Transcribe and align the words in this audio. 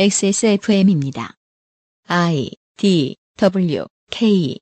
XSFM입니다. 0.00 1.34
I 2.06 2.52
D 2.76 3.16
W 3.36 3.84
K 4.12 4.56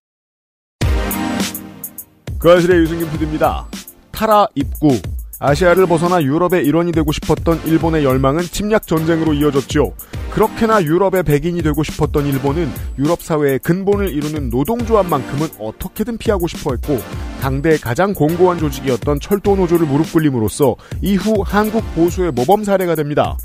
그 2.38 2.50
아실의 2.50 2.78
유승균 2.78 3.10
PD입니다. 3.10 3.68
타라 4.12 4.46
입구. 4.54 4.98
아시아를 5.38 5.84
벗어나 5.86 6.22
유럽의 6.22 6.64
일원이 6.64 6.90
되고 6.90 7.12
싶었던 7.12 7.66
일본의 7.66 8.02
열망은 8.02 8.44
침략 8.44 8.86
전쟁으로 8.86 9.34
이어졌죠. 9.34 9.92
그렇게나 10.30 10.82
유럽의 10.82 11.22
백인이 11.24 11.62
되고 11.62 11.82
싶었던 11.82 12.24
일본은 12.24 12.70
유럽 12.98 13.20
사회의 13.20 13.58
근본을 13.58 14.08
이루는 14.08 14.48
노동조합만큼은 14.48 15.48
어떻게든 15.58 16.16
피하고 16.16 16.48
싶어 16.48 16.70
했고 16.70 16.98
당대 17.42 17.76
가장 17.76 18.14
공고한 18.14 18.58
조직이었던 18.58 19.20
철도 19.20 19.54
노조를 19.54 19.86
무릎 19.86 20.10
꿇림으로써 20.14 20.76
이후 21.02 21.42
한국 21.44 21.84
보수의 21.94 22.32
모범 22.32 22.64
사례가 22.64 22.94
됩니다. 22.94 23.36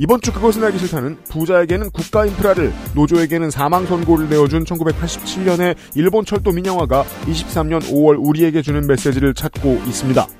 이번 0.00 0.20
주 0.20 0.32
그것은 0.32 0.62
알기 0.62 0.78
싫다는 0.78 1.16
부자에게는 1.28 1.90
국가 1.90 2.24
인프라를 2.24 2.72
노조에게는 2.94 3.50
사망 3.50 3.84
선고를 3.84 4.28
내어준 4.28 4.62
1987년의 4.64 5.74
일본 5.96 6.24
철도 6.24 6.52
민영화가 6.52 7.02
23년 7.26 7.80
5월 7.82 8.16
우리에게 8.24 8.62
주는 8.62 8.86
메시지를 8.86 9.34
찾고 9.34 9.82
있습니다. 9.88 10.37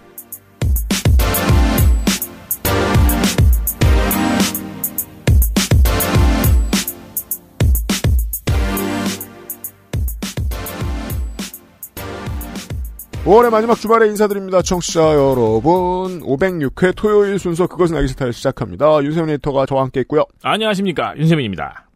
월의 13.29 13.51
마지막 13.51 13.75
주말에 13.79 14.07
인사드립니다. 14.07 14.63
청취자 14.63 15.03
여러분. 15.13 16.23
506회 16.23 16.97
토요일 16.97 17.39
순서 17.39 17.67
그것은 17.67 17.95
알기 17.95 18.09
싫다를 18.09 18.33
시작합니다. 18.33 19.05
윤세민 19.05 19.29
에디터가 19.35 19.67
저와 19.67 19.83
함께 19.83 20.01
있고요. 20.01 20.25
안녕하십니까 20.43 21.15
윤세민입니다. 21.19 21.89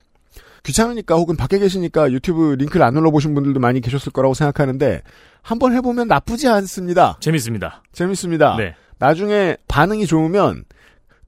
귀찮으니까 0.63 1.15
혹은 1.15 1.35
밖에 1.39 1.59
계시니까 1.59 2.13
유튜브 2.13 2.55
링크를 2.59 2.85
안 2.85 2.93
눌러보신 2.93 3.35
분들도 3.35 3.61
많이 3.61 3.81
계셨을 3.81 4.13
거라고 4.13 4.35
생각하는데 4.35 5.01
한번 5.41 5.73
해보면 5.73 6.07
나쁘지 6.07 6.49
않습니다. 6.49 7.17
재밌습니다. 7.21 7.83
재밌습니다. 7.93 8.57
네. 8.59 8.75
나중에 8.99 9.57
반응이 9.69 10.05
좋으면 10.05 10.65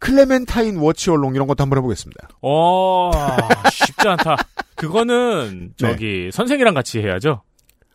클레멘타인 0.01 0.77
워치 0.77 1.13
얼롱 1.13 1.35
이런 1.35 1.47
것도 1.47 1.63
한번 1.63 1.79
해보겠습니다. 1.79 2.29
어 2.43 3.11
쉽지 3.73 4.07
않다. 4.07 4.37
그거는 4.77 5.73
저기 5.81 6.29
선생이랑 6.31 6.75
같이 6.75 7.01
해야죠. 7.01 7.41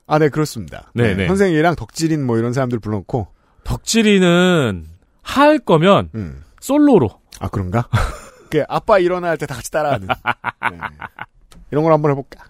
아, 0.10 0.18
네, 0.20 0.30
그렇습니다. 0.30 0.92
네, 0.96 1.14
네. 1.16 1.28
선생이랑 1.28 1.76
덕질인 1.76 2.26
뭐 2.26 2.38
이런 2.38 2.52
사람들 2.52 2.80
불러놓고. 2.80 3.28
덕질이는 3.64 4.88
할 5.22 5.60
거면 5.60 6.10
음. 6.16 6.44
솔로로. 6.60 7.10
아, 7.40 7.48
그런가? 7.50 7.88
그 8.50 8.64
아빠 8.68 8.98
일어날 8.98 9.38
때 9.38 9.46
다 9.46 9.54
같이 9.56 9.70
따라하는. 9.70 10.08
네. 10.08 10.78
이런 11.72 11.84
걸 11.84 11.94
한번 11.94 12.12
해볼까? 12.12 12.46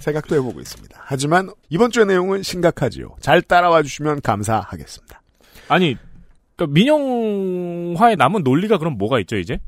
생각도 0.00 0.34
해보고 0.34 0.60
있습니다. 0.60 1.00
하지만 1.04 1.50
이번 1.68 1.92
주의 1.92 2.04
내용은 2.04 2.42
심각하지요. 2.42 3.14
잘 3.20 3.40
따라와 3.40 3.82
주시면 3.84 4.20
감사하겠습니다. 4.22 5.22
아니 5.68 5.96
그러니까 6.56 6.74
민영화에 6.74 8.16
남은 8.16 8.42
논리가 8.42 8.78
그럼 8.78 8.98
뭐가 8.98 9.20
있죠 9.20 9.36
이제? 9.36 9.60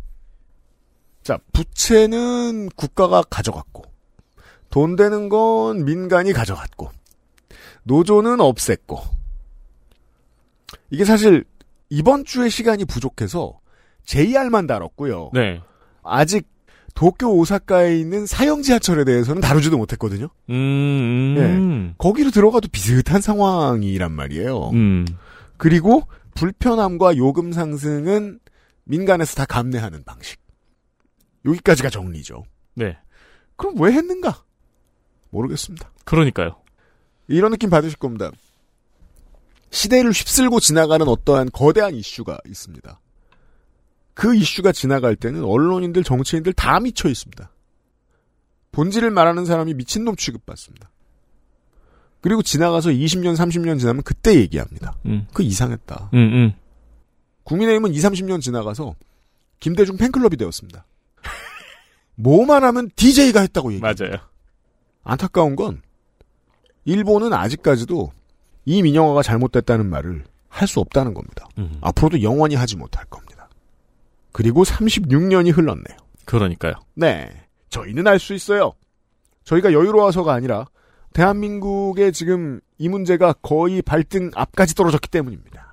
자, 1.22 1.38
부채는 1.52 2.68
국가가 2.76 3.22
가져갔고, 3.22 3.82
돈 4.70 4.94
되는 4.96 5.28
건 5.28 5.84
민간이 5.84 6.32
가져갔고, 6.32 6.90
노조는 7.86 8.38
없앴고. 8.38 9.00
이게 10.90 11.04
사실 11.04 11.44
이번 11.88 12.24
주에 12.24 12.48
시간이 12.48 12.84
부족해서 12.84 13.60
JR만 14.04 14.66
다뤘고요. 14.66 15.30
네. 15.32 15.60
아직 16.02 16.48
도쿄 16.94 17.28
오사카에 17.28 17.98
있는 17.98 18.26
사형 18.26 18.62
지하철에 18.62 19.04
대해서는 19.04 19.40
다루지도 19.40 19.76
못했거든요. 19.78 20.28
음. 20.50 21.36
음. 21.38 21.94
거기로 21.98 22.30
들어가도 22.30 22.68
비슷한 22.72 23.20
상황이란 23.20 24.12
말이에요. 24.12 24.70
음. 24.70 25.06
그리고 25.56 26.02
불편함과 26.34 27.16
요금 27.16 27.52
상승은 27.52 28.40
민간에서 28.84 29.34
다 29.36 29.44
감내하는 29.44 30.04
방식. 30.04 30.40
여기까지가 31.44 31.90
정리죠. 31.90 32.44
네. 32.74 32.96
그럼 33.56 33.74
왜 33.80 33.92
했는가? 33.92 34.42
모르겠습니다. 35.30 35.92
그러니까요. 36.04 36.56
이런 37.28 37.50
느낌 37.50 37.70
받으실 37.70 37.98
겁니다. 37.98 38.30
시대를 39.70 40.12
휩쓸고 40.12 40.60
지나가는 40.60 41.06
어떠한 41.06 41.50
거대한 41.52 41.94
이슈가 41.94 42.38
있습니다. 42.46 43.00
그 44.14 44.34
이슈가 44.34 44.72
지나갈 44.72 45.16
때는 45.16 45.44
언론인들, 45.44 46.02
정치인들 46.02 46.54
다 46.54 46.80
미쳐 46.80 47.08
있습니다. 47.08 47.50
본질을 48.72 49.10
말하는 49.10 49.44
사람이 49.44 49.74
미친놈 49.74 50.16
취급받습니다. 50.16 50.90
그리고 52.20 52.42
지나가서 52.42 52.90
20년, 52.90 53.36
30년 53.36 53.78
지나면 53.78 54.02
그때 54.02 54.34
얘기합니다. 54.34 54.96
음. 55.06 55.26
그 55.32 55.42
이상했다. 55.42 56.10
음, 56.14 56.18
음. 56.18 56.52
국민의힘은 57.44 57.94
2, 57.94 57.98
30년 57.98 58.40
지나가서 58.40 58.94
김대중 59.60 59.96
팬클럽이 59.96 60.36
되었습니다. 60.36 60.84
뭐만 62.16 62.64
하면 62.64 62.90
DJ가 62.96 63.40
했다고 63.40 63.72
얘기해요. 63.74 63.94
맞아요. 63.98 64.18
안타까운 65.04 65.56
건 65.56 65.82
일본은 66.86 67.32
아직까지도 67.34 68.10
이 68.64 68.82
민영화가 68.82 69.22
잘못됐다는 69.22 69.86
말을 69.86 70.24
할 70.48 70.66
수 70.66 70.80
없다는 70.80 71.12
겁니다. 71.12 71.46
음. 71.58 71.76
앞으로도 71.82 72.22
영원히 72.22 72.54
하지 72.54 72.76
못할 72.76 73.04
겁니다. 73.06 73.46
그리고 74.32 74.64
36년이 74.64 75.54
흘렀네요. 75.54 75.96
그러니까요. 76.24 76.72
네. 76.94 77.30
저희는 77.68 78.06
알 78.06 78.18
수 78.18 78.32
있어요. 78.32 78.72
저희가 79.44 79.72
여유로워서가 79.74 80.32
아니라 80.32 80.64
대한민국의 81.12 82.12
지금 82.12 82.60
이 82.78 82.88
문제가 82.88 83.34
거의 83.34 83.82
발등 83.82 84.30
앞까지 84.34 84.74
떨어졌기 84.74 85.08
때문입니다. 85.10 85.66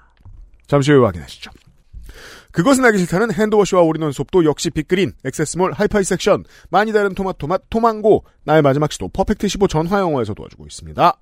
잠시 0.68 0.91
후에 0.91 1.00
확인하시죠. 1.06 1.51
그것은 2.53 2.85
알기 2.85 2.99
싫다는 2.99 3.33
핸드워시와 3.33 3.81
올인원 3.81 4.11
수업도 4.11 4.45
역시 4.45 4.69
빅그린, 4.69 5.13
액세스몰, 5.25 5.73
하이파이 5.73 6.03
섹션, 6.03 6.45
많이 6.69 6.93
다른 6.93 7.15
토마토맛, 7.15 7.63
토망고, 7.71 8.25
나의 8.43 8.61
마지막 8.61 8.91
시도 8.91 9.09
퍼펙트 9.09 9.47
15 9.47 9.67
전화영어에서 9.67 10.35
도와주고 10.35 10.67
있습니다. 10.67 11.19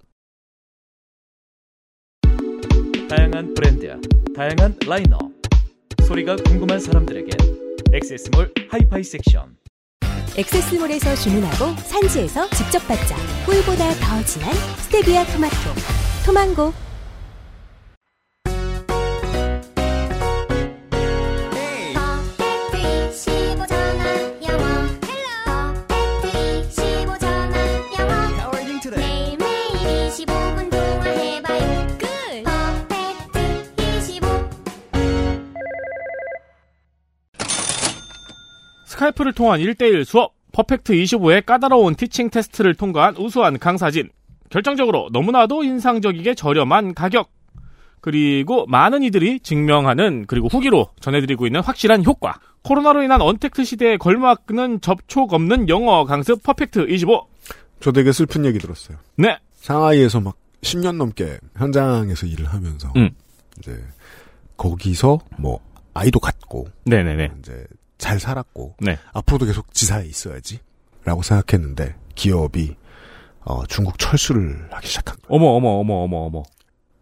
다양한 3.10 3.54
브랜드야, 3.54 3.96
다양한 4.36 4.78
라인업. 4.86 5.20
소리가 6.06 6.36
궁금한 6.36 6.80
사람들에게 6.80 7.30
액세스몰 7.94 8.54
하이파이 8.70 9.04
섹션. 9.04 9.56
액세스몰에서 10.38 11.16
주문하고 11.16 11.76
산지에서 11.78 12.50
직접 12.50 12.80
받자. 12.88 13.16
꿀보다 13.46 13.90
더 13.94 14.26
진한 14.26 14.54
스테비아 14.80 15.26
토마토. 15.28 15.56
토망고. 16.26 16.91
스카이프를 39.02 39.34
통한 39.34 39.60
1대1 39.60 40.04
수업 40.06 40.34
퍼펙트 40.52 40.94
25의 40.94 41.46
까다로운 41.46 41.96
티칭 41.96 42.30
테스트를 42.30 42.76
통과한 42.76 43.16
우수한 43.18 43.58
강사진 43.58 44.10
결정적으로 44.50 45.10
너무나도 45.12 45.64
인상적이게 45.64 46.36
저렴한 46.36 46.94
가격 46.94 47.32
그리고 48.00 48.66
많은 48.68 49.04
이들이 49.04 49.40
증명하는 49.40 50.26
그리고 50.28 50.48
후기로 50.48 50.90
전해드리고 51.00 51.48
있는 51.48 51.62
확실한 51.62 52.04
효과 52.06 52.40
코로나로 52.64 53.02
인한 53.04 53.22
언택트 53.22 53.64
시대에 53.64 53.98
걸맞는 53.98 54.82
접촉 54.82 55.34
없는 55.34 55.70
영어 55.70 56.06
강습 56.06 56.44
퍼펙트 56.44 56.88
25 56.90 57.28
저 57.80 57.92
되게 57.92 58.12
슬픈 58.12 58.46
얘기 58.46 58.60
들었어요. 58.60 58.98
네. 59.16 59.40
상하이에서 59.56 60.20
막 60.20 60.36
10년 60.62 60.98
넘게 60.98 61.40
현장에서 61.58 62.28
일을 62.28 62.46
하면서 62.46 62.92
음. 62.96 63.10
이제 63.58 63.84
거기서 64.58 65.20
뭐 65.40 65.60
아이도 65.96 66.20
갖고 66.20 66.68
네네네. 66.86 67.32
이제 67.40 67.66
잘 68.02 68.20
살았고 68.20 68.76
네. 68.80 68.98
앞으로도 69.14 69.46
계속 69.46 69.74
지사에 69.74 70.06
있어야지 70.06 70.60
라고 71.04 71.22
생각했는데 71.22 71.96
기업이 72.16 72.76
어, 73.42 73.66
중국 73.68 73.98
철수를 73.98 74.68
하기 74.72 74.88
시작한 74.88 75.16
거예요. 75.24 75.28
어머 75.30 75.56
어머 75.56 75.80
어머 75.80 76.04
어머 76.04 76.18
어머. 76.26 76.44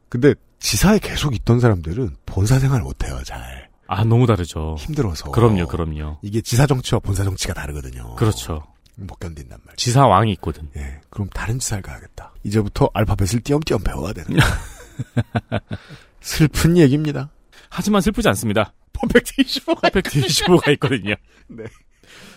근데 0.07 0.33
지사에 0.59 0.99
계속 0.99 1.33
있던 1.35 1.59
사람들은 1.59 2.15
본사 2.25 2.59
생활 2.59 2.81
못해요. 2.81 3.21
잘 3.23 3.69
아 3.91 4.03
너무 4.03 4.27
다르죠. 4.27 4.75
힘들어서. 4.77 5.31
그럼요 5.31 5.65
그럼요. 5.67 6.19
이게 6.21 6.41
지사 6.41 6.67
정치와 6.67 6.99
본사 6.99 7.23
정치가 7.23 7.55
다르거든요. 7.55 8.13
그렇죠. 8.15 8.63
못 8.95 9.19
견딘단 9.19 9.57
말이에요. 9.65 9.75
지사 9.77 10.05
왕이 10.05 10.31
있거든. 10.33 10.69
예, 10.77 11.01
그럼 11.09 11.27
다른 11.29 11.57
지사를 11.57 11.81
가야겠다. 11.81 12.31
이제부터 12.43 12.91
알파벳을 12.93 13.41
띄엄띄엄 13.41 13.81
배워야 13.83 14.13
되는. 14.13 14.37
슬픈 16.21 16.77
얘기입니다. 16.77 17.31
하지만 17.69 18.01
슬프지 18.01 18.27
않습니다. 18.29 18.73
퍼펙트 18.93 19.33
25가 19.43 19.81
퍼펙트 19.81 20.21
25가 20.21 20.71
있거든요. 20.73 21.15
네. 21.47 21.63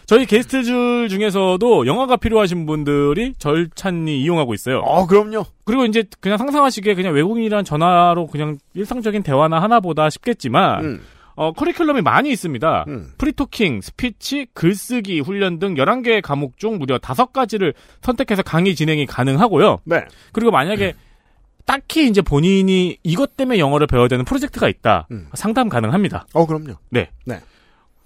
저희 0.06 0.26
게스트들 0.26 1.08
중에서도 1.08 1.86
영어가 1.86 2.16
필요하신 2.16 2.66
분들이 2.66 3.34
절찬히 3.38 4.20
이용하고 4.20 4.52
있어요. 4.52 4.80
어, 4.80 5.06
그럼요. 5.06 5.44
그리고 5.64 5.84
이제 5.84 6.04
그냥 6.20 6.38
상상하시기에 6.38 6.94
그냥 6.94 7.14
외국인이랑 7.14 7.64
전화로 7.64 8.26
그냥 8.26 8.58
일상적인 8.74 9.22
대화나 9.22 9.62
하나보다 9.62 10.10
싶겠지만 10.10 10.84
음, 10.84 11.00
어, 11.34 11.52
커리큘럼이 11.52 12.02
많이 12.02 12.30
있습니다. 12.30 12.84
음. 12.88 13.12
프리토킹, 13.16 13.80
스피치, 13.80 14.48
글쓰기, 14.52 15.20
훈련 15.20 15.58
등 15.58 15.74
11개의 15.74 16.20
과목 16.20 16.58
중 16.58 16.78
무려 16.78 16.98
5가지를 16.98 17.74
선택해서 18.02 18.42
강의 18.42 18.74
진행이 18.74 19.06
가능하고요. 19.06 19.78
네. 19.84 20.04
그리고 20.32 20.50
만약에 20.50 20.94
딱히 21.64 22.06
이제 22.08 22.20
본인이 22.22 22.98
이것 23.02 23.36
때문에 23.36 23.58
영어를 23.58 23.86
배워야 23.86 24.08
되는 24.08 24.24
프로젝트가 24.24 24.68
있다. 24.68 25.06
음. 25.10 25.28
상담 25.34 25.68
가능합니다. 25.68 26.26
어, 26.34 26.46
그럼요. 26.46 26.74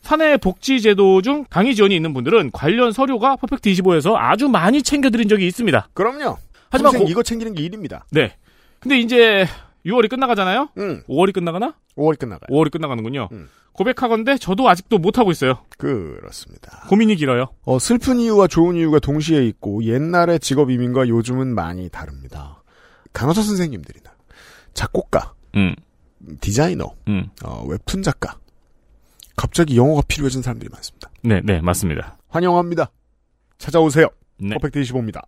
사내 0.03 0.37
복지 0.37 0.81
제도 0.81 1.21
중 1.21 1.45
강의 1.51 1.75
지원이 1.75 1.95
있는 1.97 2.15
분들은 2.15 2.51
관련 2.53 2.93
서류가 2.93 3.37
퍼펙트 3.37 3.69
25에서 3.73 4.15
아주 4.17 4.49
많이 4.49 4.83
챙겨드린 4.83 5.29
적이 5.29 5.49
있습니다. 5.49 5.89
그럼요. 5.95 6.39
하지만 6.71 6.93
고- 6.99 7.05
이거 7.09 7.23
챙기는 7.25 7.55
게 7.55 7.63
일입니다. 7.65 8.05
네. 8.13 8.35
근데 8.79 8.99
이제 8.99 9.47
6월이 9.85 10.09
끝나가잖아요? 10.09 10.69
음, 10.79 11.03
5월이 11.09 11.33
끝나가나? 11.33 11.75
5월이 11.97 12.19
끝나가요. 12.21 12.47
5월이 12.51 12.71
끝나가는군요. 12.71 13.29
음. 13.33 13.49
고백하건데 13.73 14.39
저도 14.39 14.69
아직도 14.69 14.99
못 14.99 15.19
하고 15.19 15.31
있어요. 15.33 15.59
그렇습니다. 15.77 16.87
고민이 16.89 17.17
길어요. 17.17 17.49
어, 17.65 17.79
슬픈 17.79 18.19
이유와 18.21 18.47
좋은 18.47 18.77
이유가 18.77 19.01
동시에 19.01 19.45
있고 19.47 19.83
옛날의 19.85 20.39
직업 20.41 20.71
이민과 20.71 21.09
요즘은 21.09 21.55
많이 21.55 21.89
다릅니다. 21.91 22.56
간호사 23.17 23.41
선생님들이나 23.41 24.11
작곡가, 24.75 25.33
음, 25.55 25.75
디자이너, 26.43 26.95
음. 27.09 27.31
어, 27.43 27.65
웹툰 27.67 28.03
작가 28.03 28.39
갑자기 29.37 29.79
영어가 29.79 30.03
필요해진 30.07 30.43
사람들이 30.43 30.69
많습니다. 30.71 31.11
네, 31.23 31.41
네, 31.43 31.63
맞습니다. 31.63 32.19
환영합니다. 32.29 32.91
찾아오세요. 33.57 34.09
네. 34.39 34.55
퍼펙트 34.57 34.83
25입니다. 34.83 35.23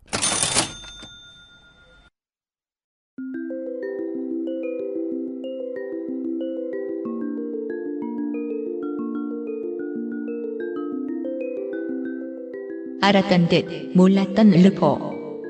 알았던 13.00 13.48
듯 13.48 13.96
몰랐던 13.96 14.50
르포. 14.50 15.40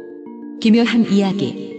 기묘한 0.61 1.05
이야기. 1.11 1.78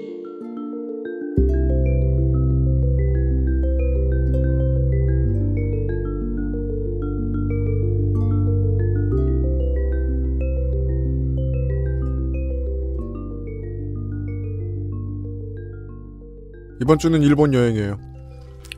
이번 16.90 16.98
주는 16.98 17.22
일본 17.22 17.54
여행이에요. 17.54 18.00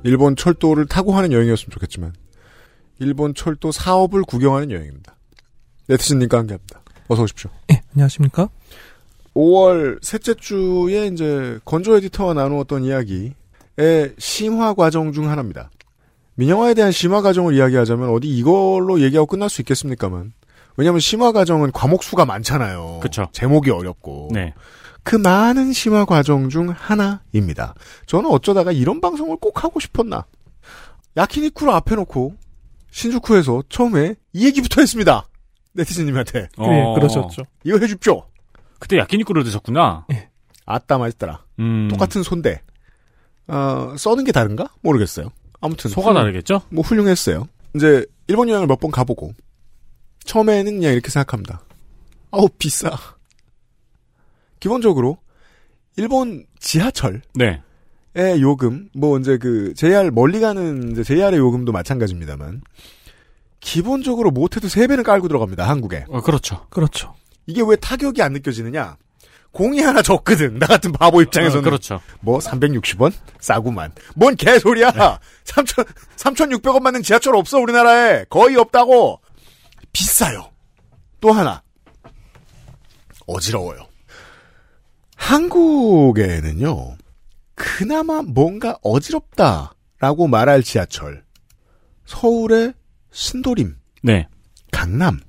일본 0.03 0.35
철도를 0.35 0.85
타고 0.85 1.13
하는 1.13 1.31
여행이었으면 1.31 1.71
좋겠지만 1.71 2.11
일본 2.99 3.33
철도 3.33 3.71
사업을 3.71 4.23
구경하는 4.23 4.69
여행입니다. 4.69 5.15
네티즌님과 5.87 6.39
함께합니다. 6.39 6.81
어서 7.07 7.23
오십시오. 7.23 7.49
예, 7.71 7.81
안녕하십니까? 7.93 8.49
5월 9.33 10.03
셋째 10.03 10.33
주에 10.33 11.07
이제 11.07 11.57
건조 11.63 11.95
에디터와 11.95 12.33
나누었던 12.33 12.83
이야기의 12.83 13.33
심화 14.17 14.73
과정 14.73 15.13
중 15.13 15.29
하나입니다. 15.29 15.71
민영화에 16.35 16.73
대한 16.73 16.91
심화 16.91 17.21
과정을 17.21 17.55
이야기하자면 17.55 18.09
어디 18.09 18.27
이걸로 18.27 18.99
얘기하고 18.99 19.25
끝날 19.25 19.49
수 19.49 19.61
있겠습니까만 19.61 20.33
왜냐하면 20.75 20.99
심화 20.99 21.31
과정은 21.31 21.71
과목 21.71 22.03
수가 22.03 22.25
많잖아요. 22.25 22.99
그쵸. 23.01 23.29
제목이 23.31 23.71
어렵고 23.71 24.31
네. 24.33 24.53
그 25.03 25.15
많은 25.15 25.73
심화 25.73 26.05
과정 26.05 26.49
중 26.49 26.69
하나입니다. 26.69 27.73
저는 28.05 28.29
어쩌다가 28.29 28.71
이런 28.71 29.01
방송을 29.01 29.37
꼭 29.37 29.63
하고 29.63 29.79
싶었나. 29.79 30.25
야키니쿠를 31.17 31.73
앞에 31.73 31.95
놓고 31.95 32.35
신주쿠에서 32.91 33.63
처음에 33.69 34.15
이 34.33 34.45
얘기부터 34.45 34.81
했습니다. 34.81 35.27
네티즌님한테 35.73 36.39
예, 36.59 36.93
그러셨죠. 36.95 37.43
이거 37.63 37.77
해줍쇼. 37.79 38.23
그때 38.79 38.97
야끼니쿠를 38.97 39.43
드셨구나. 39.43 40.05
아따 40.65 40.97
맛있더라. 40.97 41.43
음. 41.59 41.87
똑같은 41.89 42.23
손대. 42.23 42.61
어, 43.47 43.95
써는 43.97 44.23
게 44.23 44.31
다른가? 44.31 44.69
모르겠어요. 44.81 45.29
아무튼 45.59 45.89
소가 45.91 46.09
훌륭- 46.11 46.15
다르겠죠? 46.21 46.61
뭐 46.69 46.83
훌륭했어요. 46.83 47.47
이제 47.75 48.05
일본 48.27 48.49
여행을 48.49 48.67
몇 48.67 48.79
번 48.79 48.91
가보고 48.91 49.33
처음에는 50.25 50.73
그냥 50.79 50.93
이렇게 50.93 51.09
생각합니다. 51.09 51.61
아우 52.31 52.47
비싸. 52.57 52.89
기본적으로 54.61 55.17
일본 55.97 56.45
지하철의 56.59 57.21
네. 57.35 57.61
요금, 58.39 58.87
뭐 58.95 59.19
이제 59.19 59.37
그 59.37 59.73
JR 59.75 60.11
멀리 60.11 60.39
가는 60.39 60.91
이제 60.91 61.03
JR의 61.03 61.37
요금도 61.37 61.73
마찬가지입니다만 61.73 62.61
기본적으로 63.59 64.31
못해도 64.31 64.69
세 64.69 64.87
배는 64.87 65.03
깔고 65.03 65.27
들어갑니다 65.27 65.67
한국에. 65.67 66.05
어, 66.07 66.21
그렇죠. 66.21 66.65
그렇죠. 66.69 67.15
이게 67.45 67.61
왜 67.65 67.75
타격이 67.75 68.21
안 68.21 68.33
느껴지느냐? 68.33 68.97
공이 69.51 69.81
하나 69.81 70.01
적거든. 70.01 70.59
나 70.59 70.67
같은 70.67 70.91
바보 70.93 71.21
입장에서는. 71.21 71.59
어, 71.59 71.63
그렇죠. 71.63 71.99
뭐 72.21 72.39
360원? 72.39 73.11
싸구만. 73.39 73.91
뭔 74.15 74.35
개소리야. 74.35 74.91
3천 75.43 75.85
3,600원 76.15 76.83
받는 76.83 77.03
지하철 77.03 77.35
없어 77.35 77.57
우리나라에. 77.59 78.25
거의 78.29 78.55
없다고. 78.55 79.19
비싸요. 79.91 80.51
또 81.19 81.31
하나. 81.33 81.61
어지러워요. 83.27 83.90
한국에는요. 85.21 86.95
그나마 87.53 88.23
뭔가 88.23 88.77
어지럽다라고 88.81 90.27
말할 90.27 90.63
지하철. 90.63 91.23
서울의 92.05 92.73
신도림, 93.11 93.75
네. 94.01 94.27
강남 94.71 95.19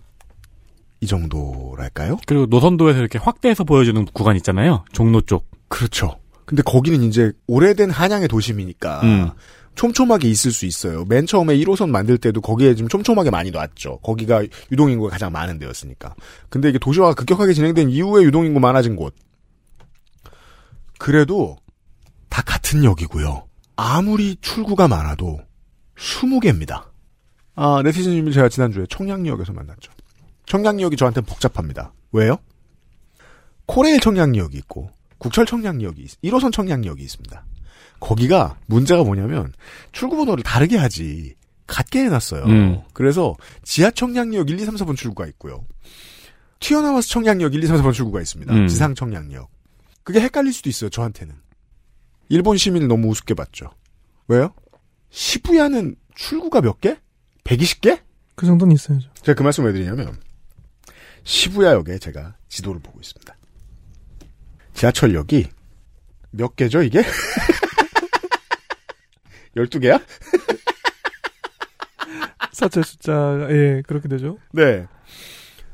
이 1.01 1.07
정도랄까요? 1.07 2.17
그리고 2.27 2.47
노선도에서 2.47 2.99
이렇게 2.99 3.19
확대해서 3.19 3.65
보여주는 3.65 4.05
구간 4.07 4.35
있잖아요. 4.37 4.85
종로 4.93 5.21
쪽. 5.21 5.47
그렇죠. 5.69 6.19
근데 6.47 6.63
거기는 6.63 7.03
이제 7.03 7.33
오래된 7.47 7.91
한양의 7.91 8.29
도심이니까 8.29 9.01
음. 9.03 9.31
촘촘하게 9.75 10.29
있을 10.29 10.53
수 10.53 10.67
있어요. 10.67 11.05
맨 11.05 11.27
처음에 11.27 11.57
1호선 11.59 11.91
만들 11.91 12.19
때도 12.19 12.41
거기에 12.41 12.75
좀 12.75 12.89
촘촘하게 12.89 13.31
많이 13.31 13.51
놨죠. 13.51 13.99
거기가 13.99 14.43
유동인구가 14.73 15.11
가장 15.11 15.31
많은 15.33 15.59
데였으니까. 15.59 16.15
근데 16.49 16.71
이게 16.71 16.79
도시화가 16.79 17.15
급격하게 17.15 17.53
진행된 17.53 17.91
이후에 17.91 18.25
유동인구 18.25 18.59
많아진 18.59 18.97
곳. 18.97 19.15
그래도 21.03 21.57
다 22.29 22.43
같은 22.43 22.85
역이고요. 22.85 23.49
아무리 23.75 24.37
출구가 24.41 24.87
많아도 24.87 25.41
20개입니다. 25.97 26.85
아, 27.57 27.83
네티즌님을 27.83 28.31
제가 28.31 28.49
지난주에 28.49 28.87
청량리역에서 28.89 29.53
만났죠. 29.53 29.91
청량리역이 30.47 30.97
저한테는 30.97 31.27
복잡합니다. 31.27 31.93
왜요? 32.13 32.37
코레일 33.67 33.99
청량리역이 33.99 34.57
있고 34.59 34.91
국철 35.19 35.45
청량리역이 35.45 36.03
있, 36.03 36.21
1호선 36.23 36.53
청량리역이 36.53 37.03
있습니다. 37.03 37.47
거기가 37.99 38.57
문제가 38.67 39.03
뭐냐면 39.03 39.53
출구 39.91 40.17
번호를 40.19 40.45
다르게 40.45 40.77
하지 40.77 41.35
같게 41.67 42.05
해놨어요. 42.05 42.45
음. 42.45 42.81
그래서 42.93 43.35
지하 43.65 43.91
청량리역 43.91 44.51
1, 44.51 44.61
2, 44.61 44.65
3, 44.65 44.77
4번 44.77 44.97
출구가 44.97 45.27
있고요. 45.31 45.65
튀어나와서 46.61 47.09
청량리역 47.09 47.55
1, 47.55 47.65
2, 47.65 47.67
3, 47.67 47.79
4번 47.79 47.93
출구가 47.93 48.21
있습니다. 48.21 48.55
음. 48.55 48.69
지상 48.69 48.95
청량리역. 48.95 49.51
그게 50.05 50.21
헷갈릴 50.21 50.53
수도 50.53 50.69
있어요. 50.69 50.91
저한테는. 50.91 51.35
일본 52.29 52.57
시민을 52.57 52.89
너무 52.89 53.09
우습게 53.09 53.35
봤죠. 53.35 53.71
왜요? 54.29 54.55
시부야는 55.11 55.97
출구가 56.15 56.61
몇 56.61 56.81
개? 56.81 56.99
120개? 57.45 58.01
그 58.35 58.47
정도는 58.47 58.75
있어야죠. 58.75 59.13
제가 59.15 59.35
그 59.35 59.43
말씀 59.43 59.65
왜 59.65 59.73
드리냐면 59.73 60.19
시부야역에 61.25 61.99
제가 61.99 62.37
지도를 62.49 62.81
보고 62.81 62.99
있습니다. 63.01 63.37
지하철역이 64.75 65.49
몇 66.31 66.57
개죠 66.57 66.83
이게? 66.83 67.03
12개야? 69.57 70.03
사철 72.53 72.85
숫자가, 72.85 73.51
예, 73.51 73.83
그렇게 73.87 74.09
되죠. 74.09 74.39
네. 74.53 74.87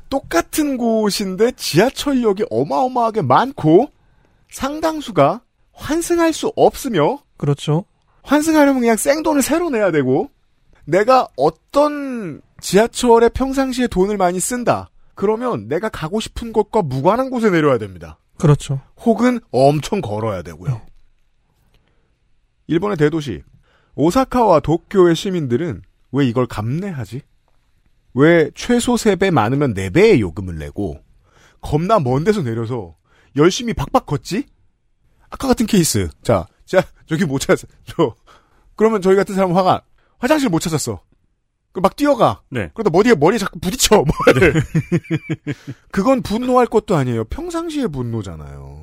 똑같은 0.09 0.77
곳인데 0.77 1.51
지하철역이 1.53 2.45
어마어마하게 2.49 3.21
많고 3.21 3.91
상당수가 4.49 5.41
환승할 5.73 6.33
수 6.33 6.51
없으며 6.55 7.19
그렇죠. 7.37 7.85
환승하려면 8.23 8.81
그냥 8.81 8.97
생돈을 8.97 9.41
새로 9.41 9.69
내야 9.69 9.91
되고 9.91 10.29
내가 10.85 11.27
어떤 11.37 12.41
지하철에 12.59 13.29
평상시에 13.29 13.87
돈을 13.87 14.17
많이 14.17 14.39
쓴다. 14.39 14.89
그러면 15.15 15.67
내가 15.67 15.89
가고 15.89 16.19
싶은 16.19 16.51
곳과 16.53 16.81
무관한 16.81 17.29
곳에 17.29 17.49
내려야 17.49 17.77
됩니다. 17.77 18.17
그렇죠. 18.37 18.81
혹은 18.97 19.39
엄청 19.51 20.01
걸어야 20.01 20.41
되고요. 20.41 20.81
일본의 22.67 22.97
대도시 22.97 23.43
오사카와 23.95 24.61
도쿄의 24.61 25.15
시민들은 25.15 25.81
왜 26.11 26.25
이걸 26.25 26.47
감내하지? 26.47 27.21
왜 28.13 28.49
최소 28.55 28.93
3배 28.93 29.31
많으면 29.31 29.73
4배의 29.73 30.19
요금을 30.19 30.57
내고 30.57 30.99
겁나 31.61 31.99
먼 31.99 32.23
데서 32.23 32.41
내려서 32.41 32.95
열심히 33.35 33.73
박박 33.73 34.05
걷지? 34.05 34.45
아까 35.29 35.47
같은 35.47 35.65
케이스. 35.65 36.09
자, 36.23 36.47
자, 36.65 36.83
저기 37.05 37.25
못 37.25 37.39
찾았어. 37.39 37.67
저, 37.85 38.15
그러면 38.75 39.01
저희 39.01 39.15
같은 39.15 39.35
사람은 39.35 39.55
화가, 39.55 39.83
화장실 40.17 40.49
못 40.49 40.59
찾았어. 40.59 41.01
그막 41.71 41.95
뛰어가. 41.95 42.41
네. 42.49 42.71
그러다 42.73 42.89
머리에, 42.89 43.13
머리에 43.13 43.37
자꾸 43.37 43.59
부딪혀. 43.59 44.03
뭐를. 44.03 44.63
그건 45.91 46.21
분노할 46.21 46.65
것도 46.65 46.95
아니에요. 46.95 47.25
평상시의 47.25 47.89
분노잖아요. 47.89 48.78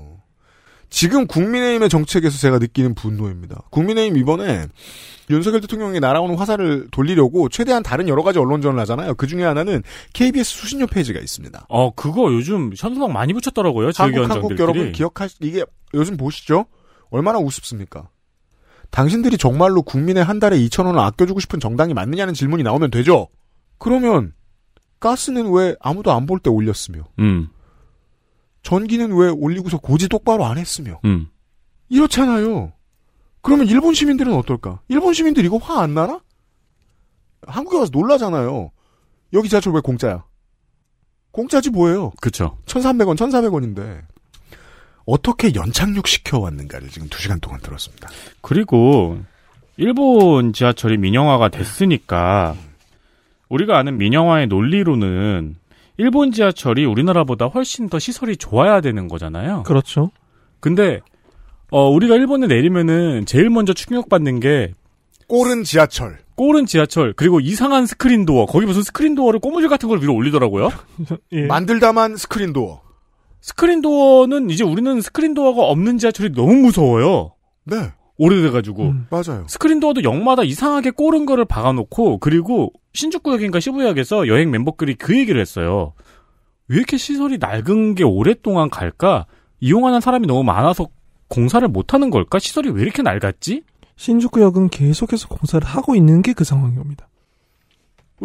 지금 0.89 1.27
국민의힘의 1.27 1.89
정책에서 1.89 2.39
제가 2.39 2.59
느끼는 2.59 2.95
분노입니다. 2.95 3.63
국민의힘 3.71 4.17
이번에 4.17 4.67
윤석열 5.29 5.61
대통령이 5.61 5.99
날아오는 6.01 6.37
화살을 6.37 6.89
돌리려고 6.93 7.49
최대한 7.49 7.83
다른 7.83 8.09
여러 8.09 8.23
가지 8.23 8.39
언론전을 8.39 8.79
하잖아요. 8.81 9.15
그 9.17 9.27
중에 9.27 9.43
하나는 9.43 9.83
KBS 10.13 10.49
수신료 10.57 10.87
페이지가 10.87 11.19
있습니다. 11.19 11.67
어, 11.69 11.91
그거 11.95 12.33
요즘 12.33 12.73
현수막 12.77 13.11
많이 13.11 13.33
붙였더라고요. 13.33 13.91
한국, 14.05 14.19
한국. 14.35 14.51
여러분 14.63 14.93
기억하, 14.93 15.29
이게 15.41 15.65
요즘 15.95 16.17
보시죠? 16.17 16.67
얼마나 17.11 17.39
우습습니까? 17.41 18.09
당신들이 18.91 19.37
정말로 19.37 19.83
국민의 19.83 20.23
한 20.23 20.39
달에 20.39 20.57
2천 20.59 20.87
원을 20.87 21.01
아껴주고 21.01 21.41
싶은 21.41 21.59
정당이 21.59 21.93
맞느냐는 21.93 22.33
질문이 22.35 22.63
나오면 22.63 22.93
되죠? 22.93 23.29
그러면, 23.79 24.33
가스는 25.01 25.53
왜 25.53 25.75
아무도 25.81 26.13
안 26.13 26.27
볼 26.27 26.39
때 26.39 26.51
올렸으며, 26.51 27.01
음, 27.19 27.49
전기는 28.67 29.13
왜 29.15 29.29
올리고서 29.29 29.79
고지 29.79 30.09
똑바로 30.09 30.45
안 30.45 30.59
했으며, 30.59 30.99
음. 31.05 31.29
이렇잖아요. 31.89 32.73
그러면 33.41 33.69
일본 33.69 33.95
시민들은 33.95 34.33
어떨까? 34.35 34.81
일본 34.89 35.15
시민들 35.15 35.45
이거 35.45 35.57
화 35.59 35.83
안 35.83 35.95
나나? 35.95 36.19
한국에 37.47 37.79
와서 37.79 37.91
놀라잖아요. 37.93 38.73
여기 39.35 39.49
지하철 39.49 39.73
왜 39.73 39.81
공짜야? 39.81 40.25
공짜지 41.31 41.71
뭐예요? 41.71 42.11
그쵸. 42.21 42.59
1,300원, 42.67 43.15
1,400원인데. 43.15 44.03
어떻게 45.05 45.55
연착륙 45.55 46.09
시켜 46.09 46.41
왔는가를 46.41 46.89
지금 46.89 47.09
2시간 47.09 47.41
동안 47.41 47.61
들었습니다. 47.61 48.09
그리고 48.41 49.21
일본 49.77 50.53
지하철이 50.53 50.97
민영화가 50.97 51.51
됐으니까 51.51 52.57
우리가 53.49 53.79
아는 53.79 53.97
민영화의 53.99 54.49
논리로는 54.49 55.55
일본 55.99 56.33
지하철이 56.33 56.85
우리나라보다 56.85 57.47
훨씬 57.47 57.89
더 57.89 57.99
시설이 57.99 58.37
좋아야 58.37 58.81
되는 58.81 59.09
거잖아요. 59.09 59.63
그렇죠. 59.65 60.11
근데 60.61 61.01
어 61.71 61.89
우리가 61.89 62.15
일본에 62.17 62.47
내리면은 62.47 63.27
제일 63.27 63.51
먼저 63.51 63.73
충격받는 63.73 64.41
게 64.41 64.73
꼴은 65.29 65.65
지하철. 65.65 66.19
꼬른 66.37 66.67
지하철 66.67 67.15
그리고 67.15 67.41
이상한 67.41 67.87
스크린 67.87 68.27
도어 68.27 68.45
거기 68.47 68.67
무슨 68.67 68.83
스크린 68.83 69.15
도어를 69.15 69.41
고무줄 69.41 69.71
같은 69.71 69.89
걸 69.89 70.01
위로 70.03 70.15
올리더라고요. 70.15 70.69
예. 71.33 71.47
만들다만 71.47 72.17
스크린 72.17 72.53
도어. 72.53 72.83
스크린 73.41 73.81
도어는 73.81 74.51
이제 74.51 74.63
우리는 74.65 75.01
스크린 75.01 75.33
도어가 75.33 75.63
없는 75.63 75.99
지하철이 75.99 76.33
너무 76.35 76.55
무서워요. 76.57 77.33
네, 77.65 77.77
오래돼가지고 78.19 78.83
음. 78.83 79.07
맞아요. 79.11 79.45
스크린 79.49 79.81
도어도 79.81 80.03
역마다 80.03 80.43
이상하게 80.43 80.91
꼬른 80.91 81.27
거를 81.27 81.45
박아놓고 81.45 82.19
그리고 82.19 82.73
신주쿠역인가 82.95 83.61
시부야역에서 83.61 84.27
여행 84.29 84.51
멤버끼리 84.51 84.95
그 84.95 85.17
얘기를 85.19 85.41
했어요. 85.41 85.93
왜 86.69 86.79
이렇게 86.79 86.97
시설이 86.97 87.39
낡은 87.39 87.95
게 87.95 88.05
오랫동안 88.05 88.71
갈까? 88.71 89.27
이용하는 89.61 90.01
사람이 90.01 90.27
너무 90.27 90.43
많아서 90.43 90.89
공사를 91.29 91.67
못하는 91.69 92.11
걸까? 92.11 92.39
시설이 92.39 92.71
왜 92.71 92.83
이렇게 92.83 93.03
낡았지? 93.03 93.63
신주쿠역은 93.97 94.69
계속해서 94.71 95.29
공사를 95.29 95.67
하고 95.67 95.95
있는 95.95 96.23
게 96.23 96.33
그 96.33 96.45
상황입니다. 96.45 97.09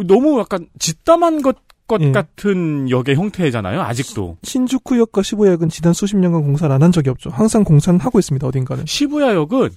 너무 0.06 0.40
약간 0.40 0.68
짓다 0.80 1.18
만 1.18 1.42
것, 1.42 1.58
것 1.92 2.00
예. 2.02 2.12
같은 2.14 2.90
역의 2.90 3.16
형태잖아요. 3.16 3.82
아직도. 3.82 4.38
신주쿠역과 4.44 5.24
시부야역은 5.24 5.68
지난 5.68 5.92
수십 5.92 6.16
년간 6.16 6.42
공사를 6.44 6.74
안 6.74 6.82
한 6.82 6.94
적이 6.94 7.10
없죠. 7.10 7.30
항상 7.32 7.66
공사는 7.66 8.00
하고 8.00 8.18
있습니다. 8.18 8.48
어딘가는. 8.48 8.86
시부야역은 8.86 9.70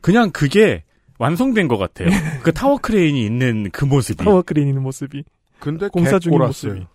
그냥 0.00 0.30
그게 0.30 0.84
완성된 1.18 1.66
것 1.66 1.76
같아요. 1.76 2.08
그 2.44 2.52
타워 2.52 2.78
크레인이 2.78 3.24
있는 3.26 3.68
그 3.72 3.84
모습이 3.84 4.22
타워 4.24 4.42
크레인 4.42 4.68
있는 4.68 4.82
모습이. 4.82 5.24
근데 5.58 5.88
공사 5.88 6.20
중인. 6.20 6.38
모습이. 6.38 6.86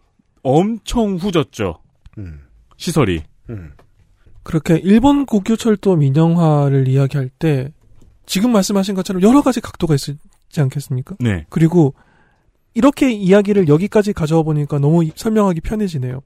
엄청 0.44 1.18
후졌죠. 1.18 1.80
음, 2.18 2.40
시설이. 2.78 3.24
음. 3.50 3.72
그렇게 4.44 4.78
일본 4.78 5.25
국유철도 5.25 5.98
민영화를 5.98 6.88
이야기할 6.88 7.30
때 7.30 7.74
지금 8.25 8.54
말씀하신 8.54 8.96
것처럼 8.96 9.22
여러 9.22 9.42
가지 9.42 9.60
각도가 9.60 9.96
있지 9.96 10.16
않겠습니까? 10.58 11.16
네. 11.20 11.46
그리고 11.50 11.94
이렇게 12.74 13.12
이야기를 13.12 13.68
여기까지 13.68 14.13
가져와 14.13 14.44
보니까 14.44 14.80
너무 14.80 15.06
설명하기 15.16 15.62
편해지네요. 15.62 16.22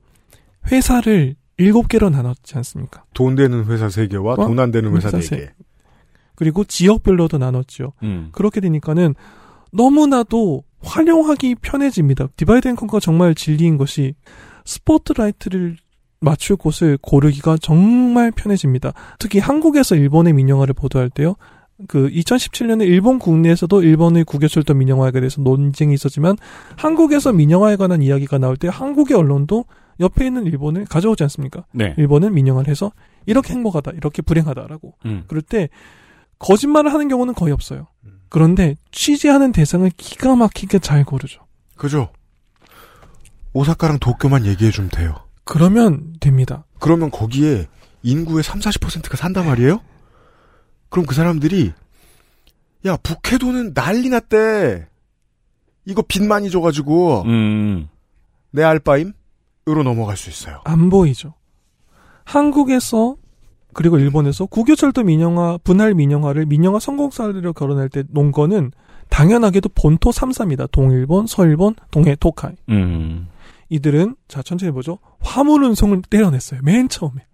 회사를 0.71 1.35
일곱 1.57 1.87
개로 1.87 2.09
나눴지 2.09 2.55
않습니까? 2.57 3.03
돈 3.13 3.35
되는 3.35 3.65
회사 3.65 3.87
3개와 3.87 4.39
어? 4.39 4.47
돈안 4.47 4.71
되는 4.71 4.95
회사 4.95 5.15
회사 5.15 5.35
4개. 5.35 5.49
그리고 6.35 6.63
지역별로도 6.63 7.37
나눴죠. 7.37 7.93
음. 8.03 8.29
그렇게 8.31 8.59
되니까는 8.59 9.15
너무나도 9.71 10.63
활용하기 10.81 11.55
편해집니다. 11.55 12.27
divide 12.35 12.67
and 12.67 12.75
conquer가 12.75 12.99
정말 12.99 13.33
진리인 13.35 13.77
것이 13.77 14.15
스포트라이트를 14.65 15.77
맞출 16.19 16.55
곳을 16.55 16.97
고르기가 17.01 17.57
정말 17.61 18.31
편해집니다. 18.31 18.93
특히 19.19 19.39
한국에서 19.39 19.95
일본의 19.95 20.33
민영화를 20.33 20.73
보도할 20.73 21.09
때요. 21.09 21.35
그 21.87 22.09
2017년에 22.09 22.83
일본 22.83 23.19
국내에서도 23.19 23.83
일본의 23.83 24.23
국유철도 24.23 24.73
민영화에 24.73 25.11
대해서 25.11 25.41
논쟁이 25.41 25.93
있었지만 25.93 26.37
한국에서 26.77 27.33
민영화에 27.33 27.75
관한 27.75 28.01
이야기가 28.01 28.37
나올 28.37 28.55
때 28.55 28.69
한국의 28.71 29.17
언론도 29.17 29.65
옆에 29.99 30.25
있는 30.25 30.45
일본을 30.45 30.85
가져오지 30.85 31.23
않습니까? 31.23 31.65
네. 31.73 31.93
일본은 31.97 32.33
민영화를 32.33 32.69
해서 32.69 32.91
이렇게 33.25 33.53
행복하다, 33.53 33.91
이렇게 33.91 34.21
불행하다라고 34.21 34.93
음. 35.05 35.23
그럴 35.27 35.41
때 35.41 35.69
거짓말을 36.39 36.93
하는 36.93 37.07
경우는 37.07 37.33
거의 37.33 37.53
없어요. 37.53 37.87
그런데 38.29 38.75
취재하는 38.91 39.51
대상을 39.51 39.89
기가 39.95 40.35
막히게 40.35 40.79
잘 40.79 41.05
고르죠. 41.05 41.41
그죠? 41.75 42.09
오사카랑 43.53 43.99
도쿄만 43.99 44.45
얘기해 44.45 44.71
주면 44.71 44.89
돼요. 44.89 45.15
그러면 45.45 46.13
됩니다. 46.19 46.65
그러면 46.79 47.11
거기에 47.11 47.67
인구의 48.03 48.43
3, 48.43 48.59
40%가 48.59 49.15
산단 49.15 49.45
말이에요? 49.45 49.79
그럼 50.89 51.05
그 51.05 51.15
사람들이 51.15 51.71
야 52.85 52.97
북해도는 52.97 53.73
난리 53.73 54.09
났대. 54.09 54.87
이거 55.85 56.01
빚 56.01 56.23
많이 56.23 56.49
줘가지고 56.49 57.23
음. 57.25 57.87
내 58.51 58.63
알바임? 58.63 59.13
으로 59.67 59.83
넘어갈 59.83 60.15
수 60.17 60.29
있어요. 60.29 60.61
안 60.63 60.89
보이죠. 60.89 61.33
한국에서 62.23 63.15
그리고 63.73 63.97
일본에서 63.99 64.45
국유철도 64.45 65.03
민영화, 65.03 65.57
분할 65.63 65.93
민영화를 65.93 66.45
민영화 66.45 66.79
성공 66.79 67.11
사례로 67.11 67.53
거론할 67.53 67.89
때 67.89 68.03
논 68.09 68.31
거는 68.31 68.71
당연하게도 69.09 69.69
본토 69.75 70.09
3사입니다. 70.11 70.69
동일본, 70.71 71.27
서일본, 71.27 71.75
동해, 71.91 72.15
토카이. 72.15 72.53
음. 72.69 73.27
이들은 73.69 74.15
자 74.27 74.41
천천히 74.41 74.71
보죠. 74.71 74.99
화물 75.19 75.63
운송을 75.63 76.03
떼어냈어요. 76.09 76.61
맨 76.63 76.87
처음에. 76.89 77.25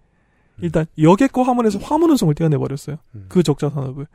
일단 0.60 0.86
여객과 1.00 1.43
화물에서 1.43 1.79
화물 1.79 2.12
운송을 2.12 2.36
떼어내 2.36 2.58
버렸어요. 2.58 2.98
음. 3.15 3.25
그 3.29 3.43
적자 3.43 3.70
산업을. 3.70 4.08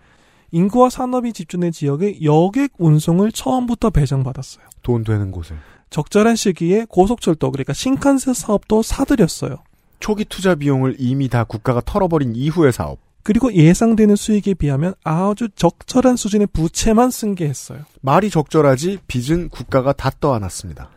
인구와 0.52 0.90
산업이 0.90 1.33
집중된 1.33 1.73
지역에 1.73 2.23
여객 2.23 2.73
운송을 2.78 3.33
처음부터 3.33 3.90
배정받았어요. 3.90 4.64
돈 4.83 5.02
되는 5.05 5.31
곳에. 5.31 5.55
적절한 5.90 6.37
시기에 6.37 6.87
고속철도 6.88 7.50
그러니까 7.50 7.73
신칸센 7.73 8.35
사업도 8.35 8.83
사들였어요. 8.83 9.57
초기 9.99 10.25
투자 10.25 10.55
비용을 10.55 10.97
이미 10.99 11.28
다 11.28 11.45
국가가 11.45 11.81
털어버린 11.81 12.35
이후의 12.37 12.73
사업. 12.73 12.99
그리고 13.23 13.52
예상되는 13.52 14.14
수익에 14.14 14.55
비하면 14.55 14.95
아주 15.02 15.49
적절한 15.49 16.16
수준의 16.16 16.49
부채만 16.52 17.11
승계 17.11 17.45
했어요. 17.49 17.81
말이 18.00 18.31
적절하지 18.31 18.99
빚은 19.09 19.49
국가가 19.49 19.93
다 19.93 20.11
떠안았습니다. 20.21 20.90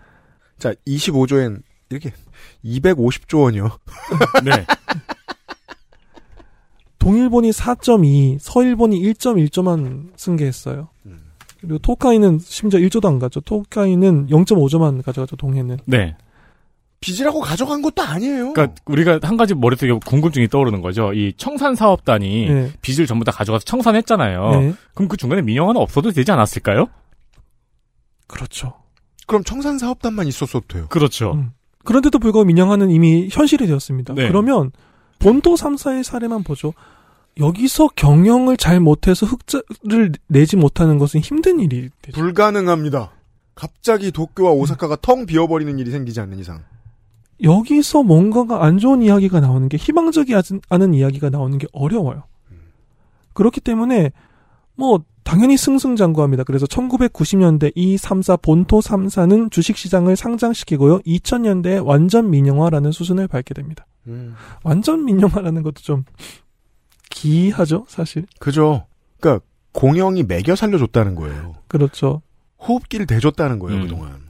자, 0.60 0.74
25조엔 0.86 1.64
이렇게 1.90 2.12
250조 2.64 3.42
원이요. 3.42 3.72
네. 4.46 4.66
동일본이 7.00 7.52
4.2, 7.52 8.38
서일본이 8.40 9.02
1.1조만 9.02 10.10
승계했어요. 10.16 10.90
음. 11.06 11.20
그리고 11.60 11.78
토카이는 11.80 12.40
심지어 12.40 12.80
1조도 12.80 13.06
안 13.06 13.20
가죠. 13.20 13.42
토카이는 13.42 14.28
0.5조만 14.28 15.04
가져가죠. 15.04 15.36
동해는. 15.36 15.78
네. 15.86 16.16
빚이라고 17.02 17.40
가져간 17.40 17.82
것도 17.82 18.02
아니에요. 18.02 18.54
그러니까 18.54 18.76
우리가 18.86 19.20
한 19.24 19.38
가지 19.38 19.56
머릿속에 19.56 19.92
궁금증이 20.06 20.50
떠오르는 20.50 20.82
거죠. 20.82 21.14
이 21.14 21.34
청산 21.38 21.76
사업단이 21.76 22.50
네. 22.50 22.72
빚을 22.82 23.08
전부 23.08 23.24
다 23.24 23.32
가져가서 23.32 23.64
청산했잖아요. 23.64 24.50
네. 24.52 24.74
그럼 24.94 25.08
그 25.08 25.16
중간에 25.16 25.42
민영화는 25.42 25.80
없어도 25.80 26.12
되지 26.12 26.32
않았을까요? 26.32 26.88
그렇죠. 28.28 28.74
그럼 29.28 29.44
청산 29.46 29.78
사업단만 29.78 30.28
있었어도 30.28 30.68
돼요. 30.68 30.88
그렇죠. 30.90 31.34
음. 31.34 31.52
그런데도 31.86 32.20
불구하고 32.20 32.46
민영화는 32.46 32.92
이미 32.92 33.30
현실이 33.32 33.66
되었습니다. 33.66 34.14
네. 34.16 34.28
그러면 34.28 34.72
본토 35.20 35.54
3사의 35.56 36.04
사례만 36.04 36.44
보죠. 36.44 36.74
여기서 37.38 37.90
경영을 37.96 38.58
잘 38.58 38.80
못해서 38.80 39.26
흑자를 39.26 40.14
내지 40.28 40.56
못하는 40.56 40.98
것은 40.98 41.22
힘든 41.22 41.60
일이 41.60 41.90
되죠. 42.02 42.20
불가능합니다. 42.20 43.12
갑자기 43.56 44.12
도쿄와 44.12 44.52
오사카가 44.52 44.98
텅 45.02 45.26
비어버리는 45.26 45.78
일이 45.80 45.92
생기지 45.92 46.20
않는 46.22 46.40
이상. 46.40 46.64
여기서 47.42 48.04
뭔가가 48.04 48.64
안 48.66 48.78
좋은 48.78 49.02
이야기가 49.02 49.40
나오는 49.40 49.70
게 49.70 49.78
희망적이 49.78 50.34
않은 50.70 50.94
이야기가 50.94 51.30
나오는 51.30 51.58
게 51.58 51.68
어려워요. 51.72 52.24
그렇기 53.34 53.62
때문에 53.62 54.12
뭐 54.76 55.04
당연히 55.24 55.58
승승장구합니다. 55.58 56.44
그래서 56.44 56.66
1990년대 56.66 57.72
이 57.76 57.96
3사 57.98 58.42
본토 58.42 58.80
3사는 58.80 59.52
주식시장을 59.52 60.16
상장시키고요. 60.16 61.00
2000년대에 61.00 61.86
완전 61.86 62.30
민영화라는 62.30 62.92
수순을 62.92 63.28
밟게 63.28 63.54
됩니다. 63.54 63.86
음. 64.10 64.36
완전 64.64 65.06
민영화라는 65.06 65.64
것도 65.64 65.82
좀 65.82 66.04
기하죠, 67.10 67.86
사실. 67.88 68.26
그죠. 68.40 68.86
그러니까 69.20 69.46
공영이 69.72 70.24
매겨 70.24 70.56
살려줬다는 70.56 71.16
거예요. 71.16 71.56
그렇죠. 71.68 72.22
호흡기를 72.60 73.06
대줬다는 73.06 73.60
거예요 73.60 73.82
음. 73.82 73.88
그동안. 73.88 74.30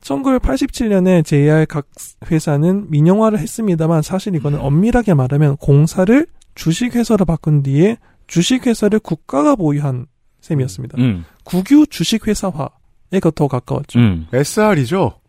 1987년에 0.00 1.24
JR 1.24 1.66
각 1.66 1.86
회사는 2.30 2.90
민영화를 2.90 3.38
했습니다만 3.38 4.02
사실 4.02 4.34
이거는 4.34 4.60
엄밀하게 4.60 5.14
말하면 5.14 5.56
공사를 5.56 6.26
주식회사로 6.54 7.24
바꾼 7.24 7.62
뒤에 7.62 7.98
주식회사를 8.26 9.00
국가가 9.00 9.56
보유한 9.56 10.06
셈이었습니다. 10.40 10.98
음. 10.98 11.24
국유 11.44 11.86
주식회사화에 11.88 13.20
더 13.34 13.48
가까웠죠. 13.48 13.98
음. 13.98 14.26
SR이죠. 14.32 15.20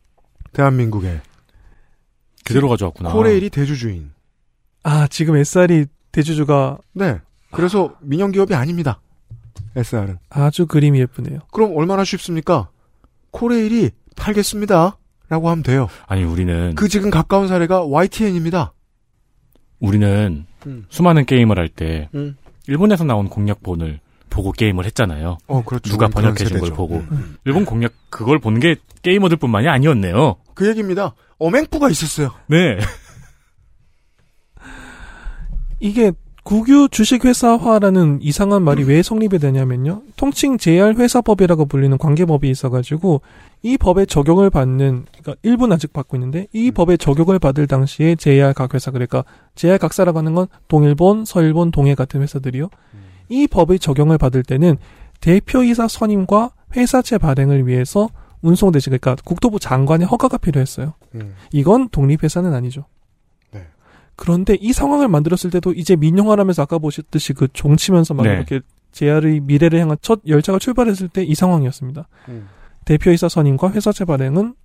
대한민국의 0.53 1.21
그대로 2.46 2.67
가져왔구나. 2.69 3.12
코레일이 3.12 3.50
대주주인. 3.50 4.12
아, 4.84 5.08
지금 5.08 5.36
SR이 5.36 5.86
대주주가 6.12 6.77
네. 6.93 7.19
그래서 7.51 7.96
민영 8.01 8.31
기업이 8.31 8.53
아닙니다. 8.53 9.01
SR은. 9.75 10.17
아주 10.29 10.65
그림이 10.65 11.00
예쁘네요. 11.00 11.39
그럼 11.51 11.75
얼마나 11.75 12.03
쉽습니까? 12.03 12.69
코레일이 13.31 13.91
팔겠습니다. 14.15 14.98
라고 15.29 15.50
하면 15.50 15.63
돼요. 15.63 15.88
아니 16.08 16.24
우리는 16.24 16.74
그 16.75 16.88
지금 16.88 17.12
가까운 17.12 17.48
사례가 17.48 17.84
YTN입니다. 17.86 18.74
우리는 19.79 20.46
음. 20.65 20.86
수많은 20.89 21.25
게임을 21.25 21.58
할때 21.60 22.10
음. 22.15 22.36
일본에서 22.67 23.03
나온 23.03 23.29
공략본을 23.29 24.00
보고 24.29 24.51
게임을 24.51 24.86
했잖아요. 24.86 25.38
어, 25.48 25.63
그렇죠. 25.63 25.91
누가 25.91 26.07
번역해 26.07 26.36
준 26.45 26.59
걸. 26.59 26.71
보고 26.71 26.95
음. 26.98 27.38
일본 27.45 27.65
공략 27.65 27.93
그걸 28.09 28.39
본 28.39 28.59
게 28.59 28.75
게이머들뿐만이 29.01 29.67
아니었네요. 29.67 30.36
그 30.53 30.67
얘기입니다. 30.67 31.13
어맹부가 31.38 31.89
있었어요. 31.89 32.31
네. 32.48 32.77
이게 35.79 36.12
국유 36.43 36.88
주식회사화라는 36.89 38.19
이상한 38.21 38.63
말이 38.63 38.83
왜 38.83 39.03
성립이 39.03 39.38
되냐면요. 39.39 40.01
통칭 40.15 40.57
JR 40.57 40.93
회사법이라고 40.98 41.65
불리는 41.67 41.98
관계법이 41.98 42.50
있어가지고 42.50 43.21
이 43.62 43.77
법에 43.77 44.05
적용을 44.05 44.50
받는 44.50 45.05
그러니까 45.12 45.36
일부는 45.43 45.75
아직 45.75 45.93
받고 45.93 46.17
있는데 46.17 46.48
이 46.53 46.71
법에 46.71 46.98
적용을 46.98 47.39
받을 47.39 47.67
당시에 47.67 48.15
JR 48.15 48.53
각 48.53 48.74
회사 48.74 48.89
그러니까 48.91 49.24
JR 49.55 49.77
각사라고 49.77 50.17
하는 50.17 50.33
건 50.33 50.48
동일본, 50.69 51.25
서일본, 51.25 51.71
동해 51.71 51.93
같은 51.93 52.21
회사들이요. 52.21 52.69
이 53.29 53.48
법의 53.48 53.79
적용을 53.79 54.17
받을 54.17 54.43
때는 54.43 54.77
대표이사 55.21 55.88
선임과 55.88 56.51
회사채 56.75 57.17
발행을 57.17 57.67
위해서 57.67 58.09
운송대신 58.41 58.91
그러니까 58.91 59.15
국토부 59.24 59.59
장관의 59.59 60.07
허가가 60.07 60.38
필요했어요. 60.38 60.93
음. 61.15 61.36
이건 61.51 61.89
독립회사는 61.89 62.53
아니죠. 62.53 62.86
네. 63.51 63.65
그런데 64.15 64.55
이 64.59 64.71
상황을 64.71 65.07
만들었을 65.07 65.50
때도 65.51 65.74
이제 65.74 65.95
민영화라면서 65.95 66.62
아까 66.63 66.77
보셨듯이 66.77 67.33
그 67.33 67.48
종치면서 67.51 68.13
막 68.13 68.24
네. 68.24 68.33
이렇게 68.33 68.62
JR의 68.91 69.41
미래를 69.41 69.79
향한 69.79 69.98
첫 70.01 70.21
열차가 70.27 70.57
출발했을 70.59 71.09
때 71.09 71.24
이 71.24 71.36
상황이었습니다. 71.36 72.07
음. 72.29 72.48
대표이사 72.86 73.29
선임과 73.29 73.71
회사채 73.71 74.05
발행은 74.05 74.55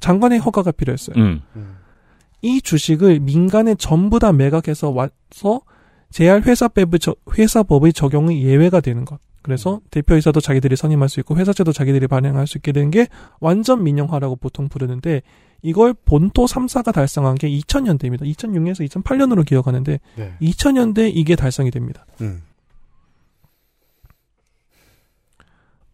장관의 0.00 0.38
허가가 0.38 0.70
필요했어요. 0.70 1.16
음. 1.16 1.40
음. 1.56 1.76
이 2.42 2.60
주식을 2.60 3.20
민간에 3.20 3.74
전부 3.74 4.18
다 4.20 4.32
매각해서 4.32 4.90
와서 4.90 5.62
JR 6.10 6.40
회사법의, 6.40 7.00
저- 7.00 7.14
회사법의 7.36 7.92
적용이 7.92 8.42
예외가 8.44 8.80
되는 8.80 9.04
것. 9.04 9.18
그래서 9.42 9.80
대표이사도 9.90 10.40
자기들이 10.40 10.76
선임할 10.76 11.08
수 11.08 11.20
있고 11.20 11.36
회사채도 11.36 11.72
자기들이 11.72 12.06
발행할 12.06 12.46
수 12.46 12.58
있게 12.58 12.72
되는 12.72 12.90
게 12.90 13.06
완전 13.40 13.82
민영화라고 13.84 14.36
보통 14.36 14.68
부르는데 14.68 15.22
이걸 15.62 15.94
본토 15.94 16.44
3사가 16.44 16.92
달성한 16.92 17.36
게 17.36 17.48
2000년대입니다. 17.48 18.22
2006년에서 18.22 18.86
2008년으로 18.88 19.46
기억하는데 19.46 20.00
네. 20.16 20.34
2000년대 20.40 21.12
이게 21.14 21.34
달성이 21.36 21.70
됩니다. 21.70 22.04
음. 22.20 22.42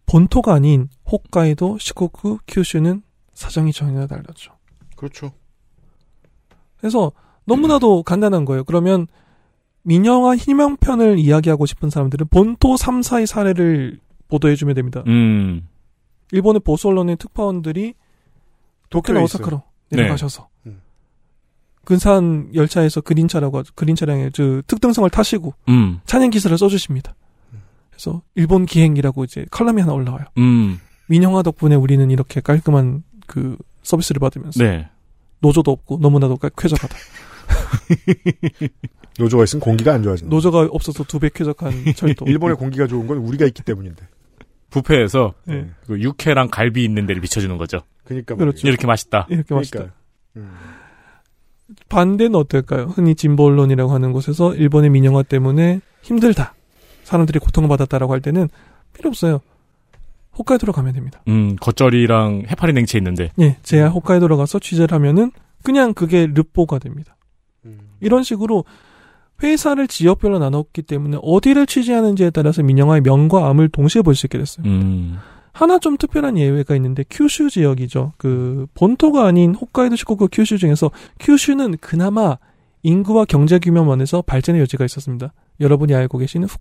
본토가 0.07 0.55
아닌 0.55 0.88
홋카이도, 1.11 1.79
시코쿠, 1.79 2.38
큐슈는 2.46 3.03
사정이 3.35 3.72
전혀 3.72 4.07
달랐죠. 4.07 4.53
그렇죠. 4.96 5.33
그래서 6.79 7.12
너무나도 7.46 8.03
간단한 8.03 8.44
거예요. 8.44 8.64
그러면 8.64 9.07
민영화 9.84 10.34
희망편을 10.36 11.18
이야기하고 11.18 11.66
싶은 11.66 11.90
사람들은 11.90 12.26
본토 12.28 12.74
3사의 12.74 13.26
사례를 13.26 14.00
보도해주면 14.28 14.74
됩니다. 14.74 15.02
음. 15.06 15.68
일본의 16.32 16.60
보수 16.64 16.88
언론의 16.88 17.16
특파원들이 17.16 17.94
도쿄나 18.90 19.20
오사카로 19.22 19.62
네. 19.90 19.96
내려가셔서 19.98 20.48
음. 20.66 20.80
근산 21.84 22.50
열차에서 22.54 23.02
그린 23.02 23.28
차라고 23.28 23.58
하죠. 23.58 23.72
그린 23.74 23.94
차량의 23.94 24.32
저 24.32 24.62
특등성을 24.66 25.08
타시고 25.10 25.52
음. 25.68 26.00
찬양 26.06 26.30
기사를 26.30 26.56
써주십니다. 26.56 27.14
그래서 27.90 28.22
일본 28.34 28.64
기행이라고 28.66 29.24
이제 29.24 29.44
칼럼이 29.50 29.82
하나 29.82 29.92
올라와요. 29.92 30.24
음. 30.38 30.80
민영화 31.08 31.42
덕분에 31.42 31.74
우리는 31.74 32.10
이렇게 32.10 32.40
깔끔한 32.40 33.04
그 33.26 33.56
서비스를 33.82 34.18
받으면서 34.18 34.64
네. 34.64 34.88
노조도 35.40 35.70
없고 35.70 35.98
너무나도 36.00 36.38
깔- 36.38 36.50
쾌적하다. 36.56 36.96
노조가 39.18 39.44
있으면 39.44 39.61
공기가 39.61 39.92
안 39.94 40.02
좋아진다. 40.02 40.28
노조가 40.30 40.68
없어서 40.70 41.04
두 41.04 41.18
배 41.18 41.28
쾌적한 41.33 41.72
철도. 41.94 42.24
일본의 42.26 42.57
공기가 42.57 42.87
좋은 42.87 43.07
건 43.07 43.18
우리가 43.18 43.46
있기 43.46 43.62
때문인데. 43.62 44.07
부페에서 44.70 45.35
네. 45.44 45.70
그 45.87 46.00
육회랑 46.00 46.48
갈비 46.50 46.83
있는 46.85 47.07
데를 47.07 47.20
비춰주는 47.22 47.57
거죠. 47.59 47.83
그러니까 48.04 48.35
그렇죠. 48.35 48.66
이렇게 48.66 48.87
맛있다. 48.88 49.26
이렇게 49.30 49.54
맛있다. 49.54 49.78
그러니까. 49.78 49.94
음. 50.37 50.50
반대는 51.88 52.35
어떨까요? 52.35 52.87
흔히 52.87 53.14
진보 53.14 53.44
언론이라고 53.44 53.92
하는 53.92 54.12
곳에서 54.12 54.54
일본의 54.54 54.90
민영화 54.90 55.22
때문에 55.22 55.80
힘들다. 56.02 56.54
사람들이 57.04 57.38
고통받았다라고 57.38 58.12
할 58.12 58.20
때는 58.20 58.48
필요 58.92 59.09
없어요. 59.09 59.40
홋카이도로 60.37 60.72
가면 60.72 60.92
됩니다. 60.94 61.22
음, 61.28 61.54
겉절이랑 61.57 62.44
해파리 62.48 62.72
냉채 62.72 62.98
있는데. 62.98 63.30
예, 63.40 63.57
제가 63.62 63.90
홋카이도로 63.90 64.37
가서 64.37 64.59
취재를 64.59 64.92
하면은 64.96 65.30
그냥 65.62 65.94
그게 65.94 66.26
르뽀가 66.26 66.80
됩니다. 66.80 67.16
음. 67.94 67.98
이런 68.00 68.22
식으로 68.22 68.64
회사를 69.42 69.88
지역별로 69.88 70.38
나눴기 70.38 70.83
때문에 70.83 71.18
어디를 71.22 71.66
취재하는지에 71.66 72.30
따라서 72.30 72.62
민영화의 72.62 73.02
명과 73.02 73.48
암을 73.48 73.68
동시에 73.70 74.02
볼 74.02 74.14
수 74.14 74.26
있게 74.26 74.38
됐어요. 74.38 74.66
음. 74.66 75.18
하나 75.52 75.78
좀 75.78 75.96
특별한 75.96 76.37
예외가 76.38 76.74
있는데 76.76 77.04
큐슈 77.09 77.48
지역이죠. 77.50 78.12
그 78.16 78.66
본토가 78.74 79.24
아닌 79.26 79.54
홋카이도 79.54 79.96
시코쿠 79.96 80.28
큐슈 80.33 80.59
중에서 80.59 80.90
큐슈는 81.20 81.76
그나마 81.78 82.38
인구와 82.83 83.24
경제 83.24 83.59
규모 83.59 83.85
면에서 83.85 84.20
발전의 84.22 84.61
여지가 84.62 84.85
있었습니다. 84.85 85.33
여러분이 85.61 85.94
알고 85.94 86.18
계시는 86.18 86.48
후, 86.48 86.57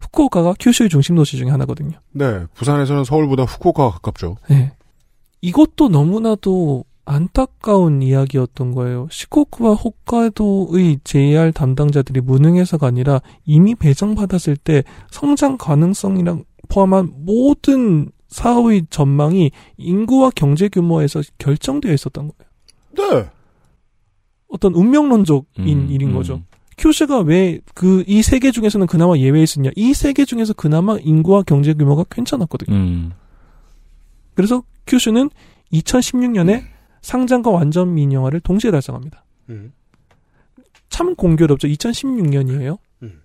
후쿠오카가 0.00 0.54
큐슈의 0.58 0.88
중심 0.88 1.16
도시 1.16 1.36
중에 1.36 1.50
하나거든요. 1.50 1.98
네. 2.12 2.44
부산에서는 2.54 3.04
서울보다 3.04 3.44
후쿠오카가 3.44 3.90
가깝죠. 3.90 4.36
네. 4.48 4.72
이것도 5.42 5.88
너무나도 5.90 6.84
안타까운 7.10 8.02
이야기였던 8.02 8.72
거예요. 8.72 9.08
시코쿠와 9.10 9.74
홋카이도의 9.74 11.00
JR 11.02 11.50
담당자들이 11.52 12.20
무능해서가 12.20 12.86
아니라 12.86 13.20
이미 13.44 13.74
배정받았을 13.74 14.56
때 14.56 14.84
성장 15.10 15.58
가능성이랑 15.58 16.44
포함한 16.68 17.12
모든 17.16 18.10
사업의 18.28 18.86
전망이 18.90 19.50
인구와 19.76 20.30
경제 20.36 20.68
규모에서 20.68 21.20
결정되어 21.38 21.92
있었던 21.92 22.30
거예요. 22.30 23.10
네. 23.22 23.28
어떤 24.48 24.74
운명론적인 24.74 25.44
음, 25.58 25.90
일인 25.90 26.10
음. 26.10 26.14
거죠. 26.14 26.42
큐슈가 26.78 27.20
왜 27.20 27.60
그 27.74 28.04
이 28.06 28.20
세 28.20 28.38
개 28.38 28.50
중에서는 28.52 28.86
그나마 28.86 29.16
예외였었냐? 29.16 29.70
이 29.76 29.90
세 29.90 30.12
개 30.14 30.24
중에서 30.24 30.52
그나마 30.52 30.96
인구와 31.00 31.42
경제 31.42 31.74
규모가 31.74 32.04
괜찮았거든요. 32.08 32.74
음. 32.76 33.12
그래서 34.34 34.62
큐슈는 34.86 35.28
2016년에 35.72 36.62
상장과 37.02 37.50
완전 37.50 37.94
민영화를 37.94 38.40
동시에 38.40 38.70
달성합니다. 38.70 39.24
음. 39.50 39.72
참 40.88 41.14
공교롭죠. 41.14 41.68
2016년이에요. 41.68 42.78
음. 43.02 43.20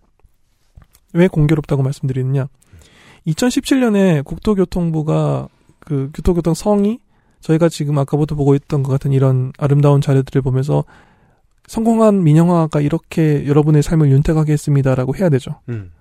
왜 1.13 1.27
공교롭다고 1.27 1.83
말씀드리느냐? 1.83 2.47
2017년에 3.27 4.23
국토교통부가 4.23 5.47
그 5.79 6.11
교토교통 6.13 6.53
성이 6.53 6.99
저희가 7.41 7.69
지금 7.69 7.97
아까부터 7.97 8.35
보고 8.35 8.55
있던 8.55 8.83
것 8.83 8.91
같은 8.91 9.11
이런 9.11 9.51
아름다운 9.57 10.01
자료들을 10.01 10.41
보면서 10.41 10.83
성공한 11.67 12.23
민영화가 12.23 12.81
이렇게 12.81 13.47
여러분의 13.47 13.81
삶을 13.83 14.09
윤택하게 14.11 14.53
했습니다라고 14.53 15.15
해야 15.15 15.29
되죠. 15.29 15.59
음. 15.69 15.91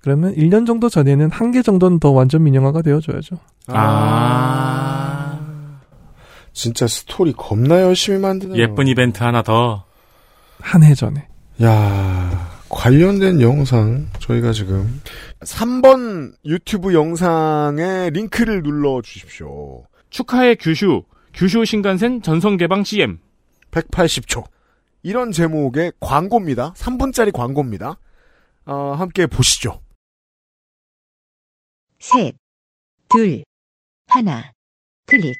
그러면 0.00 0.34
1년 0.34 0.66
정도 0.66 0.88
전에는 0.88 1.30
한 1.30 1.50
개 1.52 1.62
정도는 1.62 1.98
더 1.98 2.10
완전 2.10 2.42
민영화가 2.42 2.82
되어줘야죠. 2.82 3.36
아. 3.68 5.03
진짜 6.54 6.86
스토리 6.86 7.32
겁나 7.32 7.82
열심히 7.82 8.18
만드네요. 8.18 8.62
예쁜 8.62 8.86
이벤트 8.88 9.22
하나 9.22 9.42
더. 9.42 9.84
한 10.60 10.82
해 10.82 10.94
전에. 10.94 11.28
야 11.62 12.60
관련된 12.70 13.40
영상 13.40 14.08
저희가 14.20 14.52
지금 14.52 15.00
3번 15.40 16.34
유튜브 16.46 16.94
영상에 16.94 18.08
링크를 18.10 18.62
눌러 18.62 19.02
주십시오. 19.02 19.84
축하해 20.10 20.54
규슈. 20.54 21.04
규슈 21.34 21.64
신간센 21.64 22.22
전선 22.22 22.56
개방 22.56 22.84
CM. 22.84 23.18
180초. 23.72 24.44
이런 25.02 25.32
제목의 25.32 25.92
광고입니다. 26.00 26.72
3분짜리 26.74 27.32
광고입니다. 27.32 27.98
어, 28.66 28.94
함께 28.96 29.26
보시죠. 29.26 29.82
셋, 31.98 32.34
둘, 33.08 33.44
하나, 34.06 34.52
클릭. 35.06 35.34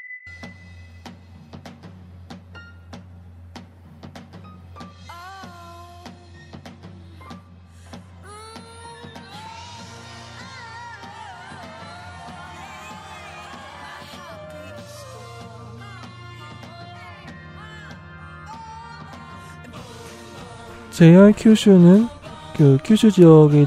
JR 20.95 21.33
큐슈는 21.37 22.09
그 22.57 22.79
큐슈 22.85 23.11
지역의 23.11 23.67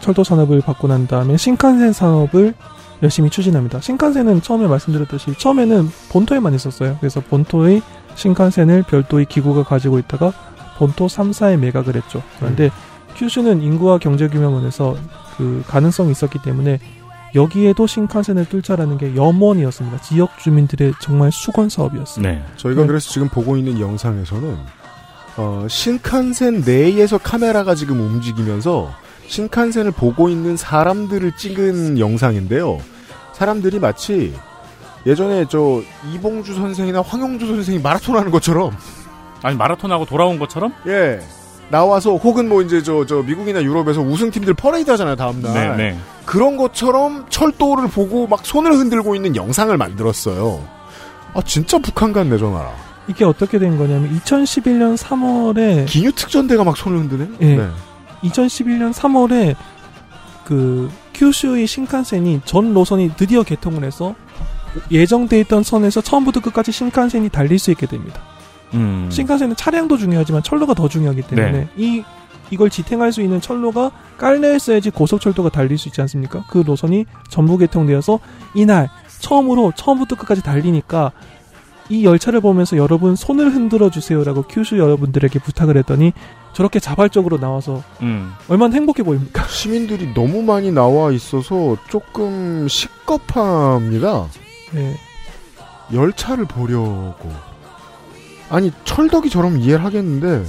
철도 0.00 0.22
산업을 0.22 0.60
받고 0.60 0.86
난 0.86 1.08
다음에 1.08 1.36
신칸센 1.36 1.92
산업을 1.92 2.54
열심히 3.02 3.30
추진합니다. 3.30 3.80
신칸센은 3.80 4.42
처음에 4.42 4.68
말씀드렸듯이 4.68 5.34
처음에는 5.36 5.88
본토에만 6.10 6.54
있었어요. 6.54 6.96
그래서 7.00 7.20
본토의 7.20 7.82
신칸센을 8.14 8.84
별도의 8.84 9.26
기구가 9.26 9.64
가지고 9.64 9.98
있다가 9.98 10.32
본토 10.78 11.06
3사에 11.06 11.58
매각을 11.58 11.96
했죠. 11.96 12.22
그런데 12.38 12.70
큐슈는 13.16 13.60
인구와 13.60 13.98
경제 13.98 14.28
규모면에서 14.28 14.96
그 15.36 15.64
가능성이 15.66 16.12
있었기 16.12 16.40
때문에 16.42 16.78
여기에도 17.34 17.88
신칸센을 17.88 18.46
뚫자라는 18.46 18.98
게 18.98 19.16
염원이었습니다. 19.16 20.00
지역 20.00 20.38
주민들의 20.38 20.94
정말 21.00 21.32
수건 21.32 21.68
사업이었어요. 21.68 22.22
네. 22.22 22.44
저희가 22.56 22.82
네. 22.82 22.86
그래서 22.86 23.10
지금 23.10 23.28
보고 23.28 23.56
있는 23.56 23.80
영상에서는 23.80 24.56
어, 25.38 25.66
신칸센 25.68 26.62
내에서 26.66 27.16
카메라가 27.16 27.74
지금 27.76 28.00
움직이면서 28.00 28.92
신칸센을 29.28 29.92
보고 29.92 30.28
있는 30.28 30.56
사람들을 30.56 31.36
찍은 31.36 31.98
영상인데요. 31.98 32.78
사람들이 33.34 33.78
마치 33.78 34.34
예전에 35.06 35.44
저 35.48 35.80
이봉주 36.12 36.54
선생이나 36.54 37.02
황영주 37.02 37.46
선생이 37.46 37.78
마라톤 37.78 38.16
하는 38.16 38.32
것처럼 38.32 38.76
아니 39.42 39.56
마라톤하고 39.56 40.06
돌아온 40.06 40.40
것처럼? 40.40 40.72
예 40.88 41.20
나와서 41.70 42.16
혹은 42.16 42.48
뭐 42.48 42.62
이제 42.62 42.82
저 42.82 43.04
저 43.06 43.22
미국이나 43.22 43.62
유럽에서 43.62 44.00
우승팀들 44.00 44.54
퍼레이드 44.54 44.90
하잖아요 44.90 45.14
다음날 45.14 45.76
네, 45.76 45.90
네. 45.90 45.98
그런 46.26 46.56
것처럼 46.56 47.26
철도를 47.28 47.88
보고 47.88 48.26
막 48.26 48.44
손을 48.44 48.72
흔들고 48.72 49.14
있는 49.14 49.36
영상을 49.36 49.74
만들었어요. 49.76 50.66
아 51.34 51.42
진짜 51.44 51.78
북한 51.78 52.12
같네 52.12 52.38
저 52.38 52.46
나라. 52.50 52.72
이게 53.08 53.24
어떻게 53.24 53.58
된 53.58 53.78
거냐면 53.78 54.14
2011년 54.20 54.96
3월에 54.96 55.86
기뉴 55.86 56.12
특전대가 56.12 56.64
막 56.64 56.76
손을 56.76 56.98
흔드네. 57.00 57.28
예. 57.40 57.56
네. 57.56 57.68
2011년 58.22 58.92
3월에 58.92 59.56
그 60.44 60.90
큐슈의 61.14 61.66
신칸센이 61.66 62.42
전 62.44 62.74
노선이 62.74 63.12
드디어 63.16 63.42
개통을 63.42 63.84
해서 63.84 64.14
예정돼 64.90 65.40
있던 65.40 65.62
선에서 65.62 66.00
처음부터 66.00 66.40
끝까지 66.40 66.70
신칸센이 66.70 67.30
달릴 67.30 67.58
수 67.58 67.70
있게 67.70 67.86
됩니다. 67.86 68.20
음. 68.74 69.08
신칸센은 69.10 69.56
차량도 69.56 69.96
중요하지만 69.96 70.42
철로가 70.42 70.74
더 70.74 70.88
중요하기 70.88 71.22
때문에 71.22 71.50
네. 71.50 71.68
이 71.76 72.04
이걸 72.50 72.70
지탱할 72.70 73.12
수 73.12 73.20
있는 73.20 73.40
철로가 73.40 73.90
깔려 74.16 74.54
있어야지 74.54 74.90
고속철도가 74.90 75.50
달릴 75.50 75.76
수 75.76 75.88
있지 75.88 76.00
않습니까? 76.02 76.44
그 76.48 76.62
노선이 76.64 77.04
전부 77.28 77.58
개통되어서 77.58 78.20
이날 78.54 78.88
처음으로 79.20 79.72
처음부터 79.76 80.16
끝까지 80.16 80.42
달리니까 80.42 81.12
이 81.90 82.04
열차를 82.04 82.40
보면서 82.40 82.76
여러분 82.76 83.16
손을 83.16 83.52
흔들어 83.52 83.90
주세요라고 83.90 84.42
큐슈 84.42 84.78
여러분들에게 84.78 85.38
부탁을 85.38 85.76
했더니 85.78 86.12
저렇게 86.52 86.80
자발적으로 86.80 87.38
나와서 87.38 87.82
음. 88.02 88.32
얼마나 88.48 88.74
행복해 88.74 89.02
보입니까? 89.02 89.46
시민들이 89.48 90.12
너무 90.12 90.42
많이 90.42 90.70
나와 90.70 91.12
있어서 91.12 91.76
조금 91.88 92.68
식겁합니다. 92.68 94.26
네. 94.72 94.96
열차를 95.92 96.44
보려고. 96.44 97.30
아니 98.50 98.72
철덕이 98.84 99.30
저럼 99.30 99.58
이해를 99.58 99.84
하겠는데 99.84 100.44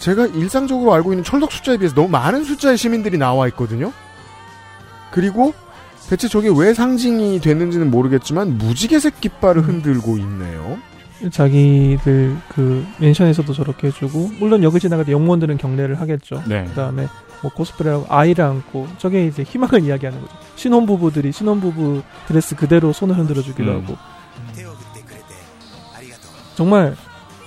제가 0.00 0.26
일상적으로 0.26 0.92
알고 0.92 1.12
있는 1.12 1.24
철덕 1.24 1.50
숫자에 1.50 1.78
비해서 1.78 1.94
너무 1.94 2.08
많은 2.08 2.44
숫자의 2.44 2.76
시민들이 2.76 3.18
나와 3.18 3.48
있거든요. 3.48 3.92
그리고 5.10 5.54
대체 6.08 6.28
저게 6.28 6.48
왜 6.54 6.72
상징이 6.72 7.40
됐는지는 7.40 7.90
모르겠지만 7.90 8.58
무지개색 8.58 9.20
깃발을 9.20 9.62
흔들고 9.62 10.16
있네요. 10.18 10.78
자기들 11.30 12.36
그 12.48 12.86
멘션에서도 12.98 13.52
저렇게 13.52 13.88
해주고 13.88 14.32
물론 14.38 14.62
여기 14.62 14.78
지나갈 14.78 15.06
때 15.06 15.12
영무원들은 15.12 15.56
경례를 15.56 16.00
하겠죠. 16.00 16.42
네. 16.46 16.64
그다음에 16.66 17.08
뭐 17.42 17.50
코스프레하고 17.52 18.06
아이를 18.08 18.44
안고 18.44 18.86
저게 18.98 19.26
이제 19.26 19.42
희망을 19.42 19.82
이야기하는 19.82 20.20
거죠. 20.20 20.32
신혼 20.56 20.86
부부들이 20.86 21.32
신혼 21.32 21.60
부부 21.60 22.02
드레스 22.28 22.54
그대로 22.54 22.92
손을 22.92 23.16
흔들어 23.16 23.42
주기도 23.42 23.72
음. 23.72 23.82
하고 23.82 23.96
정말 26.54 26.96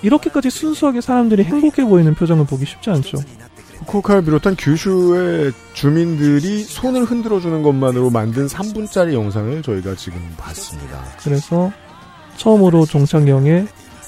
이렇게까지 0.01 0.49
순수하게 0.49 1.01
사람들이 1.01 1.43
행복해 1.43 1.83
보이는 1.85 2.13
표정을 2.13 2.45
보기 2.45 2.65
쉽지 2.65 2.89
않죠. 2.89 3.17
후쿠오카를 3.79 4.23
비롯한 4.23 4.55
규슈의 4.57 5.53
주민들이 5.73 6.63
손을 6.63 7.05
흔들어주는 7.05 7.61
것만으로 7.63 8.09
만든 8.09 8.47
3분짜리 8.47 9.13
영상을 9.13 9.61
저희가 9.61 9.95
지금 9.95 10.19
봤습니다. 10.37 11.03
그래서 11.23 11.71
처음으로 12.35 12.85
종착역에 12.85 13.65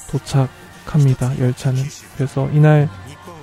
도착합니다. 0.09 1.39
열차는. 1.39 1.81
그래서 2.15 2.49
이날 2.51 2.89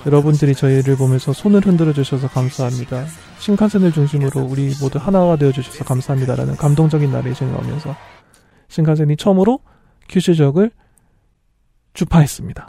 여러분들이 0.07 0.55
저희를 0.55 0.97
보면서 0.97 1.33
손을 1.33 1.64
흔들어 1.67 1.93
주셔서 1.93 2.29
감사합니다. 2.29 3.07
신칸센을 3.38 3.93
중심으로 3.93 4.41
우리 4.43 4.73
모두 4.81 4.99
하나가 4.99 5.37
되어 5.37 5.51
주셔서 5.53 5.85
감사합니다라는 5.85 6.57
감동적인 6.57 7.11
나레이션이 7.11 7.53
나오면서 7.53 7.97
신칸센이 8.69 9.17
처음으로 9.17 9.61
큐슈 10.09 10.35
지역을 10.35 10.71
주파했습니다. 11.98 12.68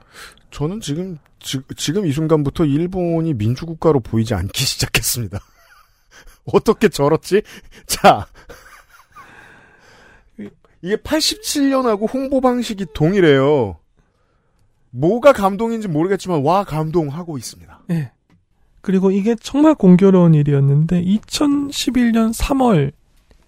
저는 0.49 0.81
지금 0.81 1.17
지, 1.39 1.59
지금 1.77 2.05
이 2.07 2.11
순간부터 2.11 2.65
일본이 2.65 3.33
민주국가로 3.35 3.99
보이지 3.99 4.33
않기 4.33 4.63
시작했습니다. 4.65 5.39
어떻게 6.45 6.89
저렇지? 6.89 7.43
자, 7.85 8.25
이게 10.81 10.95
87년하고 10.95 12.11
홍보 12.11 12.41
방식이 12.41 12.87
동일해요. 12.93 13.77
뭐가 14.91 15.33
감동인지 15.33 15.87
모르겠지만 15.87 16.43
와 16.43 16.63
감동하고 16.63 17.37
있습니다. 17.37 17.81
예. 17.91 18.11
그리고 18.81 19.11
이게 19.11 19.35
정말 19.35 19.75
공교로운 19.75 20.33
일이었는데 20.33 21.03
2011년 21.03 22.33
3월 22.33 22.93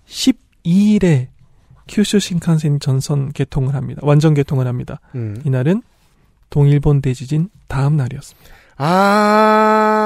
12일에 0.05 1.29
큐슈 1.91 2.19
신칸센 2.19 2.79
전선 2.79 3.31
개통을 3.33 3.75
합니다. 3.75 4.01
완전 4.03 4.33
개통을 4.33 4.65
합니다. 4.65 4.99
음. 5.13 5.39
이날은 5.45 5.83
동일본 6.49 7.01
대지진 7.01 7.49
다음 7.67 7.97
날이었습니다. 7.97 8.49
아, 8.77 9.97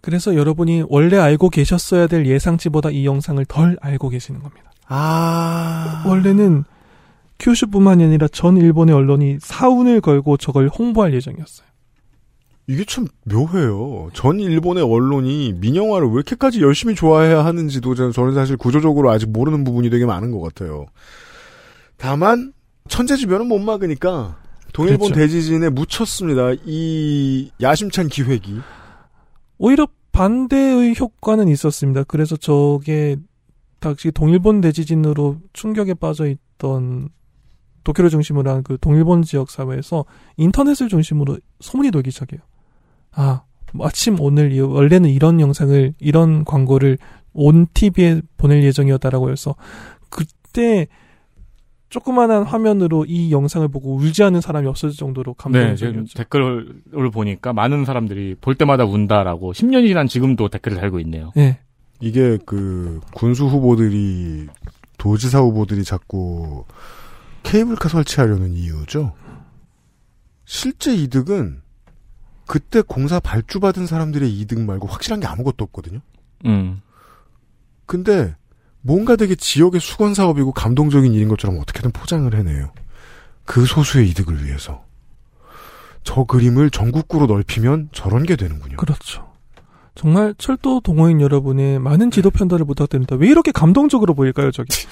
그래서 0.00 0.34
여러분이 0.34 0.84
원래 0.88 1.16
알고 1.16 1.48
계셨어야 1.48 2.08
될 2.08 2.26
예상치보다 2.26 2.90
이 2.90 3.06
영상을 3.06 3.42
덜 3.46 3.78
알고 3.80 4.08
계시는 4.10 4.42
겁니다. 4.42 4.72
아, 4.88 6.02
원래는 6.06 6.64
큐슈뿐만이 7.38 8.04
아니라 8.04 8.28
전 8.28 8.56
일본의 8.56 8.94
언론이 8.94 9.38
사운을 9.40 10.00
걸고 10.00 10.36
저걸 10.36 10.68
홍보할 10.68 11.14
예정이었어요. 11.14 11.66
이게 12.68 12.84
참 12.84 13.06
묘해요. 13.24 14.10
전 14.14 14.38
일본의 14.38 14.84
언론이 14.84 15.54
민영화를 15.54 16.08
왜 16.08 16.14
이렇게까지 16.14 16.60
열심히 16.62 16.94
좋아해야 16.94 17.44
하는지도 17.44 17.94
저는 17.94 18.34
사실 18.34 18.56
구조적으로 18.56 19.10
아직 19.10 19.30
모르는 19.30 19.64
부분이 19.64 19.90
되게 19.90 20.06
많은 20.06 20.30
것 20.30 20.40
같아요. 20.40 20.86
다만 21.96 22.52
천재지변은 22.88 23.46
못 23.48 23.58
막으니까 23.58 24.38
동일본 24.72 25.10
그렇죠. 25.12 25.14
대지진에 25.20 25.70
묻혔습니다. 25.70 26.52
이 26.64 27.50
야심찬 27.60 28.08
기획이. 28.08 28.60
오히려 29.58 29.86
반대의 30.12 30.94
효과는 30.98 31.48
있었습니다. 31.48 32.04
그래서 32.04 32.36
저게 32.36 33.16
당시 33.80 34.10
동일본 34.12 34.60
대지진으로 34.60 35.38
충격에 35.52 35.94
빠져 35.94 36.26
있던 36.26 37.08
도쿄를 37.84 38.10
중심으로 38.10 38.50
한 38.50 38.62
그 38.62 38.78
동일본 38.80 39.22
지역 39.22 39.50
사회에서 39.50 40.04
인터넷을 40.36 40.88
중심으로 40.88 41.38
소문이 41.60 41.90
돌기 41.90 42.10
시작해요. 42.12 42.40
아, 43.14 43.42
마침 43.72 44.20
오늘 44.20 44.52
이- 44.52 44.60
원래는 44.60 45.10
이런 45.10 45.40
영상을 45.40 45.94
이런 45.98 46.44
광고를 46.44 46.98
온 47.32 47.66
TV에 47.72 48.20
보낼 48.36 48.62
예정이었다라고 48.64 49.30
해서 49.30 49.54
그때 50.10 50.86
조그만한 51.88 52.42
화면으로 52.44 53.04
이 53.06 53.30
영상을 53.32 53.66
보고 53.68 53.94
울지 53.96 54.22
않는 54.22 54.40
사람이 54.40 54.66
없을 54.66 54.90
정도로 54.90 55.32
네, 55.32 55.36
감동적이었죠. 55.38 56.16
댓글을 56.16 56.82
보니까 57.12 57.52
많은 57.52 57.84
사람들이 57.84 58.36
볼 58.40 58.54
때마다 58.54 58.84
운다라고 58.84 59.52
10년이 59.52 59.88
지난 59.88 60.06
지금도 60.08 60.48
댓글을 60.48 60.78
달고 60.78 61.00
있네요. 61.00 61.32
예. 61.36 61.58
이게 62.00 62.38
그 62.46 63.00
군수 63.14 63.44
후보들이 63.46 64.46
도지사 64.98 65.40
후보들이 65.40 65.84
자꾸 65.84 66.64
케이블카 67.42 67.88
설치하려는 67.88 68.54
이유죠. 68.54 69.12
실제 70.44 70.94
이득은 70.94 71.61
그때 72.46 72.82
공사 72.82 73.20
발주받은 73.20 73.86
사람들의 73.86 74.30
이득 74.30 74.60
말고 74.60 74.86
확실한 74.86 75.20
게 75.20 75.26
아무것도 75.26 75.64
없거든요. 75.64 76.00
음. 76.44 76.80
근데 77.86 78.34
뭔가 78.80 79.16
되게 79.16 79.34
지역의 79.34 79.80
수건 79.80 80.14
사업이고 80.14 80.52
감동적인 80.52 81.12
일인 81.12 81.28
것처럼 81.28 81.58
어떻게든 81.58 81.92
포장을 81.92 82.32
해내요. 82.34 82.72
그 83.44 83.64
소수의 83.64 84.08
이득을 84.10 84.44
위해서. 84.44 84.84
저 86.04 86.24
그림을 86.24 86.70
전국구로 86.70 87.26
넓히면 87.26 87.90
저런 87.92 88.24
게 88.24 88.34
되는군요. 88.34 88.76
그렇죠. 88.76 89.30
정말 89.94 90.34
철도 90.38 90.80
동호인 90.80 91.20
여러분의 91.20 91.78
많은 91.78 92.10
지도 92.10 92.30
편달을 92.30 92.64
부탁드립니다. 92.64 93.14
왜 93.16 93.28
이렇게 93.28 93.52
감동적으로 93.52 94.14
보일까요, 94.14 94.50
저기? 94.50 94.68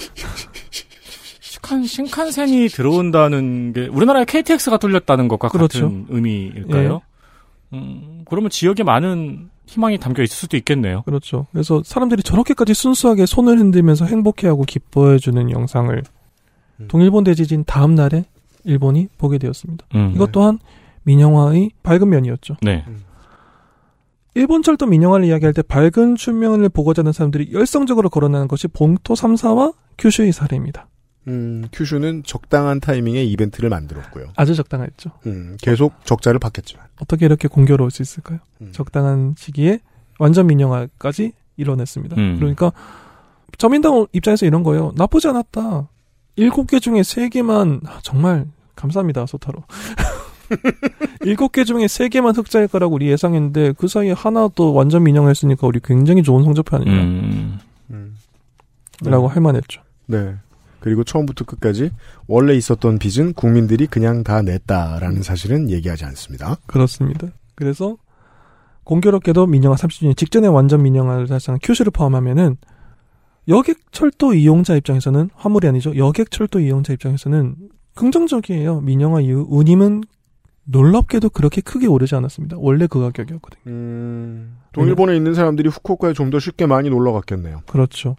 신칸, 1.41 1.85
신칸센이 1.85 2.69
들어온다는 2.69 3.73
게 3.73 3.87
우리나라에 3.87 4.25
KTX가 4.25 4.79
뚫렸다는 4.79 5.27
것과 5.29 5.49
그렇죠. 5.49 5.89
같은 5.89 6.07
의미일까요? 6.11 7.03
음, 7.73 8.25
그러면 8.29 8.51
지역에 8.51 8.83
많은 8.83 9.51
희망이 9.67 9.99
담겨 9.99 10.23
있을 10.23 10.35
수도 10.35 10.57
있겠네요. 10.57 11.03
그렇죠. 11.03 11.47
그래서 11.53 11.83
사람들이 11.85 12.23
저렇게까지 12.23 12.75
순수하게 12.75 13.27
손을 13.27 13.59
흔들면서 13.59 14.05
행복해하고 14.05 14.65
기뻐해주는 14.65 15.51
영상을 15.51 16.03
음. 16.81 16.89
동일본 16.89 17.25
대지진 17.25 17.65
다음 17.65 17.95
날에 17.95 18.25
일본이 18.65 19.09
보게 19.17 19.39
되었습니다. 19.39 19.87
음. 19.95 20.13
이것 20.15 20.33
또한 20.33 20.59
민영화의 21.05 21.71
밝은 21.83 22.09
면이었죠. 22.09 22.57
네. 22.63 22.85
일본 24.35 24.63
철도 24.63 24.87
민영화를 24.87 25.27
이야기할 25.27 25.53
때 25.53 25.63
밝은 25.63 26.17
춘면을 26.17 26.69
보고자 26.69 27.01
하는 27.01 27.13
사람들이 27.13 27.53
열성적으로 27.53 28.11
거론하는 28.11 28.49
것이 28.49 28.69
봉토 28.69 29.15
3사와 29.15 29.75
큐슈의 29.99 30.33
사례입니다. 30.33 30.89
음, 31.29 31.67
큐슈는 31.73 32.23
적당한 32.25 32.81
타이밍에 32.81 33.23
이벤트를 33.25 33.69
만들었고요. 33.69 34.33
아주 34.37 34.55
적당했죠. 34.55 35.11
음, 35.27 35.57
계속 35.61 36.05
적자를 36.05 36.39
받겠지만. 36.39 36.87
어떻게 37.01 37.27
이렇게 37.27 37.49
공교로울 37.49 37.91
수 37.91 38.03
있을까요? 38.03 38.39
음. 38.63 38.71
적당한 38.73 39.35
시기에 39.37 39.81
완전 40.19 40.47
민영화까지 40.47 41.33
이뤄냈습니다. 41.57 42.17
음. 42.17 42.37
그러니까 42.39 42.73
저민당 43.59 44.07
입장에서 44.13 44.47
이런 44.47 44.63
거예요. 44.63 44.93
나쁘지 44.97 45.29
않았다. 45.29 45.89
일곱 46.37 46.67
개 46.67 46.81
중에 46.81 47.03
세 47.03 47.29
개만 47.29 47.81
아, 47.87 47.99
정말 48.03 48.47
감사합니다 48.77 49.27
소타로. 49.27 49.63
일곱 51.23 51.53
개 51.53 51.65
중에 51.65 51.87
세 51.87 52.09
개만 52.09 52.35
흑자일 52.35 52.69
거라고 52.69 52.95
우리 52.95 53.09
예상했는데 53.09 53.75
그 53.79 53.89
사이에 53.89 54.13
하나 54.13 54.49
도 54.49 54.73
완전 54.73 55.05
민영화했으니까 55.05 55.67
우리 55.67 55.81
굉장히 55.81 56.23
좋은 56.23 56.43
성적표 56.43 56.77
아니냐 56.77 56.93
음. 56.93 57.59
음. 57.91 58.17
라고 59.05 59.29
할 59.29 59.43
만했죠. 59.43 59.83
네. 60.07 60.35
그리고 60.81 61.05
처음부터 61.05 61.45
끝까지 61.45 61.91
원래 62.27 62.55
있었던 62.55 62.99
빚은 62.99 63.35
국민들이 63.35 63.87
그냥 63.87 64.23
다 64.25 64.43
냈다라는 64.43 65.23
사실은 65.23 65.71
얘기하지 65.71 66.05
않습니다. 66.07 66.57
그렇습니다. 66.67 67.29
그래서 67.55 67.97
공교롭게도 68.85 69.47
민영화 69.47 69.77
30주년 69.77 70.17
직전에 70.17 70.49
완전 70.49 70.83
민영화를 70.83 71.27
사실상 71.29 71.59
큐슈를 71.63 71.93
포함하면은 71.93 72.57
여객철도 73.49 74.35
이용자 74.35 74.77
입장에서는 74.77 75.31
화물이 75.35 75.67
아니죠. 75.69 75.97
여객철도 75.97 76.61
이용자 76.61 76.93
입장에서는 76.95 77.57
긍정적이에요. 77.95 78.81
민영화 78.81 79.21
이후 79.21 79.47
운임은 79.49 80.03
놀랍게도 80.65 81.31
그렇게 81.31 81.61
크게 81.61 81.87
오르지 81.87 82.15
않았습니다. 82.15 82.57
원래 82.61 82.87
그 82.87 83.01
가격이었거든요. 83.01 83.61
음, 83.67 84.59
동일본에 84.73 85.17
있는 85.17 85.35
사람들이 85.35 85.69
후쿠오카에 85.69 86.13
좀 86.13 86.31
더 86.31 86.39
쉽게 86.39 86.67
많이 86.67 86.91
놀러 86.91 87.13
갔겠네요. 87.13 87.63
그렇죠. 87.67 88.15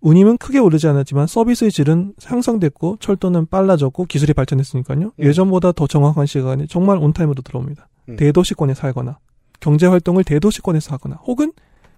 운임은 0.00 0.38
크게 0.38 0.58
오르지 0.58 0.86
않았지만 0.86 1.26
서비스의 1.26 1.72
질은 1.72 2.14
향상됐고 2.24 2.98
철도는 3.00 3.46
빨라졌고 3.46 4.04
기술이 4.04 4.32
발전했으니까요. 4.32 5.12
음. 5.18 5.24
예전보다 5.24 5.72
더 5.72 5.86
정확한 5.86 6.26
시간에 6.26 6.66
정말 6.66 6.98
온타임으로 6.98 7.42
들어옵니다. 7.42 7.88
음. 8.08 8.16
대도시권에 8.16 8.74
살거나 8.74 9.18
경제 9.60 9.86
활동을 9.86 10.24
대도시권에서 10.24 10.94
하거나 10.94 11.16
혹은 11.16 11.52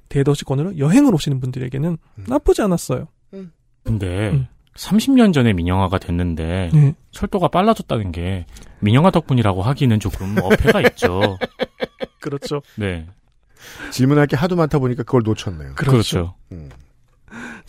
대도시권으로 0.09 0.79
여행을 0.79 1.15
오시는 1.15 1.41
분들에게는 1.41 1.99
음. 2.19 2.25
나쁘지 2.27 2.63
않았어요. 2.63 3.09
근데 3.83 4.31
음. 4.31 4.47
30년 4.75 5.33
전에 5.33 5.53
민영화가 5.53 5.99
됐는데 5.99 6.71
네. 6.73 6.95
철도가 7.11 7.49
빨라졌다는 7.49 8.13
게 8.13 8.47
민영화 8.81 9.11
덕분이라고 9.11 9.63
하기는 9.63 10.01
조금 10.01 10.37
어폐가 10.43 10.81
있죠. 10.83 11.39
그렇죠. 12.21 12.63
네. 12.77 13.07
질문할 13.91 14.27
게 14.27 14.37
하도 14.37 14.57
많다 14.57 14.79
보니까 14.79 15.03
그걸 15.03 15.23
놓쳤네요. 15.25 15.75
그렇죠. 15.75 16.35
음. 16.53 16.69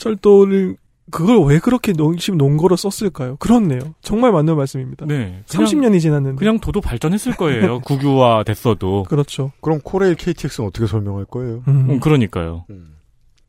철도를 0.01 0.77
그걸 1.11 1.43
왜 1.45 1.59
그렇게 1.59 1.91
농심 1.91 2.37
농거로 2.37 2.75
썼을까요? 2.77 3.35
그렇네요. 3.37 3.79
정말 4.01 4.31
맞는 4.31 4.55
말씀입니다. 4.55 5.05
네. 5.05 5.43
그냥, 5.49 5.65
30년이 5.65 5.99
지났는데. 5.99 6.37
그냥 6.37 6.59
도도 6.59 6.79
발전했을 6.79 7.35
거예요. 7.35 7.81
국유화 7.85 8.43
됐어도. 8.43 9.03
그렇죠. 9.03 9.51
그럼 9.61 9.79
코레일 9.83 10.15
KTX는 10.15 10.67
어떻게 10.67 10.87
설명할 10.87 11.25
거예요? 11.25 11.63
음. 11.67 11.89
음, 11.89 11.99
그러니까요. 11.99 12.65
음. 12.69 12.95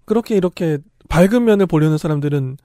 그렇게 0.04 0.36
이렇게 0.36 0.78
밝은 1.08 1.44
면을 1.44 1.66
보려는 1.66 1.98
사람들은 1.98 2.56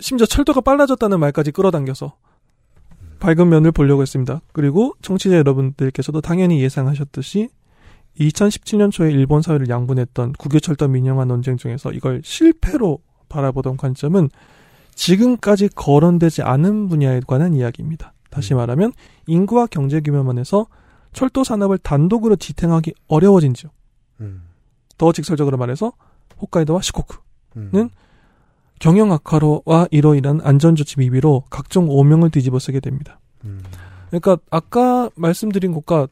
심지어 0.00 0.26
철도가 0.26 0.60
빨라졌다는 0.62 1.20
말까지 1.20 1.52
끌어당겨서 1.52 2.14
밝은 3.20 3.48
면을 3.48 3.72
보려고 3.72 4.02
했습니다. 4.02 4.40
그리고 4.52 4.94
청취자 5.02 5.36
여러분들께서도 5.36 6.20
당연히 6.20 6.60
예상하셨듯이 6.60 7.50
2017년 8.18 8.90
초에 8.90 9.10
일본 9.10 9.42
사회를 9.42 9.68
양분했던 9.68 10.32
국유철도 10.32 10.88
민영화 10.88 11.24
논쟁 11.24 11.56
중에서 11.56 11.92
이걸 11.92 12.20
실패로 12.24 12.98
바라보던 13.28 13.76
관점은 13.76 14.28
지금까지 14.94 15.68
거론되지 15.68 16.42
않은 16.42 16.88
분야에 16.88 17.20
관한 17.26 17.54
이야기입니다. 17.54 18.12
다시 18.30 18.54
말하면 18.54 18.92
인구와 19.26 19.66
경제 19.66 20.00
규모만 20.00 20.38
해서 20.38 20.66
철도 21.12 21.44
산업을 21.44 21.78
단독으로 21.78 22.36
지탱하기 22.36 22.94
어려워진 23.06 23.54
지역. 23.54 23.72
음. 24.20 24.42
더 24.96 25.12
직설적으로 25.12 25.56
말해서 25.56 25.92
홋카이도와 26.40 26.82
시코쿠 26.82 27.18
음. 27.56 27.70
는 27.72 27.90
경영 28.80 29.12
악화로와 29.12 29.88
인한 29.90 30.40
안전조치 30.42 30.98
미비로 30.98 31.44
각종 31.50 31.88
오명을 31.88 32.30
뒤집어 32.30 32.58
쓰게 32.58 32.80
됩니다. 32.80 33.20
음. 33.44 33.60
그러니까 34.08 34.38
아까 34.50 35.10
말씀드린 35.14 35.72
것과 35.72 36.08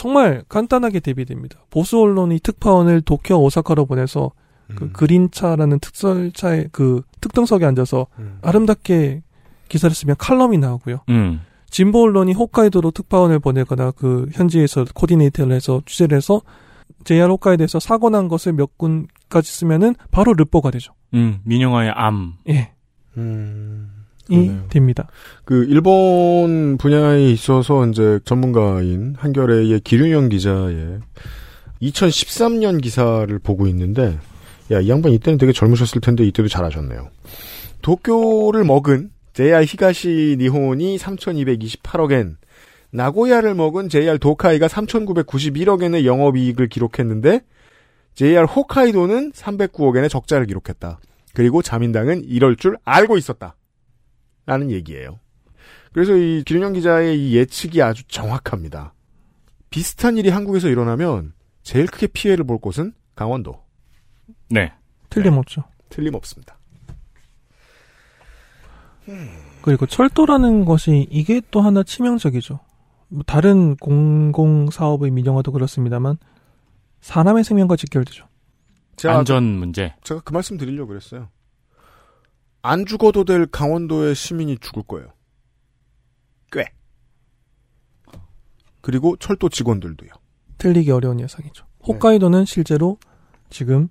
정말 0.00 0.42
간단하게 0.48 1.00
대비됩니다. 1.00 1.58
보수 1.68 2.00
언론이 2.00 2.40
특파원을 2.40 3.02
도쿄 3.02 3.36
오사카로 3.36 3.84
보내서 3.84 4.30
그 4.74 4.84
음. 4.84 4.92
그린차라는 4.94 5.78
특설차의 5.78 6.70
그 6.72 7.02
특등석에 7.20 7.66
앉아서 7.66 8.06
음. 8.18 8.38
아름답게 8.40 9.20
기사를 9.68 9.94
쓰면 9.94 10.16
칼럼이 10.18 10.56
나오고요. 10.56 11.00
음. 11.10 11.42
진보 11.68 12.04
언론이 12.04 12.32
홋카이도로 12.32 12.92
특파원을 12.92 13.40
보내거나 13.40 13.90
그 13.90 14.26
현지에서 14.32 14.86
코디네이터를 14.94 15.52
해서 15.52 15.82
취재를 15.84 16.16
해서 16.16 16.40
JR 17.04 17.30
홋카이도에서 17.32 17.78
사고 17.78 18.08
난 18.08 18.28
것을 18.28 18.54
몇 18.54 18.78
군까지 18.78 19.52
쓰면은 19.52 19.94
바로 20.10 20.32
르뽀가 20.32 20.70
되죠. 20.70 20.94
음. 21.12 21.40
민영화의 21.44 21.90
암. 21.94 22.36
예. 22.48 22.72
음. 23.18 23.99
그러네요. 24.30 24.64
됩니다. 24.68 25.08
그 25.44 25.64
일본 25.64 26.76
분야에 26.78 27.30
있어서 27.30 27.86
이제 27.86 28.20
전문가인 28.24 29.14
한겨레의 29.18 29.80
기륜영 29.80 30.28
기자의 30.28 31.00
2013년 31.82 32.80
기사를 32.82 33.38
보고 33.38 33.66
있는데 33.66 34.18
야 34.70 34.80
이 34.80 34.88
양반 34.88 35.12
이때는 35.12 35.38
되게 35.38 35.52
젊으셨을 35.52 36.00
텐데 36.00 36.24
이때도 36.24 36.48
잘하셨네요. 36.48 37.08
도쿄를 37.82 38.64
먹은 38.64 39.10
JR 39.32 39.64
히가시 39.64 40.36
니혼이 40.38 40.96
3,228억엔 40.98 42.36
나고야를 42.92 43.54
먹은 43.54 43.88
JR 43.88 44.18
도카이가 44.18 44.66
3,991억엔의 44.68 46.04
영업이익을 46.04 46.68
기록했는데 46.68 47.40
JR 48.14 48.44
홋카이도는 48.44 49.32
309억엔의 49.32 50.08
적자를 50.10 50.46
기록했다. 50.46 51.00
그리고 51.32 51.62
자민당은 51.62 52.24
이럴 52.24 52.56
줄 52.56 52.76
알고 52.84 53.16
있었다. 53.16 53.54
라는 54.50 54.72
얘기예요. 54.72 55.20
그래서 55.92 56.16
이 56.16 56.42
기륜영 56.44 56.72
기자의 56.72 57.16
이 57.30 57.36
예측이 57.36 57.80
아주 57.82 58.02
정확합니다. 58.08 58.94
비슷한 59.70 60.16
일이 60.16 60.28
한국에서 60.28 60.66
일어나면 60.66 61.34
제일 61.62 61.86
크게 61.86 62.08
피해를 62.08 62.44
볼 62.44 62.58
곳은 62.58 62.92
강원도. 63.14 63.62
네. 64.48 64.72
틀림없죠. 65.08 65.62
틀림없습니다. 65.88 66.58
그리고 69.62 69.86
철도라는 69.86 70.64
것이 70.64 71.06
이게 71.10 71.40
또 71.52 71.60
하나 71.60 71.84
치명적이죠. 71.84 72.58
뭐 73.06 73.22
다른 73.24 73.76
공공 73.76 74.70
사업의 74.70 75.12
민영화도 75.12 75.52
그렇습니다만 75.52 76.18
사람의 77.02 77.44
생명과 77.44 77.76
직결되죠. 77.76 78.26
안전 79.06 79.44
문제. 79.44 79.94
제가 80.02 80.22
그 80.24 80.32
말씀 80.32 80.56
드리려고 80.56 80.88
그랬어요. 80.88 81.28
안 82.62 82.84
죽어도 82.86 83.24
될 83.24 83.46
강원도의 83.46 84.14
시민이 84.14 84.58
죽을 84.58 84.82
거예요. 84.82 85.08
꽤. 86.52 86.64
그리고 88.80 89.16
철도 89.16 89.48
직원들도요. 89.48 90.10
틀리기 90.58 90.90
어려운 90.90 91.20
예상이죠. 91.20 91.64
홋카이도는 91.86 92.44
실제로 92.44 92.98
지금 93.48 93.88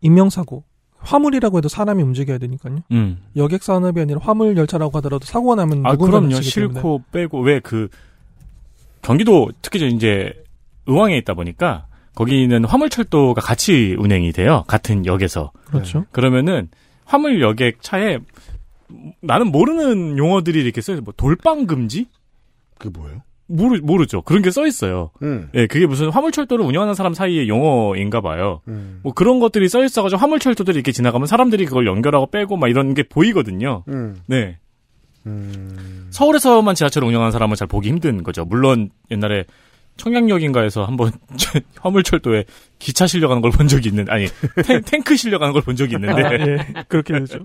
인명사고, 0.00 0.64
화물이라고 0.98 1.58
해도 1.58 1.68
사람이 1.68 2.02
움직여야 2.02 2.38
되니까요. 2.38 2.78
음. 2.92 3.22
여객 3.36 3.62
산업이 3.62 4.00
아니라 4.00 4.20
화물 4.22 4.56
열차라고 4.56 4.96
하더라도 4.98 5.24
사고가 5.26 5.54
나면 5.56 5.84
아, 5.86 5.92
누군가 5.92 6.18
그럼요. 6.20 6.40
싫고 6.40 7.04
빼고 7.12 7.40
왜 7.42 7.60
그 7.60 7.88
경기도 9.02 9.50
특히 9.60 9.78
저 9.78 9.86
이제 9.86 10.32
의왕에 10.86 11.16
있다 11.18 11.34
보니까 11.34 11.86
거기는 12.14 12.64
화물철도가 12.64 13.40
같이 13.42 13.94
운행이 13.98 14.32
돼요. 14.32 14.64
같은 14.66 15.04
역에서. 15.04 15.52
그렇죠. 15.66 16.06
그러면은 16.10 16.70
화물 17.04 17.40
여객 17.40 17.82
차에 17.82 18.18
나는 19.20 19.50
모르는 19.50 20.18
용어들이 20.18 20.60
이렇게 20.62 20.80
써 20.80 20.92
있어요. 20.92 21.02
뭐 21.04 21.12
돌방 21.16 21.66
금지? 21.66 22.06
그게 22.78 22.98
뭐예요? 22.98 23.22
모르 23.46 23.78
모르죠. 23.82 24.22
그런 24.22 24.40
게 24.42 24.50
써 24.50 24.66
있어요. 24.66 25.10
음. 25.22 25.50
예, 25.54 25.66
그게 25.66 25.86
무슨 25.86 26.08
화물철도를 26.10 26.64
운영하는 26.64 26.94
사람 26.94 27.12
사이의 27.12 27.46
용어인가 27.48 28.20
봐요. 28.22 28.60
음. 28.68 29.00
뭐 29.02 29.12
그런 29.12 29.38
것들이 29.38 29.68
써 29.68 29.84
있어가지고 29.84 30.18
화물철도들이 30.20 30.76
이렇게 30.76 30.92
지나가면 30.92 31.26
사람들이 31.26 31.66
그걸 31.66 31.86
연결하고 31.86 32.26
빼고 32.28 32.56
막 32.56 32.68
이런 32.68 32.94
게 32.94 33.02
보이거든요. 33.02 33.84
음. 33.88 34.16
네. 34.26 34.58
음. 35.26 36.06
서울에서만 36.10 36.74
지하철을 36.74 37.06
운영하는 37.08 37.32
사람은 37.32 37.56
잘 37.56 37.66
보기 37.66 37.88
힘든 37.88 38.22
거죠. 38.22 38.44
물론 38.44 38.90
옛날에 39.10 39.44
청량역인가에서 39.96 40.84
한번 40.84 41.12
화물철도에 41.80 42.44
기차 42.84 43.06
실려가는 43.06 43.40
걸 43.40 43.50
본 43.50 43.66
적이 43.66 43.88
있는 43.88 44.06
아니 44.10 44.26
탱, 44.66 44.82
탱크 44.82 45.16
실려가는 45.16 45.52
걸 45.54 45.62
본 45.62 45.74
적이 45.76 45.94
있는데 45.94 46.22
아, 46.22 46.32
예. 46.34 46.84
그렇게 46.88 47.18
되죠. 47.18 47.38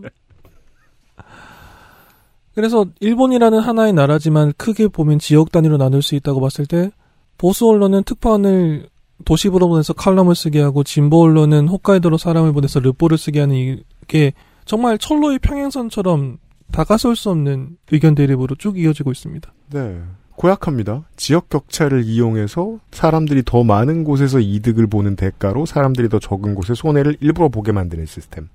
그래서 2.56 2.86
일본이라는 3.00 3.60
하나의 3.60 3.94
나라지만 3.94 4.54
크게 4.58 4.88
보면 4.90 5.20
지역 5.20 5.52
단위로 5.52 5.78
나눌 5.78 6.02
수 6.02 6.16
있다고 6.16 6.42
봤을 6.42 6.66
때 6.66 6.92
보수 7.38 7.68
언론은 7.70 8.04
특파원을 8.04 8.90
도시부로 9.24 9.68
보내서 9.70 9.94
칼럼을 9.94 10.36
쓰게 10.36 10.62
하고 10.62 10.84
진보 10.84 11.22
언론은 11.22 11.68
홋카이도로 11.70 12.18
사람을 12.18 12.52
보내서 12.54 12.80
르포를 12.80 13.18
쓰게 13.18 13.40
하는 13.40 13.56
이게 14.04 14.34
정말 14.66 14.98
철로의 14.98 15.40
평행선처럼 15.40 16.38
다가설 16.72 17.16
수 17.16 17.30
없는 17.30 17.78
의견 17.92 18.14
대립으로 18.16 18.56
쭉 18.56 18.78
이어지고 18.78 19.12
있습니다. 19.12 19.54
네. 19.74 20.02
고약합니다. 20.40 21.04
지역 21.18 21.50
격차를 21.50 22.06
이용해서 22.06 22.80
사람들이 22.92 23.44
더 23.46 23.66
많은 23.66 24.06
곳에서 24.06 24.40
이득을 24.40 24.88
보는 24.88 25.18
대가로 25.18 25.66
사람들이 25.66 26.08
더 26.08 26.18
적은 26.18 26.56
곳에 26.56 26.74
손해를 26.76 27.18
일부러 27.20 27.50
보게 27.50 27.74
만드는 27.74 28.06
시스템. 28.06 28.48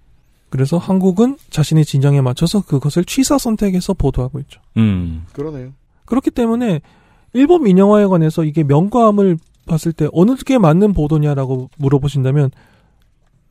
그래서 0.48 0.78
한국은 0.78 1.36
자신의 1.50 1.84
진영에 1.84 2.22
맞춰서 2.22 2.62
그것을 2.64 3.04
취사 3.04 3.36
선택해서 3.36 3.92
보도하고 3.92 4.40
있죠. 4.40 4.62
음. 4.78 5.26
그러네요. 5.34 5.72
그렇기 6.06 6.30
때문에 6.30 6.80
일본 7.34 7.64
민영화에 7.64 8.06
관해서 8.06 8.44
이게 8.44 8.62
명과함을 8.64 9.36
봤을 9.66 9.92
때 9.92 10.08
어느 10.14 10.34
게 10.36 10.56
맞는 10.58 10.94
보도냐라고 10.94 11.68
물어보신다면 11.76 12.50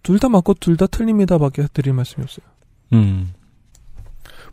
둘 0.02 0.18
다 0.18 0.28
맞고 0.30 0.56
둘 0.56 0.76
다 0.76 0.88
틀립니다밖에 0.88 1.68
드릴 1.72 1.94
말씀이 1.94 2.24
없어요. 2.24 2.46
음. 2.94 3.34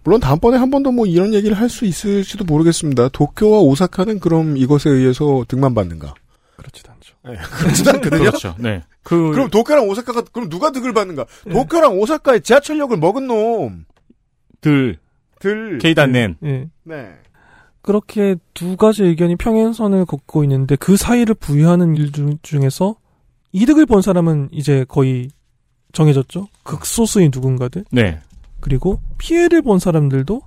물론 0.05 0.21
다음번에 0.21 0.57
한 0.57 0.71
번 0.71 0.83
더 0.83 0.91
뭐 0.93 1.07
이런 1.07 1.35
얘기를 1.35 1.57
할 1.59 1.69
수 1.69 1.85
있을지도 1.85 2.45
모르겠습니다. 2.45 3.09
도쿄와 3.11 3.61
오사카는 3.61 4.21
그럼 4.21 4.57
이것에 4.57 4.91
의해서 4.91 5.45
득만 5.49 5.75
받는가? 5.75 6.15
그렇지도 6.57 6.91
않죠. 6.93 7.15
네, 7.25 7.35
그렇지도 7.59 7.91
않거든요. 7.91 8.19
그렇죠. 8.19 8.55
네. 8.59 8.83
그 9.03 9.31
그럼 9.31 9.51
도쿄랑 9.51 9.89
오사카가 9.89 10.23
그럼 10.33 10.49
누가 10.49 10.71
득을 10.73 10.93
받는가? 10.93 11.27
도쿄랑 11.51 11.99
오사카의 11.99 12.43
지하철역을 12.43 12.97
먹은 12.99 13.27
놈. 13.27 13.85
들 14.61 14.99
들. 15.39 15.79
케이단넨 15.79 16.37
예. 16.45 16.69
네. 16.85 17.15
그렇게 17.83 18.37
두 18.53 18.77
가지 18.77 19.05
의견이 19.05 19.37
평행선을 19.37 20.05
걷고 20.05 20.45
있는데 20.45 20.77
그 20.77 20.97
사이를 20.99 21.35
부여하는 21.35 21.97
일 21.97 22.13
중- 22.13 22.37
중에서 22.43 22.97
이득을 23.53 23.87
본 23.87 24.03
사람은 24.03 24.51
이제 24.53 24.85
거의 24.87 25.31
정해졌죠. 25.93 26.49
극소수의 26.63 27.31
누군가들. 27.33 27.85
네. 27.91 28.21
그리고 28.61 29.01
피해를 29.19 29.63
본 29.63 29.79
사람들도 29.79 30.41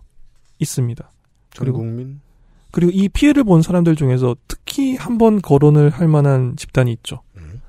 있습니다. 0.59 1.03
전 1.51 1.65
그리고- 1.65 1.79
국민. 1.79 2.19
그리고 2.71 2.91
이 2.93 3.07
피해를 3.09 3.43
본 3.43 3.61
사람들 3.61 3.95
중에서 3.95 4.35
특히 4.47 4.95
한 4.95 5.17
번 5.19 5.41
거론을 5.41 5.89
할 5.91 6.07
만한 6.07 6.55
집단이 6.55 6.91
있죠. 6.93 7.21
음. 7.37 7.61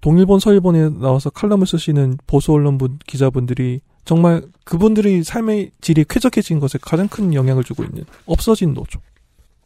동일본, 0.00 0.38
서일본에 0.40 0.90
나와서 0.90 1.30
칼럼을 1.30 1.66
쓰시는 1.66 2.18
보수 2.26 2.52
언론분 2.52 2.98
기자분들이 3.06 3.80
정말 4.04 4.42
그분들의 4.64 5.22
삶의 5.24 5.70
질이 5.80 6.04
쾌적해진 6.08 6.60
것에 6.60 6.78
가장 6.80 7.08
큰 7.08 7.34
영향을 7.34 7.62
주고 7.64 7.84
있는 7.84 8.04
없어진 8.26 8.74
노조 8.74 9.00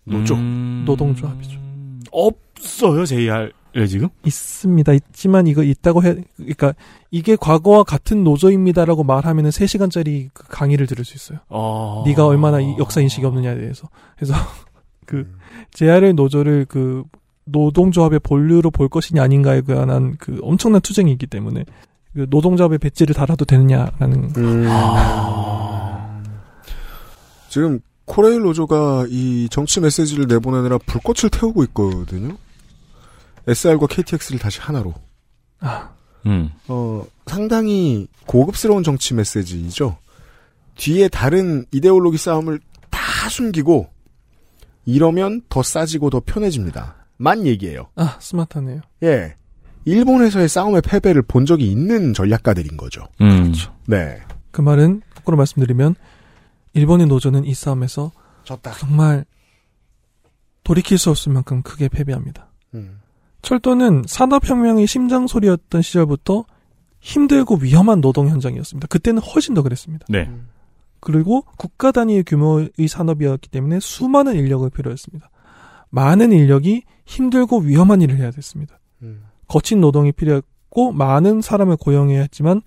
노조. 0.04 0.34
음... 0.34 0.84
노동조합이죠. 0.86 1.58
없어요, 2.12 3.04
JR 3.06 3.52
에 3.76 3.86
지금? 3.86 4.08
있습니다. 4.24 4.92
있지만 4.94 5.46
이거 5.46 5.62
있다고 5.62 6.02
해 6.02 6.16
그러니까 6.36 6.72
이게 7.10 7.36
과거와 7.36 7.84
같은 7.84 8.24
노조입니다라고 8.24 9.04
말하면은 9.04 9.50
3시간짜리 9.50 10.30
그 10.32 10.44
강의를 10.48 10.86
들을 10.86 11.04
수 11.04 11.14
있어요. 11.14 11.40
어... 11.50 12.02
네가 12.06 12.26
얼마나 12.26 12.58
이 12.58 12.74
역사 12.78 13.02
인식이 13.02 13.26
없느냐에 13.26 13.56
대해서. 13.58 13.88
그래서 14.16 14.34
그 15.04 15.16
음. 15.16 15.38
JR의 15.72 16.14
노조를 16.14 16.64
그 16.68 17.04
노동조합의 17.44 18.20
본류로 18.20 18.70
볼 18.70 18.88
것이냐 18.88 19.22
아닌가에 19.22 19.60
관한 19.60 20.16
그 20.18 20.38
엄청난 20.42 20.80
투쟁이 20.80 21.12
있기 21.12 21.26
때문에 21.26 21.64
그 22.14 22.26
노동조합의 22.30 22.78
배지를 22.78 23.14
달아도 23.14 23.44
되느냐라는 23.44 24.32
음. 24.38 24.66
아. 24.68 26.22
지금 27.50 27.80
코레일 28.06 28.40
노조가 28.40 29.06
이 29.10 29.48
정치 29.50 29.80
메시지를 29.80 30.26
내보내느라 30.28 30.78
불꽃을 30.86 31.30
태우고 31.30 31.64
있거든요. 31.64 32.36
SR과 33.46 33.86
KTX를 33.86 34.38
다시 34.38 34.60
하나로. 34.60 34.94
음. 36.26 36.50
어, 36.68 37.04
상당히 37.26 38.08
고급스러운 38.26 38.82
정치 38.82 39.14
메시지이죠. 39.14 39.96
뒤에 40.76 41.08
다른 41.08 41.64
이데올로기 41.72 42.18
싸움을 42.18 42.60
다 42.90 43.28
숨기고 43.28 43.88
이러면 44.84 45.42
더 45.48 45.62
싸지고 45.62 46.10
더 46.10 46.20
편해집니다. 46.24 46.96
만 47.16 47.46
얘기예요. 47.46 47.88
아 47.96 48.18
스마트하네요. 48.20 48.82
예. 49.02 49.34
일본에서의 49.84 50.48
싸움의 50.48 50.82
패배를 50.82 51.22
본 51.22 51.46
적이 51.46 51.70
있는 51.70 52.12
전략가들인 52.12 52.76
거죠. 52.76 53.06
음. 53.20 53.52
네. 53.86 54.20
그 54.50 54.60
말은 54.60 55.02
거꾸로 55.14 55.36
말씀드리면 55.36 55.94
일본의 56.74 57.06
노조는 57.06 57.44
이 57.44 57.54
싸움에서 57.54 58.12
졌다. 58.44 58.72
정말 58.72 59.24
돌이킬 60.64 60.98
수 60.98 61.10
없을 61.10 61.32
만큼 61.32 61.62
크게 61.62 61.88
패배합니다. 61.88 62.48
음. 62.74 63.00
철도는 63.46 64.02
산업혁명의 64.08 64.88
심장소리였던 64.88 65.80
시절부터 65.80 66.44
힘들고 66.98 67.58
위험한 67.60 68.00
노동 68.00 68.28
현장이었습니다. 68.28 68.88
그때는 68.88 69.22
훨씬 69.22 69.54
더 69.54 69.62
그랬습니다. 69.62 70.04
네. 70.08 70.28
그리고 70.98 71.44
국가 71.56 71.92
단위의 71.92 72.24
규모의 72.24 72.70
산업이었기 72.88 73.48
때문에 73.48 73.78
수많은 73.78 74.34
인력을 74.34 74.68
필요했습니다. 74.68 75.30
많은 75.90 76.32
인력이 76.32 76.82
힘들고 77.04 77.58
위험한 77.58 78.02
일을 78.02 78.16
해야 78.16 78.32
됐습니다. 78.32 78.80
음. 79.02 79.22
거친 79.46 79.80
노동이 79.80 80.10
필요했고 80.10 80.90
많은 80.90 81.40
사람을 81.40 81.76
고용해야 81.76 82.22
했지만 82.22 82.62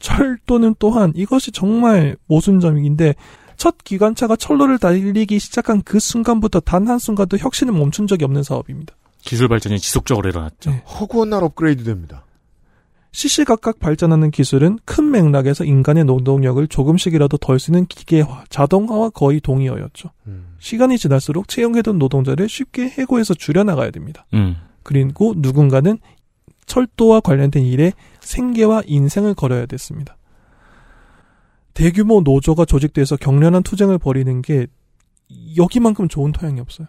철도는 0.00 0.74
또한 0.80 1.12
이것이 1.14 1.52
정말 1.52 2.16
모순점인데 2.26 3.14
첫 3.56 3.78
기관차가 3.84 4.34
철로를 4.34 4.78
달리기 4.78 5.38
시작한 5.38 5.80
그 5.82 6.00
순간부터 6.00 6.58
단 6.58 6.88
한순간도 6.88 7.36
혁신을 7.36 7.72
멈춘 7.72 8.08
적이 8.08 8.24
없는 8.24 8.42
사업입니다. 8.42 8.96
기술 9.24 9.48
발전이 9.48 9.78
지속적으로 9.78 10.28
일어났죠. 10.28 10.70
네. 10.70 10.82
허구한 10.86 11.30
날 11.30 11.42
업그레이드 11.42 11.84
됩니다. 11.84 12.24
시시각각 13.12 13.78
발전하는 13.78 14.32
기술은 14.32 14.80
큰 14.84 15.10
맥락에서 15.12 15.64
인간의 15.64 16.04
노동력을 16.04 16.66
조금씩이라도 16.66 17.36
덜 17.36 17.60
쓰는 17.60 17.86
기계화, 17.86 18.44
자동화와 18.48 19.10
거의 19.10 19.40
동의어였죠. 19.40 20.10
음. 20.26 20.56
시간이 20.58 20.98
지날수록 20.98 21.46
채용해둔 21.46 21.98
노동자를 21.98 22.48
쉽게 22.48 22.88
해고해서 22.88 23.34
줄여나가야 23.34 23.92
됩니다. 23.92 24.26
음. 24.34 24.56
그리고 24.82 25.32
누군가는 25.36 25.96
철도와 26.66 27.20
관련된 27.20 27.64
일에 27.64 27.92
생계와 28.20 28.82
인생을 28.86 29.34
걸어야 29.34 29.66
됐습니다. 29.66 30.16
대규모 31.72 32.20
노조가 32.20 32.64
조직돼서 32.64 33.16
격렬한 33.16 33.62
투쟁을 33.62 33.98
벌이는 33.98 34.42
게 34.42 34.66
여기만큼 35.56 36.08
좋은 36.08 36.32
토양이 36.32 36.58
없어요. 36.60 36.88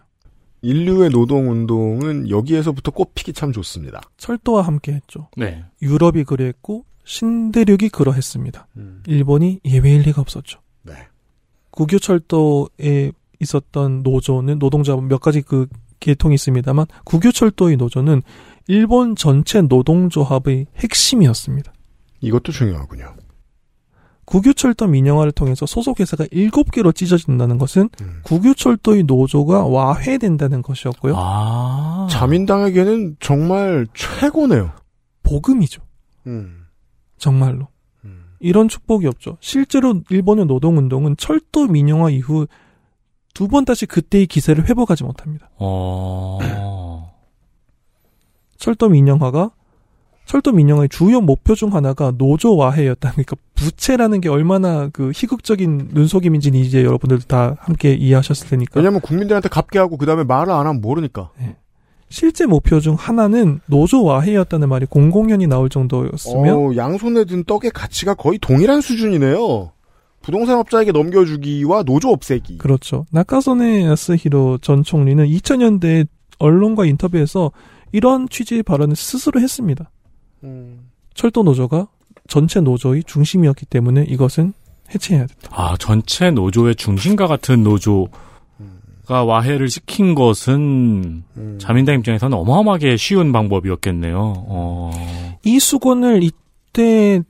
인류의 0.62 1.10
노동 1.10 1.50
운동은 1.50 2.30
여기에서부터 2.30 2.90
꼽히기 2.90 3.32
참 3.32 3.52
좋습니다. 3.52 4.00
철도와 4.16 4.62
함께 4.62 4.92
했죠. 4.92 5.28
네. 5.36 5.64
유럽이 5.82 6.24
그랬고 6.24 6.84
신대륙이 7.04 7.88
그러했습니다. 7.90 8.66
음. 8.76 9.02
일본이 9.06 9.60
예외일 9.64 10.02
리가 10.02 10.20
없었죠. 10.20 10.60
네. 10.82 10.94
국유 11.70 12.00
철도에 12.00 13.12
있었던 13.40 14.02
노조는 14.02 14.58
노동자 14.58 14.96
몇 14.96 15.20
가지 15.20 15.42
그 15.42 15.68
계통이 16.00 16.34
있습니다만 16.34 16.86
국유 17.04 17.32
철도의 17.32 17.76
노조는 17.76 18.22
일본 18.66 19.14
전체 19.14 19.62
노동조합의 19.62 20.66
핵심이었습니다. 20.76 21.72
이것도 22.20 22.52
중요하군요. 22.52 23.14
국유철도 24.26 24.86
민영화를 24.88 25.32
통해서 25.32 25.66
소속 25.66 26.00
회사가 26.00 26.24
7개로 26.26 26.94
찢어진다는 26.94 27.58
것은 27.58 27.88
음. 28.00 28.20
국유철도의 28.24 29.04
노조가 29.04 29.66
와해된다는 29.66 30.62
것이었고요. 30.62 31.14
아. 31.16 32.08
자민당에게는 32.10 33.16
정말 33.20 33.86
최고네요. 33.94 34.72
복음이죠. 35.22 35.80
음. 36.26 36.66
정말로. 37.18 37.68
음. 38.04 38.24
이런 38.40 38.68
축복이 38.68 39.06
없죠. 39.06 39.38
실제로 39.40 40.02
일본의 40.10 40.46
노동운동은 40.46 41.16
철도 41.16 41.66
민영화 41.66 42.10
이후 42.10 42.46
두 43.32 43.48
번 43.48 43.64
다시 43.64 43.84
그때의 43.86 44.26
기세를 44.26 44.66
회복하지 44.68 45.04
못합니다. 45.04 45.50
어. 45.58 47.12
철도 48.56 48.88
민영화가 48.88 49.50
철도 50.26 50.52
민영화의 50.52 50.88
주요 50.88 51.20
목표 51.20 51.54
중 51.54 51.72
하나가 51.74 52.10
노조 52.10 52.56
와해였다. 52.56 53.12
그러니까 53.12 53.36
부채라는 53.54 54.20
게 54.20 54.28
얼마나 54.28 54.88
그 54.92 55.12
희극적인 55.14 55.90
눈속임인지는 55.92 56.58
이제 56.58 56.84
여러분들 56.84 57.20
다 57.20 57.56
함께 57.60 57.94
이해하셨을 57.94 58.48
테니까. 58.48 58.72
왜냐면 58.80 59.00
국민들한테 59.00 59.48
갚게 59.48 59.78
하고 59.78 59.96
그 59.96 60.04
다음에 60.04 60.24
말을 60.24 60.52
안 60.52 60.66
하면 60.66 60.80
모르니까. 60.80 61.30
실제 62.08 62.46
목표 62.46 62.80
중 62.80 62.94
하나는 62.94 63.60
노조 63.66 64.04
와해였다는 64.04 64.68
말이 64.68 64.86
공공연히 64.86 65.46
나올 65.46 65.68
정도였으며 65.68 66.56
어, 66.56 66.76
양손에 66.76 67.24
든 67.24 67.44
떡의 67.44 67.70
가치가 67.72 68.14
거의 68.14 68.38
동일한 68.38 68.80
수준이네요. 68.80 69.72
부동산업자에게 70.22 70.90
넘겨주기와 70.90 71.84
노조 71.84 72.10
없애기. 72.10 72.58
그렇죠. 72.58 73.06
나카소네 73.12 73.86
야스히로 73.86 74.58
전 74.58 74.82
총리는 74.82 75.24
2000년대 75.24 76.06
언론과 76.38 76.84
인터뷰에서 76.86 77.52
이런 77.92 78.28
취지의 78.28 78.64
발언을 78.64 78.96
스스로 78.96 79.40
했습니다. 79.40 79.90
음. 80.44 80.90
철도 81.14 81.42
노조가 81.42 81.88
전체 82.28 82.60
노조의 82.60 83.04
중심이었기 83.04 83.66
때문에 83.66 84.04
이것은 84.08 84.52
해체해야 84.94 85.26
된다. 85.26 85.48
아, 85.50 85.76
전체 85.78 86.30
노조의 86.30 86.76
중심과 86.76 87.26
같은 87.26 87.62
노조 87.62 88.08
가 89.06 89.22
와해를 89.22 89.70
시킨 89.70 90.16
것은 90.16 91.22
음. 91.36 91.58
자민당 91.60 91.94
입장에서는 91.94 92.36
어마어마하게 92.36 92.96
쉬운 92.96 93.30
방법이었겠네요. 93.30 94.18
어. 94.18 95.38
이 95.44 95.60
수건을 95.60 96.24
이때 96.24 97.22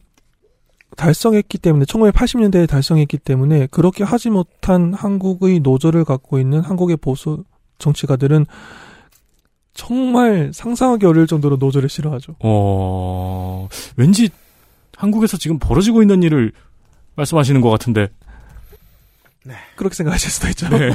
달성했기 0.97 1.59
때문에 1.59 1.85
1980년대에 1.85 2.67
달성했기 2.67 3.19
때문에 3.19 3.67
그렇게 3.71 4.05
하지 4.05 4.31
못한 4.31 4.95
한국의 4.95 5.61
노조를 5.61 6.07
갖고 6.07 6.39
있는 6.39 6.61
한국의 6.61 6.97
보수 6.97 7.45
정치가들은 7.77 8.47
정말 9.77 10.51
상상하기 10.53 11.07
어려울 11.07 11.27
정도로 11.27 11.57
노조를 11.57 11.89
싫어하죠. 11.89 12.35
어, 12.41 13.69
왠지 13.97 14.31
한국에서 14.97 15.37
지금 15.37 15.59
벌어지고 15.59 16.03
있는 16.03 16.23
일을 16.23 16.53
말씀하시는 17.15 17.61
것 17.61 17.71
같은데. 17.71 18.09
그렇게 19.77 19.95
생각하실 19.95 20.31
수도 20.31 20.49
있죠. 20.49 20.69
네. 20.71 20.91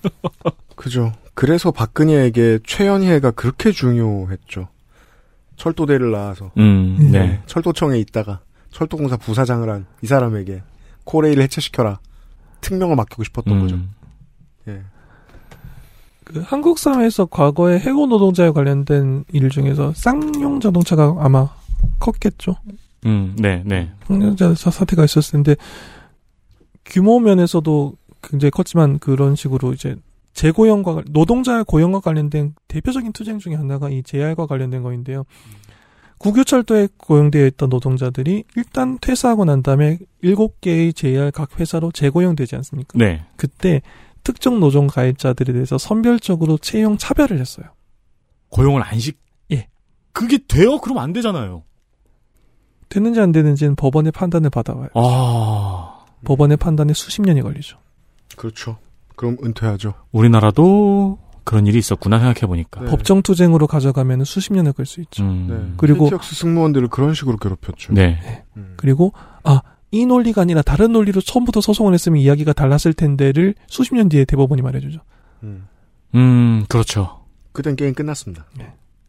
그죠. 0.76 1.12
그래서 1.34 1.70
박근혜에게 1.70 2.60
최연희가 2.64 3.32
그렇게 3.32 3.72
중요했죠. 3.72 4.68
철도대를 5.56 6.10
낳아서 6.10 6.50
음, 6.56 7.10
네. 7.12 7.42
철도청에 7.46 7.98
있다가 7.98 8.40
철도공사 8.70 9.16
부사장을 9.16 9.68
한 9.68 9.86
이 10.02 10.06
사람에게 10.06 10.62
코레일을 11.04 11.42
해체시켜라. 11.44 11.98
특명을 12.60 12.96
맡기고 12.96 13.24
싶었던 13.24 13.60
거죠. 13.60 13.76
음. 13.76 13.90
예. 14.68 14.80
그 16.24 16.40
한국 16.44 16.78
사회에서 16.78 17.26
과거에 17.26 17.78
해고 17.78 18.06
노동자에 18.06 18.50
관련된 18.50 19.24
일 19.32 19.50
중에서 19.50 19.92
쌍용 19.94 20.60
자동차가 20.60 21.16
아마 21.18 21.48
컸겠죠. 22.00 22.56
음, 23.06 23.36
네, 23.38 23.62
네. 23.66 23.90
쌍용자 24.06 24.54
사태가 24.54 25.04
있었을 25.04 25.32
텐데 25.32 25.56
규모 26.84 27.20
면에서도 27.20 27.92
굉장히 28.22 28.50
컸지만 28.50 28.98
그런 28.98 29.34
식으로 29.36 29.72
이제 29.74 29.96
재고용과 30.32 30.94
관- 30.94 31.04
노동자의 31.10 31.64
고용과 31.64 32.00
관련된 32.00 32.54
대표적인 32.68 33.12
투쟁 33.12 33.38
중에 33.38 33.54
하나가 33.54 33.88
이 33.90 34.02
JR과 34.02 34.46
관련된 34.46 34.82
거인데요. 34.82 35.24
국유철도에 36.18 36.88
고용되어 36.96 37.46
있던 37.48 37.68
노동자들이 37.68 38.44
일단 38.56 38.98
퇴사하고 39.00 39.44
난 39.44 39.62
다음에 39.62 39.98
7개의 40.22 40.94
JR 40.96 41.30
각 41.32 41.60
회사로 41.60 41.92
재고용되지 41.92 42.56
않습니까? 42.56 42.98
네. 42.98 43.24
그때 43.36 43.82
특정 44.24 44.58
노동 44.58 44.86
가입자들에 44.86 45.52
대해서 45.52 45.78
선별적으로 45.78 46.58
채용 46.58 46.96
차별을 46.96 47.38
했어요. 47.38 47.66
고용을 48.48 48.82
안 48.82 48.98
시, 48.98 49.12
예. 49.52 49.68
그게 50.12 50.38
돼요? 50.48 50.78
그럼 50.78 50.98
안 50.98 51.12
되잖아요. 51.12 51.62
되는지 52.88 53.20
안 53.20 53.32
되는지는 53.32 53.76
법원의 53.76 54.12
판단을 54.12 54.50
받아와요. 54.50 54.88
아, 54.94 56.04
법원의 56.24 56.56
판단에 56.56 56.92
수십 56.94 57.22
년이 57.22 57.42
걸리죠. 57.42 57.78
그렇죠. 58.36 58.78
그럼 59.16 59.36
은퇴하죠. 59.44 59.94
우리나라도 60.12 61.18
그런 61.44 61.66
일이 61.66 61.78
있었구나 61.78 62.18
생각해보니까. 62.18 62.80
네. 62.84 62.86
법정 62.90 63.20
투쟁으로 63.22 63.66
가져가면 63.66 64.24
수십 64.24 64.52
년을 64.54 64.72
끌 64.72 64.86
수 64.86 65.00
있죠. 65.02 65.22
음. 65.24 65.46
네. 65.48 65.74
그리고- 65.76 66.06
KTX 66.08 66.34
승무원들을 66.36 66.88
그런 66.88 67.12
식으로 67.14 67.36
괴롭혔죠. 67.36 67.92
네. 67.92 68.44
음. 68.56 68.74
그리고 68.76 69.12
아, 69.42 69.60
이 69.94 70.06
논리가 70.06 70.42
아니라 70.42 70.60
다른 70.62 70.90
논리로 70.90 71.20
처음부터 71.20 71.60
소송을 71.60 71.94
했으면 71.94 72.18
이야기가 72.18 72.52
달랐을 72.52 72.94
텐데를 72.94 73.54
수십 73.68 73.94
년 73.94 74.08
뒤에 74.08 74.24
대법원이 74.24 74.60
말해주죠. 74.60 74.98
음. 75.44 75.68
음, 76.16 76.64
그렇죠. 76.68 77.20
그땐 77.52 77.76
게임 77.76 77.94
끝났습니다. 77.94 78.44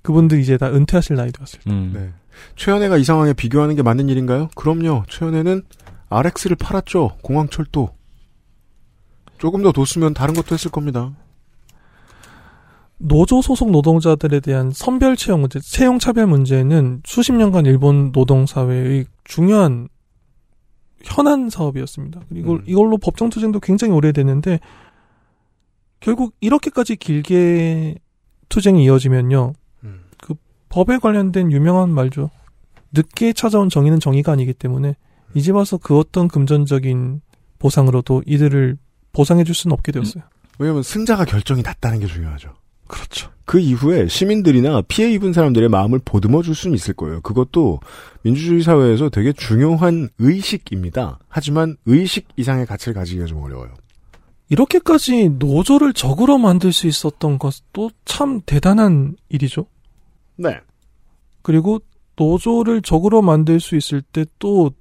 그분들 0.03 0.39
이제 0.39 0.57
다 0.57 0.67
은퇴하실 0.67 1.15
나이 1.15 1.31
되었을 1.31 1.59
때. 1.61 1.71
음. 1.71 1.91
네. 1.91 2.13
최연애가 2.55 2.97
이 2.97 3.03
상황에 3.03 3.33
비교하는 3.33 3.75
게 3.75 3.81
맞는 3.81 4.09
일인가요? 4.09 4.49
그럼요. 4.53 5.05
최연애는 5.09 5.63
RX를 6.09 6.55
팔았죠. 6.55 7.17
공항철도. 7.23 7.89
조금 9.39 9.63
더 9.63 9.71
뒀으면 9.71 10.13
다른 10.13 10.36
것도 10.36 10.53
했을 10.53 10.69
겁니다. 10.69 11.13
노조 12.97 13.41
소속 13.41 13.71
노동자들에 13.71 14.39
대한 14.39 14.69
선별 14.71 15.17
채용 15.17 15.41
문제, 15.41 15.59
채용 15.59 15.97
차별 15.97 16.27
문제는 16.27 17.01
수십 17.05 17.33
년간 17.33 17.65
일본 17.65 18.11
노동 18.11 18.45
사회의 18.45 19.05
중요한 19.23 19.89
현안 21.04 21.50
사업이었습니다. 21.50 22.22
그리고 22.30 22.54
음. 22.54 22.64
이걸로 22.66 22.98
법정 22.98 23.30
투쟁도 23.30 23.60
굉장히 23.60 23.93
오래됐는데 23.93 24.60
결국 26.00 26.36
이렇게까지 26.39 26.96
길게 26.96 27.96
투쟁이 28.50 28.84
이어지면요. 28.86 29.54
음. 29.84 30.02
법에 30.70 30.98
관련된 30.98 31.52
유명한 31.52 31.89
말죠. 31.89 32.30
늦게 32.91 33.34
찾아온 33.34 33.70
정의는 33.70 34.00
정의가 34.00 34.32
아니기 34.32 34.54
때문에 34.54 34.96
이제 35.34 35.52
와서 35.52 35.78
그 35.78 35.98
어떤 35.98 36.28
금전적인 36.28 37.22
보상으로도 37.60 38.24
이들을 38.26 38.78
보상해 39.12 39.43
줄 39.43 39.56
수는 39.56 39.74
없게 39.74 39.91
되었어요. 39.91 40.24
왜냐면 40.60 40.84
승자가 40.84 41.26
결정이 41.26 41.62
났다는 41.62 42.00
게 42.00 42.08
중요하죠. 42.08 42.54
그렇죠. 42.88 43.31
그 43.45 43.59
이후에 43.59 44.07
시민들이나 44.07 44.81
피해 44.88 45.11
입은 45.11 45.33
사람들의 45.33 45.69
마음을 45.69 45.99
보듬어 46.03 46.41
줄 46.41 46.55
수는 46.55 46.75
있을 46.75 46.93
거예요. 46.95 47.21
그것도 47.21 47.79
민주주의 48.23 48.61
사회에서 48.61 49.09
되게 49.09 49.31
중요한 49.33 50.09
의식입니다. 50.17 51.19
하지만 51.27 51.77
의식 51.86 52.27
이상의 52.38 52.65
가치를 52.65 52.93
가지기가 52.93 53.25
좀 53.25 53.43
어려워요. 53.43 53.73
이렇게까지 54.49 55.29
노조를 55.39 55.93
적으로 55.93 56.38
만들 56.38 56.71
수 56.71 56.88
있었던 56.88 57.39
것도 57.39 57.91
참 58.05 58.41
대단한 58.45 59.15
일이죠. 59.29 59.67
네. 60.38 60.59
그리고 61.41 61.79
노조를 62.15 62.81
적으로 62.81 63.21
만들 63.21 63.59
수 63.59 63.75
있을 63.75 64.01
때 64.01 64.25
또 64.39 64.71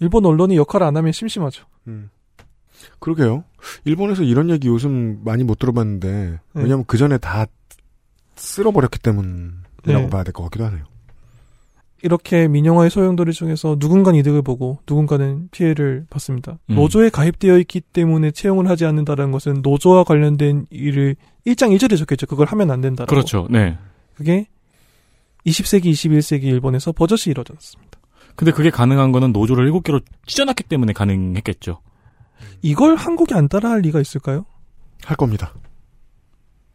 일본 0.00 0.24
언론이 0.24 0.56
역할을 0.56 0.86
안 0.86 0.96
하면 0.96 1.12
심심하죠. 1.12 1.66
음. 1.86 2.10
그러게요. 2.98 3.44
일본에서 3.84 4.22
이런 4.22 4.50
얘기 4.50 4.68
요즘 4.68 5.20
많이 5.24 5.44
못 5.44 5.58
들어봤는데 5.58 6.08
네. 6.10 6.38
왜냐면 6.54 6.84
그 6.86 6.96
전에 6.96 7.18
다 7.18 7.46
쓸어버렸기 8.36 8.98
때문이라고 9.00 9.60
네. 9.84 10.08
봐야 10.10 10.24
될 10.24 10.32
것 10.32 10.44
같기도 10.44 10.64
하네요. 10.66 10.84
이렇게 12.02 12.48
민영화의 12.48 12.88
소용돌이 12.88 13.32
중에서 13.34 13.76
누군가는 13.78 14.18
이득을 14.20 14.40
보고 14.40 14.78
누군가는 14.88 15.48
피해를 15.50 16.06
받습니다. 16.08 16.58
음. 16.70 16.76
노조에 16.76 17.10
가입되어 17.10 17.58
있기 17.58 17.82
때문에 17.82 18.30
채용을 18.30 18.68
하지 18.70 18.86
않는다는 18.86 19.32
것은 19.32 19.60
노조와 19.62 20.04
관련된 20.04 20.66
일을 20.70 21.16
일장 21.44 21.72
일절에 21.72 21.96
적혀있죠. 21.96 22.26
그걸 22.26 22.46
하면 22.48 22.70
안 22.70 22.80
된다라고. 22.80 23.10
그렇죠. 23.10 23.46
네. 23.50 23.76
그게 24.14 24.46
20세기, 25.46 25.90
21세기 25.90 26.44
일본에서 26.44 26.92
버젓이 26.92 27.30
이루어졌습니다. 27.30 27.98
근데 28.34 28.52
그게 28.52 28.70
가능한 28.70 29.12
거는 29.12 29.32
노조를 29.32 29.70
7개로 29.70 30.02
찢어놨기 30.24 30.64
때문에 30.64 30.94
가능했겠죠. 30.94 31.80
이걸 32.62 32.96
한국이 32.96 33.34
안 33.34 33.48
따라할 33.48 33.80
리가 33.80 34.00
있을까요? 34.00 34.44
할 35.04 35.16
겁니다. 35.16 35.54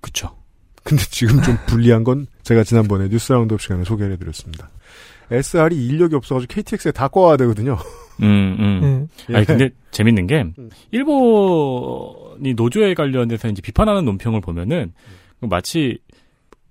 그쵸. 0.01 0.35
근데 0.83 1.03
지금 1.09 1.41
좀 1.41 1.57
불리한 1.67 2.03
건 2.03 2.27
제가 2.43 2.63
지난번에 2.63 3.09
뉴스 3.09 3.33
라운드업 3.33 3.61
시간에 3.61 3.83
소개를 3.83 4.13
해드렸습니다. 4.13 4.69
SR이 5.31 5.87
인력이 5.87 6.15
없어가지고 6.15 6.53
KTX에 6.53 6.91
다 6.91 7.07
꿔와야 7.07 7.37
되거든요. 7.37 7.77
음, 8.21 8.55
음. 8.59 9.07
예. 9.29 9.35
아니, 9.35 9.45
근데 9.45 9.69
재밌는 9.91 10.27
게, 10.27 10.45
음. 10.57 10.69
일본이 10.91 12.53
노조에 12.55 12.93
관련돼서 12.93 13.47
이제 13.49 13.61
비판하는 13.61 14.05
논평을 14.05 14.41
보면은, 14.41 14.93
마치, 15.41 15.97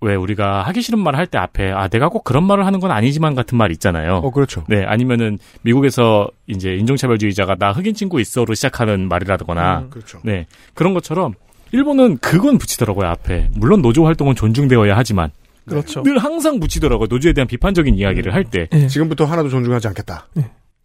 왜 0.05 0.15
우리가 0.15 0.63
하기 0.63 0.83
싫은 0.83 0.99
말을 0.99 1.19
할때 1.19 1.39
앞에 1.39 1.71
아 1.73 1.89
내가 1.89 2.11
꼭 2.11 2.25
그런 2.25 2.45
말을 2.45 2.67
하는 2.67 2.79
건 2.79 2.91
아니지만 2.91 3.35
같은 3.35 3.57
말 3.57 3.73
있잖아요. 3.73 4.17
어, 4.17 4.31
그렇죠. 4.31 4.65
네, 4.69 4.85
아니면은 4.85 5.39
미국에서 5.63 6.29
이제 6.47 6.75
인종차별주의자가 6.75 7.55
나 7.57 7.73
흑인 7.73 7.95
친구 7.95 8.21
있어로 8.21 8.55
시작하는 8.55 9.09
말이라거나 9.09 9.79
음. 9.79 9.91
그렇죠. 9.91 10.21
네 10.23 10.47
그런 10.75 10.93
것처럼 10.93 11.35
일본은 11.73 12.19
그건 12.19 12.59
붙이더라고요 12.59 13.09
앞에 13.09 13.49
물론 13.57 13.81
노조 13.81 14.05
활동은 14.05 14.35
존중되어야 14.35 14.95
하지만 14.97 15.31
그렇죠. 15.67 16.03
늘 16.03 16.19
항상 16.19 16.61
붙이더라고요 16.61 17.07
노조에 17.09 17.33
대한 17.33 17.49
비판적인 17.49 17.95
이야기를 17.95 18.35
할 18.35 18.45
때. 18.45 18.69
예. 18.73 18.87
지금부터 18.87 19.25
하나도 19.25 19.49
존중하지 19.49 19.89
않겠다. 19.89 20.29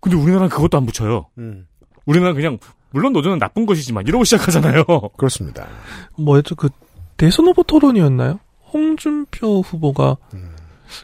근데 0.01 0.15
우리나라는 0.15 0.47
그것도 0.47 0.78
안 0.78 0.86
붙여요. 0.86 1.26
음, 1.38 1.67
우리나라는 2.05 2.36
그냥 2.41 2.57
물론 2.91 3.11
노조는 3.11 3.38
나쁜 3.38 3.65
것이지만 3.65 4.07
이러고 4.07 4.24
시작하잖아요. 4.24 4.86
그렇습니다. 5.17 5.67
뭐였죠? 6.17 6.55
그 6.55 6.70
대선 7.17 7.47
후보 7.47 7.63
토론이었나요? 7.63 8.39
홍준표 8.74 9.61
후보가 9.61 10.17
음. 10.34 10.49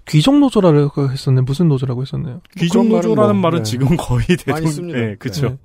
귀족 0.08 0.40
노조라고 0.40 1.12
했었네. 1.12 1.42
무슨 1.42 1.68
노조라고 1.68 2.02
했었나요? 2.02 2.42
그런 2.58 2.86
말은 2.90 3.10
노조라는 3.10 3.36
뭐, 3.36 3.42
말은 3.44 3.60
네. 3.60 3.64
지금 3.64 3.96
거의 3.98 4.26
대통령 4.26 4.72
씁니다. 4.72 5.00
네, 5.00 5.16
그렇죠. 5.20 5.50
네. 5.50 5.58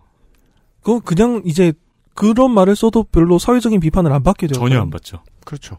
그거 0.83 1.01
그냥 1.01 1.43
이제 1.45 1.73
그런 2.15 2.51
말을 2.53 2.77
써도 2.77 3.03
별로 3.05 3.39
사회적인 3.39 3.81
비판을 3.81 4.13
안 4.13 4.23
받게 4.23 4.47
되요 4.47 4.59
전혀 4.59 4.81
안 4.81 4.91
받죠. 4.91 5.23
그렇죠. 5.45 5.79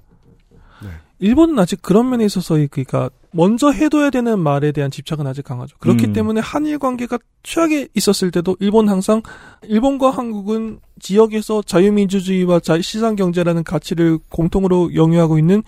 일본은 1.19 1.59
아직 1.59 1.83
그런 1.83 2.09
면에 2.09 2.25
있어서 2.25 2.55
그러니까 2.71 3.11
먼저 3.31 3.69
해둬야 3.69 4.09
되는 4.09 4.39
말에 4.39 4.71
대한 4.71 4.89
집착은 4.89 5.27
아직 5.27 5.43
강하죠. 5.43 5.77
그렇기 5.77 6.07
음. 6.07 6.13
때문에 6.13 6.41
한일 6.41 6.79
관계가 6.79 7.19
최악에 7.43 7.89
있었을 7.93 8.31
때도 8.31 8.57
일본 8.59 8.89
항상 8.89 9.21
일본과 9.61 10.09
한국은 10.09 10.79
지역에서 10.99 11.61
자유민주주의와 11.61 12.59
자- 12.61 12.81
시장 12.81 13.15
경제라는 13.15 13.63
가치를 13.63 14.17
공통으로 14.29 14.95
영유하고 14.95 15.37
있는 15.37 15.61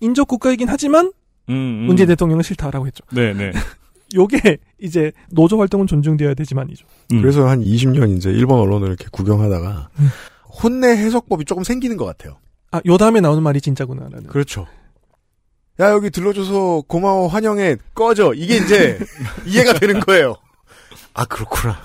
인접 0.00 0.28
국가이긴 0.28 0.68
하지만 0.68 1.12
음, 1.48 1.54
음. 1.54 1.84
문재인 1.86 2.08
대통령은 2.08 2.42
싫다라고 2.42 2.86
했죠. 2.86 3.04
네, 3.12 3.32
네. 3.32 3.52
요게 4.14 4.58
이제 4.80 5.12
노조 5.30 5.58
활동은 5.58 5.86
존중되어야 5.86 6.34
되지만이죠. 6.34 6.86
음. 7.12 7.22
그래서 7.22 7.48
한 7.48 7.62
20년 7.62 8.16
이제 8.16 8.30
일본 8.30 8.60
언론을 8.60 8.88
이렇게 8.88 9.06
구경하다가 9.10 9.88
음. 9.98 10.08
혼내 10.62 10.88
해석법이 10.88 11.44
조금 11.44 11.64
생기는 11.64 11.96
것 11.96 12.04
같아요. 12.04 12.38
아, 12.70 12.80
요 12.86 12.96
다음에 12.96 13.20
나오는 13.20 13.42
말이 13.42 13.60
진짜구나라는. 13.60 14.28
그렇죠. 14.28 14.66
야 15.78 15.90
여기 15.90 16.08
들러줘서 16.10 16.84
고마워 16.86 17.28
환영해 17.28 17.76
꺼져 17.94 18.32
이게 18.34 18.56
이제 18.56 18.98
이해가 19.46 19.74
되는 19.74 20.00
거예요. 20.00 20.36
아 21.12 21.24
그렇구나. 21.26 21.76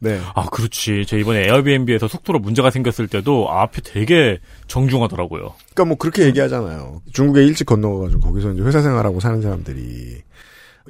네. 0.00 0.20
아, 0.34 0.46
그렇지. 0.46 1.04
저 1.06 1.16
이번에 1.18 1.46
에어비앤비에서 1.46 2.08
숙소로 2.08 2.38
문제가 2.38 2.70
생겼을 2.70 3.08
때도 3.08 3.50
앞에 3.50 3.82
되게 3.82 4.38
정중하더라고요. 4.68 5.54
그러니까 5.74 5.84
뭐 5.84 5.96
그렇게 5.96 6.24
얘기하잖아요. 6.24 7.02
중국에 7.12 7.44
일찍 7.44 7.66
건너가가지고 7.66 8.20
거기서 8.20 8.52
이제 8.52 8.62
회사 8.62 8.80
생활하고 8.80 9.20
사는 9.20 9.42
사람들이 9.42 10.22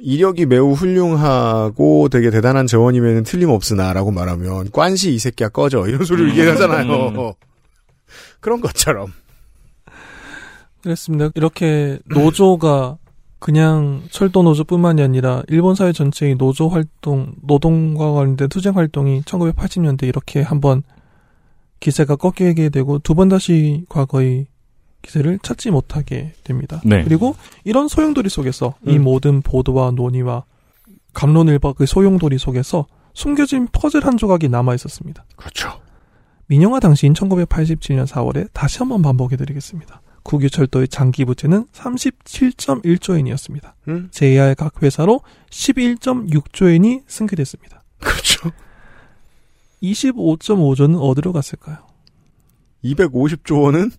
이력이 0.01 0.45
매우 0.45 0.73
훌륭하고 0.73 2.09
되게 2.09 2.29
대단한 2.29 2.67
재원이면 2.67 3.23
틀림없으나라고 3.23 4.11
말하면 4.11 4.71
관시 4.71 5.13
이 5.13 5.19
새끼야 5.19 5.49
꺼져 5.49 5.87
이런 5.87 6.05
소리를 6.05 6.31
음. 6.31 6.37
얘기하잖아요. 6.37 7.35
그런 8.39 8.61
것처럼. 8.61 9.11
그렇습니다. 10.81 11.29
이렇게 11.35 11.99
노조가 12.05 12.97
그냥 13.39 14.03
철도 14.11 14.43
노조뿐만이 14.43 15.01
아니라 15.01 15.43
일본 15.47 15.73
사회 15.75 15.91
전체의 15.93 16.35
노조 16.35 16.67
활동, 16.67 17.33
노동과 17.41 18.11
관련된 18.11 18.49
투쟁 18.49 18.75
활동이 18.75 19.21
1980년대 19.21 20.03
이렇게 20.03 20.41
한번 20.41 20.83
기세가 21.79 22.17
꺾이게 22.17 22.69
되고 22.69 22.99
두 22.99 23.13
번 23.13 23.29
다시 23.29 23.85
과거의 23.87 24.47
기세를 25.01 25.39
찾지 25.41 25.71
못하게 25.71 26.33
됩니다. 26.43 26.81
네. 26.83 27.03
그리고 27.05 27.35
이런 27.63 27.87
소용돌이 27.87 28.27
속에서 28.27 28.75
이 28.85 28.97
음. 28.97 29.03
모든 29.03 29.41
보도와 29.41 29.91
논의와 29.91 30.43
감론을박의 31.13 31.87
소용돌이 31.87 32.37
속에서 32.37 32.85
숨겨진 33.13 33.69
퍼즐 33.71 34.05
한 34.05 34.17
조각이 34.17 34.49
남아 34.49 34.75
있었습니다. 34.75 35.23
그렇죠. 35.37 35.71
민영화 36.47 36.81
당시인 36.81 37.13
1987년 37.13 38.05
4월에 38.05 38.49
다시 38.51 38.79
한번 38.79 39.01
반복해 39.01 39.37
드리겠습니다. 39.37 40.01
국유철도의 40.23 40.87
장기 40.87 41.25
부채는 41.25 41.65
37.1조엔이었습니다. 41.73 43.73
음? 43.87 44.09
JR 44.11 44.55
각 44.55 44.81
회사로 44.81 45.21
11.6조엔이 45.49 47.03
승계됐습니다. 47.07 47.83
그렇죠. 47.99 48.51
25.5조는 49.81 50.99
어디로 51.01 51.33
갔을까요? 51.33 51.77
250조 52.83 53.63
원은 53.63 53.91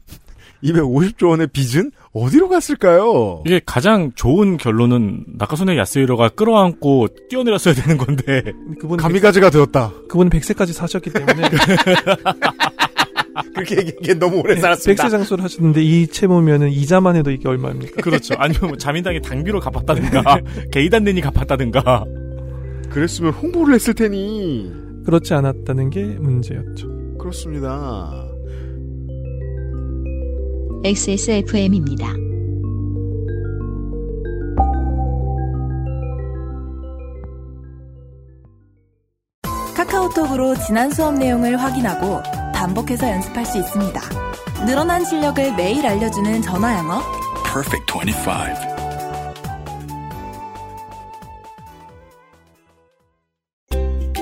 250조 0.62 1.30
원의 1.30 1.48
빚은 1.48 1.90
어디로 2.12 2.48
갔을까요? 2.48 3.42
이게 3.46 3.60
가장 3.64 4.12
좋은 4.14 4.56
결론은 4.56 5.24
나카소네 5.38 5.76
야스히로가 5.78 6.30
끌어안고 6.30 7.08
뛰어내렸어야 7.28 7.74
되는 7.74 7.96
건데 7.96 8.42
그분 8.78 8.98
가미가즈가 8.98 9.50
되었다. 9.50 9.92
그분 10.08 10.28
100세까지 10.28 10.72
사셨기 10.72 11.10
때문에 11.10 11.48
그렇게 13.54 13.76
얘기하기엔 13.78 14.18
너무 14.18 14.38
오래 14.40 14.56
살았습니다. 14.56 15.04
100세 15.04 15.10
장수를 15.10 15.44
하셨는데 15.44 15.82
이 15.82 16.06
채무면은 16.06 16.70
이자만 16.70 17.16
해도 17.16 17.30
이게 17.30 17.48
얼마입니까? 17.48 18.02
그렇죠. 18.02 18.34
아니면 18.38 18.68
뭐 18.68 18.76
자민당이 18.76 19.20
당비로 19.20 19.60
갚았다든가 19.60 20.40
게이단nen이 20.72 21.20
갚았다든가 21.20 22.04
그랬으면 22.90 23.32
홍보를 23.32 23.74
했을 23.74 23.94
테니. 23.94 24.72
그렇지 25.04 25.32
않았다는 25.34 25.90
게 25.90 26.04
문제였죠. 26.04 27.16
그렇습니다. 27.18 28.26
XSFM입니다. 30.84 32.14
카카오톡으로 39.76 40.54
지난 40.66 40.90
수업 40.90 41.14
내용을 41.14 41.56
확인하고 41.56 42.20
반복해서 42.60 43.08
연습할 43.08 43.46
수 43.46 43.56
있습니다. 43.56 44.00
늘어난 44.66 45.02
실력을 45.02 45.56
매일 45.56 45.86
알려주는 45.86 46.42
전화 46.42 46.76
영어. 46.76 47.00
Perfect 47.42 47.90
25. 47.90 48.30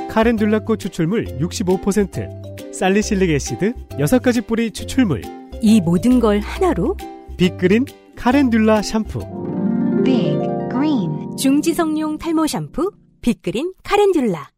카렌듈라꽃 0.09 0.78
추출물 0.78 1.24
65%, 1.41 2.72
살리실릭 2.72 3.30
애시드 3.30 3.72
6가지 3.99 4.47
뿌리 4.47 4.70
추출물, 4.70 5.22
이 5.61 5.80
모든 5.80 6.20
걸 6.20 6.39
하나로 6.39 6.97
빅그린 7.39 7.86
카렌듈라 8.14 8.82
샴푸. 8.82 9.18
Big 10.05 10.39
Green 10.70 11.36
중지성용 11.36 12.18
탈모 12.18 12.47
샴푸 12.47 12.93
빅그린 13.20 13.72
카렌듈라. 13.82 14.49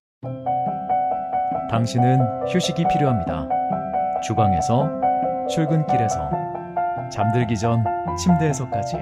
당신은 1.71 2.19
휴식이 2.53 2.85
필요합니다. 2.93 3.49
주방에서, 4.23 4.89
출근길에서, 5.49 6.31
잠들기 7.13 7.57
전 7.57 7.85
침대에서까지. 8.19 8.97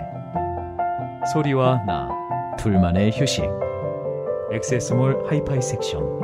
소리와 1.32 1.84
나, 1.86 2.08
둘만의 2.56 3.10
휴식. 3.12 3.44
엑세스몰 4.52 5.24
하이파이 5.28 5.60
섹션. 5.60 6.18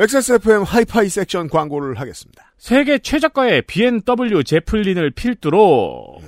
XSFM 0.00 0.62
하이파이 0.62 1.08
섹션 1.08 1.48
광고를 1.48 1.98
하겠습니다. 1.98 2.52
세계 2.56 2.98
최저가의 2.98 3.62
B&W 3.62 4.44
제플린을 4.44 5.10
필두로 5.10 6.18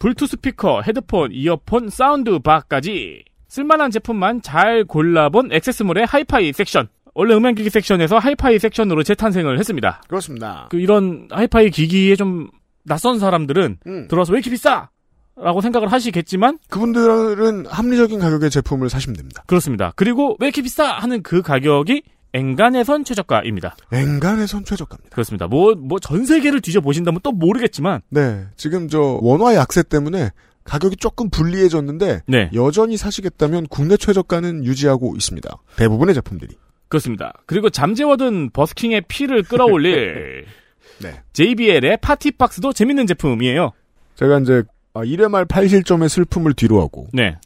블루투스 0.00 0.32
스피커, 0.32 0.82
헤드폰, 0.82 1.30
이어폰, 1.32 1.88
사운드바까지 1.88 3.24
쓸만한 3.46 3.92
제품만 3.92 4.42
잘 4.42 4.84
골라본 4.84 5.52
액세스몰의 5.52 6.06
하이파이 6.06 6.52
섹션. 6.52 6.88
원래 7.14 7.34
음향기기 7.34 7.68
섹션에서 7.70 8.18
하이파이 8.18 8.58
섹션으로 8.58 9.02
재탄생을 9.02 9.58
했습니다. 9.58 10.02
그렇습니다. 10.08 10.66
그 10.70 10.78
이런 10.80 11.28
하이파이 11.30 11.70
기기에 11.70 12.16
좀 12.16 12.48
낯선 12.84 13.18
사람들은 13.18 13.78
음. 13.86 14.08
들어와서 14.08 14.32
왜 14.32 14.38
이렇게 14.38 14.50
비싸? 14.50 14.88
라고 15.36 15.60
생각을 15.62 15.90
하시겠지만 15.90 16.58
그분들은 16.68 17.66
합리적인 17.66 18.18
가격의 18.18 18.50
제품을 18.50 18.90
사시면 18.90 19.16
됩니다. 19.16 19.42
그렇습니다. 19.46 19.92
그리고 19.96 20.36
왜 20.40 20.48
이렇게 20.48 20.60
비싸? 20.62 20.92
하는 20.92 21.22
그 21.22 21.40
가격이 21.42 22.02
엔간해선 22.34 23.04
최저가입니다. 23.04 23.76
엔간에선 23.92 24.64
최저가입니다. 24.64 25.10
그렇습니다. 25.14 25.46
뭐, 25.46 25.74
뭐 25.74 25.98
전 26.00 26.24
세계를 26.26 26.60
뒤져 26.60 26.80
보신다면 26.80 27.20
또 27.22 27.30
모르겠지만 27.32 28.00
네, 28.10 28.44
지금 28.56 28.88
저 28.88 29.18
원화 29.22 29.54
약세 29.54 29.82
때문에 29.82 30.30
가격이 30.64 30.96
조금 30.96 31.28
불리해졌는데 31.30 32.22
네. 32.26 32.50
여전히 32.54 32.96
사시겠다면 32.96 33.66
국내 33.68 33.96
최저가는 33.96 34.64
유지하고 34.64 35.14
있습니다. 35.16 35.50
대부분의 35.76 36.14
제품들이. 36.14 36.54
그렇습니다. 36.92 37.32
그리고 37.46 37.70
잠재워둔 37.70 38.50
버스킹의 38.50 39.04
피를 39.08 39.42
끌어올릴 39.44 40.44
네. 41.00 41.22
JBL의 41.32 41.96
파티박스도 42.02 42.74
재밌는 42.74 43.06
제품이에요. 43.06 43.70
제가 44.14 44.40
이제 44.40 44.62
아, 44.92 45.00
1회 45.00 45.28
말 45.30 45.46
8실점의 45.46 46.10
슬픔을 46.10 46.52
뒤로하고 46.52 47.08
네. 47.14 47.36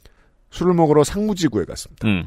술을 0.51 0.75
먹으러 0.75 1.05
상무지구에 1.05 1.65
갔습니다. 1.65 2.09
음. 2.09 2.27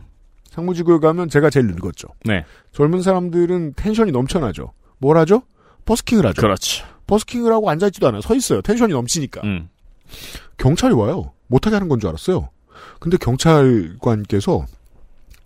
상무지구에 0.49 0.99
가면 0.99 1.27
제가 1.29 1.49
제일 1.49 1.67
늙었죠. 1.67 2.07
네. 2.23 2.45
젊은 2.71 3.01
사람들은 3.01 3.73
텐션이 3.75 4.13
넘쳐나죠. 4.13 4.71
뭘 4.99 5.17
하죠? 5.17 5.43
버스킹을 5.83 6.25
하죠. 6.27 6.41
그렇죠. 6.41 6.85
버스킹을 7.07 7.51
하고 7.51 7.69
앉아있지도 7.69 8.07
않아요. 8.07 8.21
서 8.21 8.33
있어요. 8.33 8.61
텐션이 8.61 8.93
넘치니까. 8.93 9.41
음. 9.43 9.67
경찰이 10.57 10.93
와요. 10.93 11.33
못하게 11.47 11.75
하는 11.75 11.89
건 11.89 11.99
줄 11.99 12.07
알았어요. 12.09 12.49
근데 13.01 13.17
경찰관께서 13.17 14.65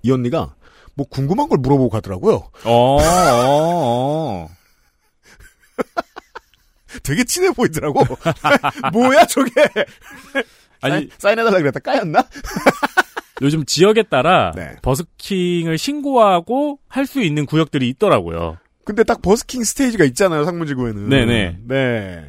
이 0.04 0.12
언니가 0.12 0.54
뭐 0.96 1.06
궁금한 1.10 1.50
걸 1.50 1.58
물어보고 1.60 1.90
가더라고요. 1.90 2.36
어, 2.66 2.72
어, 2.72 3.00
어. 3.02 4.50
되게 7.04 7.24
친해 7.24 7.50
보이더라고. 7.52 8.04
뭐야 8.94 9.26
저게? 9.26 9.52
아니, 10.82 10.94
사인, 10.96 11.10
사인 11.18 11.40
해달라 11.40 11.58
그랬다 11.58 11.80
까였나? 11.80 12.24
요즘 13.42 13.66
지역에 13.66 14.04
따라 14.04 14.52
네. 14.56 14.76
버스킹을 14.82 15.78
신고하고 15.78 16.80
할 16.88 17.06
수 17.08 17.22
있는 17.22 17.46
구역들이 17.46 17.90
있더라고요. 17.90 18.58
근데 18.86 19.04
딱 19.04 19.22
버스킹 19.22 19.64
스테이지가 19.64 20.04
있잖아요, 20.06 20.44
상무지구에는. 20.46 21.10
네네. 21.10 21.58
네. 21.68 22.26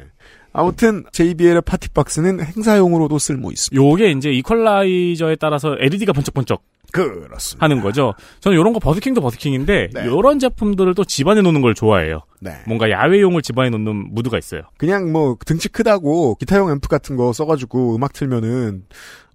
아무튼 0.53 1.03
JBL의 1.11 1.61
파티박스는 1.61 2.43
행사용으로도 2.43 3.19
쓸모 3.19 3.51
있습니다. 3.51 3.75
요게 3.83 4.11
이제 4.11 4.29
이퀄라이저에 4.31 5.35
따라서 5.35 5.75
LED가 5.79 6.13
번쩍번쩍 6.13 6.63
그렇습니다. 6.95 7.63
하는 7.63 7.81
거죠. 7.81 8.13
저는 8.39 8.57
요런 8.57 8.73
거 8.73 8.79
버스킹도 8.79 9.21
버스킹인데 9.21 9.89
네. 9.93 10.05
요런 10.05 10.39
제품들을 10.39 10.93
또 10.95 11.03
집안에 11.03 11.41
놓는 11.41 11.61
걸 11.61 11.73
좋아해요. 11.73 12.21
네. 12.39 12.51
뭔가 12.67 12.89
야외용을 12.89 13.41
집안에 13.41 13.69
놓는 13.69 14.13
무드가 14.13 14.37
있어요. 14.37 14.61
그냥 14.77 15.11
뭐 15.11 15.37
등치 15.45 15.69
크다고 15.69 16.35
기타용 16.35 16.69
앰프 16.71 16.87
같은 16.87 17.15
거 17.15 17.33
써가지고 17.33 17.95
음악 17.95 18.13
틀면은 18.13 18.83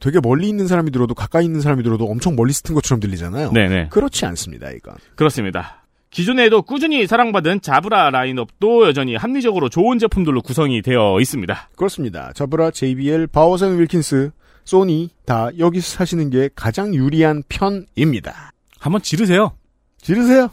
되게 0.01 0.19
멀리 0.23 0.49
있는 0.49 0.67
사람이 0.67 0.91
들어도 0.91 1.15
가까이 1.15 1.45
있는 1.45 1.61
사람이 1.61 1.83
들어도 1.83 2.07
엄청 2.07 2.35
멀리 2.35 2.53
스튼 2.53 2.75
것처럼 2.75 3.01
들리잖아요. 3.01 3.53
네네. 3.53 3.89
그렇지 3.91 4.25
않습니다, 4.27 4.71
이건. 4.71 4.95
그렇습니다. 5.15 5.85
기존에도 6.11 6.63
꾸준히 6.63 7.07
사랑받은 7.07 7.61
자브라 7.61 8.11
라인업도 8.11 8.89
여전히 8.89 9.15
합리적으로 9.15 9.69
좋은 9.69 9.99
제품들로 9.99 10.43
구성이 10.43 10.83
되어 10.83 11.19
있습니다. 11.21 11.71
그렇습니다. 11.77 12.33
자브라, 12.35 12.73
JBL, 12.73 13.29
바워센 13.29 13.79
윌킨스, 13.79 14.33
소니 14.65 15.11
다 15.25 15.51
여기서 15.59 15.97
사시는 15.97 16.31
게 16.31 16.49
가장 16.55 16.95
유리한 16.95 17.43
편입니다. 17.49 18.53
한번 18.79 19.03
지르세요. 19.03 19.53
지르세요. 20.01 20.51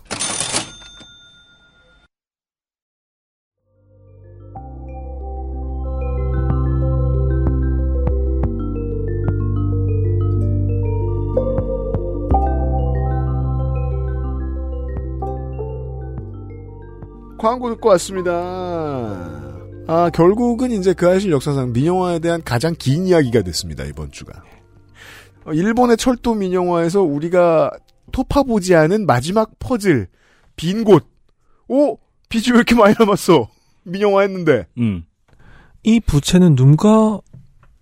광고 17.38 17.70
듣고 17.70 17.90
왔습니다. 17.90 19.37
아, 19.88 20.10
결국은 20.10 20.72
이제 20.72 20.94
그 20.94 21.10
아실 21.10 21.32
역사상 21.32 21.72
민영화에 21.72 22.20
대한 22.20 22.44
가장 22.44 22.76
긴 22.78 23.08
이야기가 23.08 23.42
됐습니다, 23.42 23.86
이번 23.86 24.12
주가. 24.12 24.44
어, 25.46 25.54
일본의 25.54 25.96
철도 25.96 26.34
민영화에서 26.34 27.02
우리가 27.02 27.72
토파보지 28.12 28.76
않은 28.76 29.06
마지막 29.06 29.58
퍼즐, 29.60 30.08
빈 30.58 30.84
곳. 30.84 31.08
오! 31.70 31.98
빚이 32.28 32.52
왜 32.52 32.58
이렇게 32.58 32.76
많이 32.76 32.96
남았어? 33.00 33.48
민영화 33.84 34.22
했는데. 34.24 34.68
음. 34.78 35.06
이 35.84 36.02
부채는 36.02 36.56
누가 36.56 37.22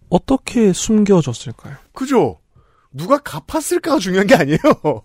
어떻게 0.10 0.74
숨겨졌을까요? 0.74 1.76
그죠? 1.94 2.40
누가 2.92 3.18
갚았을까가 3.18 3.98
중요한 3.98 4.28
게 4.28 4.36
아니에요. 4.36 4.60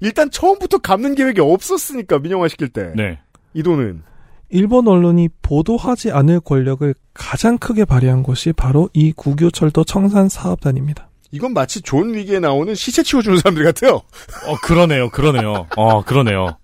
일단 0.00 0.30
처음부터 0.30 0.78
갚는 0.78 1.14
계획이 1.16 1.42
없었으니까, 1.42 2.18
민영화 2.18 2.48
시킬 2.48 2.70
때. 2.70 2.92
네. 2.96 3.18
이 3.52 3.62
돈은. 3.62 4.04
일본 4.50 4.88
언론이 4.88 5.28
보도하지 5.42 6.10
않을 6.10 6.40
권력을 6.40 6.92
가장 7.14 7.56
크게 7.56 7.84
발휘한 7.84 8.22
것이 8.22 8.52
바로 8.52 8.88
이 8.92 9.12
국유철도 9.12 9.84
청산 9.84 10.28
사업단입니다. 10.28 11.08
이건 11.30 11.54
마치 11.54 11.80
존 11.80 12.12
윅에 12.14 12.40
나오는 12.40 12.74
시체 12.74 13.02
치워주는 13.02 13.38
사람들 13.38 13.64
같아요. 13.64 13.94
어, 14.46 14.56
그러네요. 14.62 15.10
그러네요. 15.10 15.66
어, 15.76 16.02
그러네요. 16.02 16.56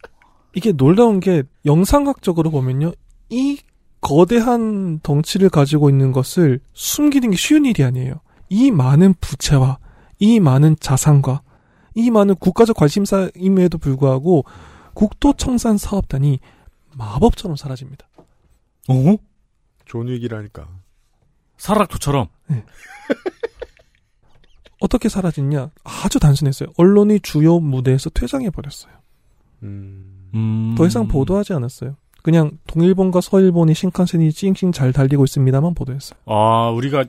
이게 0.54 0.72
놀라운 0.72 1.20
게 1.20 1.44
영상학적으로 1.64 2.50
보면요. 2.50 2.92
이 3.28 3.58
거대한 4.00 4.98
덩치를 5.02 5.50
가지고 5.50 5.88
있는 5.88 6.12
것을 6.12 6.60
숨기는 6.72 7.30
게 7.30 7.36
쉬운 7.36 7.64
일이 7.64 7.84
아니에요. 7.84 8.20
이 8.48 8.70
많은 8.70 9.14
부채와 9.20 9.78
이 10.18 10.40
많은 10.40 10.76
자산과 10.80 11.42
이 11.94 12.10
많은 12.10 12.36
국가적 12.36 12.76
관심사임에도 12.76 13.78
불구하고 13.78 14.44
국철청산 14.94 15.78
사업단이 15.78 16.40
마법처럼 16.96 17.56
사라집니다. 17.56 18.06
어? 18.88 19.16
존 19.84 20.08
윅이라니까. 20.08 20.68
사락토처럼. 21.58 22.28
어떻게 24.80 25.08
사라졌냐? 25.08 25.70
아주 25.84 26.20
단순했어요. 26.20 26.68
언론이 26.76 27.20
주요 27.20 27.58
무대에서 27.60 28.10
퇴장해 28.10 28.50
버렸어요. 28.50 28.92
음. 29.62 30.30
음. 30.34 30.74
더 30.76 30.86
이상 30.86 31.08
보도하지 31.08 31.54
않았어요. 31.54 31.96
그냥 32.22 32.58
동일본과 32.66 33.20
서일본이 33.20 33.72
신칸센이 33.74 34.32
찡찡 34.32 34.72
잘 34.72 34.92
달리고 34.92 35.24
있습니다만 35.24 35.74
보도했어요. 35.74 36.18
아, 36.26 36.70
우리가 36.70 37.04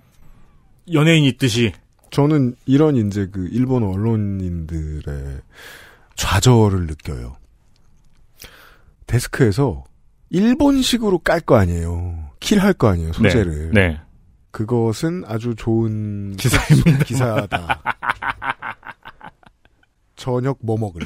연예인 0.93 1.25
있듯이. 1.25 1.73
저는 2.11 2.55
이런 2.65 2.95
이제 2.95 3.27
그 3.29 3.47
일본 3.51 3.83
언론인들의 3.83 5.41
좌절을 6.15 6.87
느껴요. 6.87 7.35
데스크에서 9.07 9.83
일본식으로 10.29 11.19
깔 11.19 11.39
거 11.41 11.55
아니에요. 11.55 12.29
킬할 12.39 12.73
거 12.73 12.87
아니에요, 12.89 13.13
소재를. 13.13 13.71
네. 13.73 13.87
네. 13.87 14.01
그것은 14.51 15.23
아주 15.25 15.55
좋은 15.55 16.35
기사입니다. 16.37 17.03
기사다. 17.05 17.81
저녁 20.15 20.57
뭐 20.63 20.77
먹을래? 20.79 21.05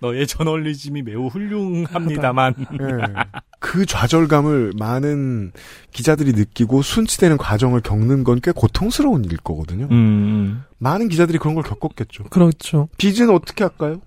너의 0.00 0.26
저널리즘이 0.28 1.02
매우 1.02 1.26
훌륭합니다만. 1.26 2.54
예. 2.60 3.24
그 3.58 3.84
좌절감을 3.84 4.74
많은 4.78 5.50
기자들이 5.90 6.32
느끼고 6.32 6.82
순치되는 6.82 7.36
과정을 7.38 7.80
겪는 7.80 8.22
건 8.22 8.38
꽤 8.40 8.52
고통스러운 8.52 9.24
일일 9.24 9.38
거거든요. 9.38 9.88
음. 9.90 10.62
많은 10.78 11.08
기자들이 11.08 11.38
그런 11.38 11.54
걸 11.56 11.64
겪었겠죠. 11.64 12.24
그렇죠. 12.30 12.88
빚은 12.98 13.30
어떻게 13.30 13.64
할까요? 13.64 14.00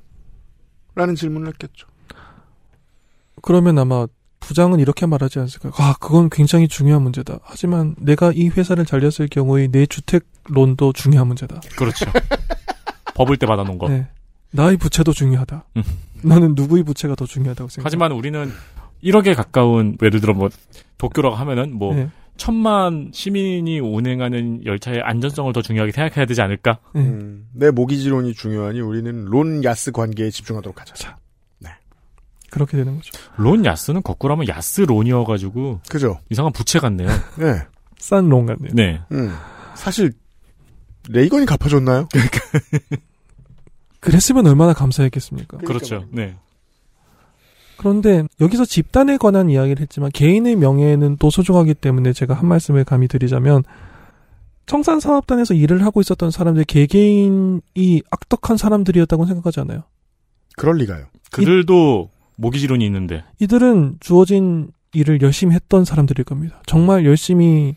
라는 0.96 1.16
질문을 1.16 1.50
했겠죠. 1.50 1.88
그러면 3.42 3.78
아마 3.80 4.08
부장은 4.40 4.80
이렇게 4.80 5.06
말하지 5.06 5.40
않을까요? 5.40 5.72
아, 5.78 5.96
그건 6.00 6.30
굉장히 6.30 6.68
중요한 6.68 7.04
문제다. 7.04 7.40
하지만 7.44 7.96
내가 8.00 8.32
이 8.34 8.50
회사를 8.50 8.86
잘렸을 8.86 9.28
경우에 9.30 9.68
내 9.68 9.86
주택론도 9.86 10.94
중요한 10.94 11.28
문제다. 11.28 11.62
그렇죠. 11.78 12.06
버블 13.14 13.38
때 13.38 13.46
받아놓은 13.46 13.78
거. 13.78 13.88
네. 13.88 14.08
나의 14.52 14.78
부채도 14.78 15.14
중요하다. 15.14 15.66
음. 15.78 15.84
너는 16.24 16.56
누구의 16.56 16.84
부채가 16.84 17.16
더 17.16 17.26
중요하다고 17.26 17.70
생각해? 17.70 17.86
하지만 17.86 18.12
우리는 18.12 18.52
1억에 19.04 19.36
가까운 19.36 19.98
예를 20.02 20.20
들어 20.20 20.34
뭐 20.34 20.50
도쿄라고 20.98 21.36
하면은 21.36 21.74
뭐 21.78 21.96
네. 21.96 22.10
천만 22.38 23.12
시민이 23.14 23.80
운행하는 23.80 24.66
열차의 24.66 25.02
안전성을 25.02 25.54
더 25.54 25.62
중요하게 25.62 25.92
생각해야 25.92 26.26
되지 26.26 26.42
않을까? 26.42 26.80
네. 26.94 27.02
음, 27.02 27.48
내 27.54 27.72
모기지론이 27.72 28.34
중요하니 28.34 28.82
우리는 28.82 29.26
론 29.26 29.64
야스 29.64 29.92
관계에 29.92 30.30
집중하도록 30.30 30.80
하자. 30.80 30.94
자. 30.96 31.18
그렇게 32.52 32.78
되는 32.78 32.96
거죠. 32.98 33.12
론 33.38 33.66
야스는 33.66 34.04
거꾸로 34.04 34.34
하면 34.34 34.48
야스 34.48 34.82
론이어가지고 34.82 35.80
그죠? 35.90 36.20
이상한 36.30 36.54
부채 36.54 36.78
같네요. 36.80 37.08
네. 37.40 37.62
싼롱 37.98 38.46
같네요. 38.46 38.74
네. 38.74 39.02
음. 39.12 39.34
사실 39.76 40.12
레이건이 41.10 41.48
갚아줬나요? 41.48 42.08
그랬으면 44.00 44.46
얼마나 44.46 44.74
감사했겠습니까? 44.74 45.58
그렇죠. 45.60 46.06
네. 46.12 46.36
그런데 47.78 48.24
여기서 48.40 48.66
집단에 48.66 49.18
관한 49.18 49.50
이야기를 49.50 49.82
했지만 49.82 50.12
개인의 50.12 50.56
명예는 50.56 51.18
또 51.18 51.32
소중하기 51.32 51.74
때문에 51.76 52.14
제가 52.14 52.36
한 52.36 52.48
말씀을 52.48 52.84
감히 52.84 53.08
드리자면 53.08 53.64
청산사업단에서 54.68 55.56
일을 55.56 55.84
하고 55.84 56.00
있었던 56.02 56.30
사람들 56.30 56.66
개개인이 56.66 58.04
악덕한 58.12 58.58
사람들이었다고 58.58 59.26
생각하지 59.26 59.62
않아요. 59.62 59.84
그럴 60.58 60.78
리가요. 60.78 61.06
그들도 61.32 62.11
모기지론이 62.42 62.86
있는데. 62.86 63.24
이들은 63.40 63.98
주어진 64.00 64.72
일을 64.94 65.22
열심히 65.22 65.56
했던 65.56 65.86
사람들일 65.86 66.26
겁니다. 66.26 66.62
정말 66.66 67.06
열심히 67.06 67.76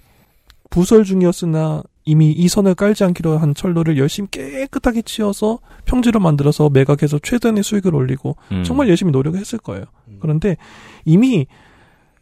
부설 0.70 1.04
중이었으나 1.04 1.82
이미 2.04 2.32
이 2.32 2.48
선을 2.48 2.74
깔지 2.74 3.04
않기로 3.04 3.38
한 3.38 3.54
철로를 3.54 3.96
열심히 3.96 4.28
깨끗하게 4.30 5.02
치워서 5.02 5.60
평지로 5.84 6.20
만들어서 6.20 6.68
매각해서 6.68 7.18
최단의 7.22 7.62
수익을 7.62 7.94
올리고 7.94 8.36
음. 8.52 8.64
정말 8.64 8.88
열심히 8.88 9.12
노력했을 9.12 9.58
거예요. 9.58 9.84
그런데 10.20 10.56
이미 11.04 11.46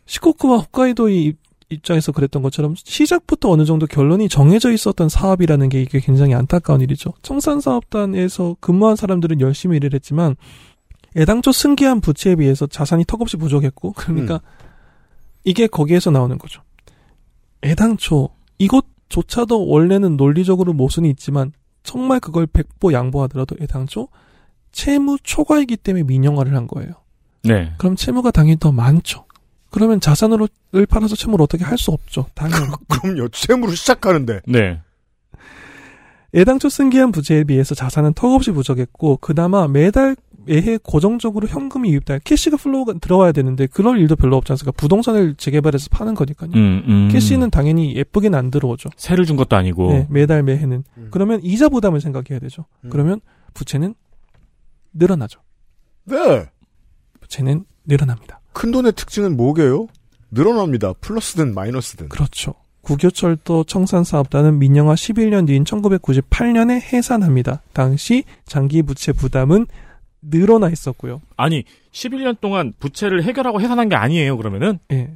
시코쿠와 0.07 0.59
홋카이도의 0.59 1.34
입장에서 1.70 2.12
그랬던 2.12 2.43
것처럼 2.43 2.74
시작부터 2.76 3.51
어느 3.51 3.64
정도 3.64 3.86
결론이 3.86 4.28
정해져 4.28 4.70
있었던 4.70 5.09
사업이라는 5.09 5.68
게 5.70 5.80
이게 5.80 6.01
굉장히 6.01 6.34
안타까운 6.34 6.80
일이죠. 6.80 7.14
청산사업단에서 7.22 8.57
근무한 8.61 8.95
사람들은 8.95 9.40
열심히 9.40 9.78
일을 9.78 9.95
했지만 9.95 10.36
애당초 11.17 11.53
승계한 11.53 12.01
부채에 12.01 12.37
비해서 12.37 12.67
자산이 12.67 13.05
턱없이 13.05 13.37
부족했고 13.37 13.93
그러니까 13.93 14.41
이게 15.45 15.67
거기에서 15.67 16.11
나오는 16.11 16.39
거죠. 16.39 16.63
애당초 17.65 18.31
이것조차도 18.59 19.67
원래는 19.67 20.17
논리적으로 20.17 20.73
모순이 20.73 21.11
있지만 21.11 21.53
정말 21.83 22.21
그걸 22.21 22.47
백보 22.47 22.93
양보하더라도 22.93 23.57
애당초 23.61 24.09
채무 24.73 25.19
초과이기 25.23 25.77
때문에 25.77 26.05
민영화를 26.05 26.55
한 26.55 26.67
거예요. 26.67 26.93
네. 27.45 27.73
그럼 27.79 27.97
채무가 27.97 28.31
당연히 28.31 28.59
더 28.59 28.73
많죠. 28.73 29.27
그러면 29.71 30.01
자산으로 30.01 30.49
을 30.75 30.87
팔아서 30.87 31.17
채무를 31.17 31.43
어떻게 31.43 31.65
할 31.65 31.77
수 31.77 31.91
없죠. 31.91 32.27
당연히. 32.35 32.67
그럼요. 32.89 33.29
채무로 33.29 33.73
시작하는데. 33.73 34.41
네. 34.47 34.81
애당초 36.35 36.69
승계한 36.69 37.13
부채에 37.13 37.45
비해서 37.45 37.75
자산은 37.75 38.15
턱없이 38.15 38.53
부족했고 38.53 39.19
그나마 39.19 39.69
매달 39.69 40.17
매해 40.45 40.78
고정적으로 40.82 41.47
현금이 41.47 41.90
유입될 41.90 42.20
cash가 42.20 42.57
flow가 42.57 42.95
들어와야 43.01 43.32
되는데 43.32 43.66
그럴 43.66 43.99
일도 43.99 44.16
별로 44.16 44.36
없지 44.36 44.53
않습니까? 44.53 44.72
부동산을 44.76 45.34
재개발해서 45.34 45.88
파는 45.90 46.14
거니까요. 46.14 46.51
음, 46.55 46.82
음. 46.86 47.09
cash는 47.12 47.51
당연히 47.51 47.95
예쁘게는 47.97 48.38
안 48.38 48.51
들어오죠. 48.51 48.90
세를 48.97 49.24
준 49.24 49.36
것도 49.36 49.57
아니고. 49.57 49.93
네, 49.93 50.07
매달 50.11 50.43
매해는. 50.43 50.84
음. 50.97 51.09
그러면 51.11 51.40
이자 51.43 51.68
부담을 51.68 52.01
생각해야 52.01 52.38
되죠. 52.40 52.66
음. 52.84 52.90
그러면 52.90 53.20
부채는 53.55 53.95
늘어나죠. 54.93 55.40
네. 56.05 56.47
부채는 57.20 57.64
늘어납니다. 57.86 58.40
큰 58.53 58.70
돈의 58.70 58.93
특징은 58.93 59.36
뭐게요? 59.36 59.86
늘어납니다. 60.30 60.93
플러스든 60.95 61.55
마이너스든. 61.55 62.09
그렇죠. 62.09 62.55
국유철도 62.82 63.64
청산 63.64 64.03
사업단은 64.03 64.59
민영화 64.59 64.95
11년 64.95 65.47
뒤인 65.47 65.64
1998년에 65.64 66.80
해산합니다. 66.80 67.62
당시 67.72 68.24
장기 68.45 68.82
부채 68.82 69.12
부담은 69.12 69.66
늘어나 70.23 70.70
있었고요. 70.70 71.20
아니, 71.37 71.64
11년 71.93 72.41
동안 72.41 72.73
부채를 72.79 73.25
해결하고 73.25 73.61
해산한 73.61 73.89
게 73.89 73.97
아니에요, 73.97 74.37
그러면은? 74.37 74.79
예. 74.93 75.11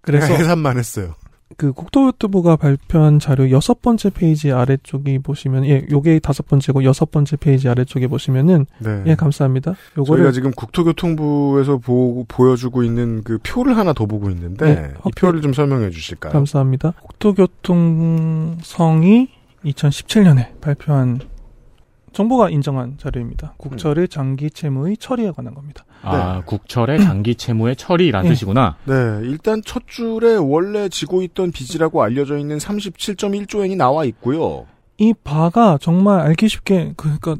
그래서 0.00 0.32
해산만 0.34 0.78
했어요. 0.78 1.14
그 1.56 1.72
국토교통부가 1.72 2.56
발표한 2.56 3.20
자료 3.20 3.48
여섯 3.50 3.80
번째 3.80 4.10
페이지 4.10 4.50
아래쪽이 4.50 5.20
보시면 5.20 5.64
예, 5.66 5.86
요게 5.90 6.18
다섯 6.18 6.48
번째고 6.48 6.82
여섯 6.82 7.12
번째 7.12 7.36
페이지 7.36 7.68
아래쪽에 7.68 8.08
보시면은 8.08 8.66
네. 8.80 9.04
예, 9.06 9.14
감사합니다. 9.14 9.74
저희가 9.94 10.12
요거를 10.12 10.32
지금 10.32 10.50
국토교통부에서 10.50 11.78
보고 11.78 12.24
보여주고 12.26 12.82
있는 12.82 13.22
그 13.22 13.38
표를 13.44 13.76
하나 13.76 13.92
더 13.92 14.06
보고 14.06 14.28
있는데 14.30 14.74
네, 14.74 14.92
이 15.06 15.10
표를 15.16 15.40
좀 15.40 15.52
설명해 15.52 15.90
주실까요? 15.90 16.32
감사합니다. 16.32 16.94
국토교통성이 17.02 19.28
2017년에 19.64 20.60
발표한 20.60 21.20
정부가 22.16 22.48
인정한 22.48 22.96
자료입니다. 22.96 23.52
국철의 23.58 24.08
장기 24.08 24.50
채무의 24.50 24.96
처리에 24.96 25.32
관한 25.32 25.52
겁니다. 25.52 25.84
아, 26.00 26.40
국철의 26.46 26.98
장기 27.02 27.34
채무의 27.34 27.76
처리라는 27.76 28.30
예. 28.30 28.32
뜻이구나. 28.32 28.78
네, 28.86 28.94
일단 29.24 29.60
첫 29.66 29.82
줄에 29.86 30.36
원래 30.36 30.88
지고 30.88 31.20
있던 31.20 31.52
빚이라고 31.52 32.02
알려져 32.02 32.38
있는 32.38 32.56
37.1조 32.56 33.62
엔이 33.66 33.76
나와 33.76 34.06
있고요. 34.06 34.64
이 34.96 35.12
바가 35.24 35.76
정말 35.78 36.20
알기 36.20 36.48
쉽게 36.48 36.94
그러니까 36.96 37.36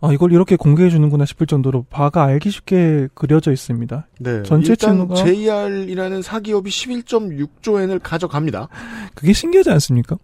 아 0.00 0.10
이걸 0.10 0.32
이렇게 0.32 0.56
공개해 0.56 0.88
주는구나 0.88 1.26
싶을 1.26 1.46
정도로 1.46 1.84
바가 1.90 2.22
알기 2.24 2.48
쉽게 2.50 3.08
그려져 3.14 3.52
있습니다. 3.52 4.06
네, 4.20 4.42
전체 4.42 4.70
일단 4.70 5.06
채무가- 5.06 5.16
JR이라는 5.16 6.22
사기업이 6.22 6.70
11.6조 6.70 7.82
엔을 7.82 7.98
가져갑니다. 7.98 8.68
그게 9.14 9.34
신기하지 9.34 9.70
않습니까? 9.72 10.16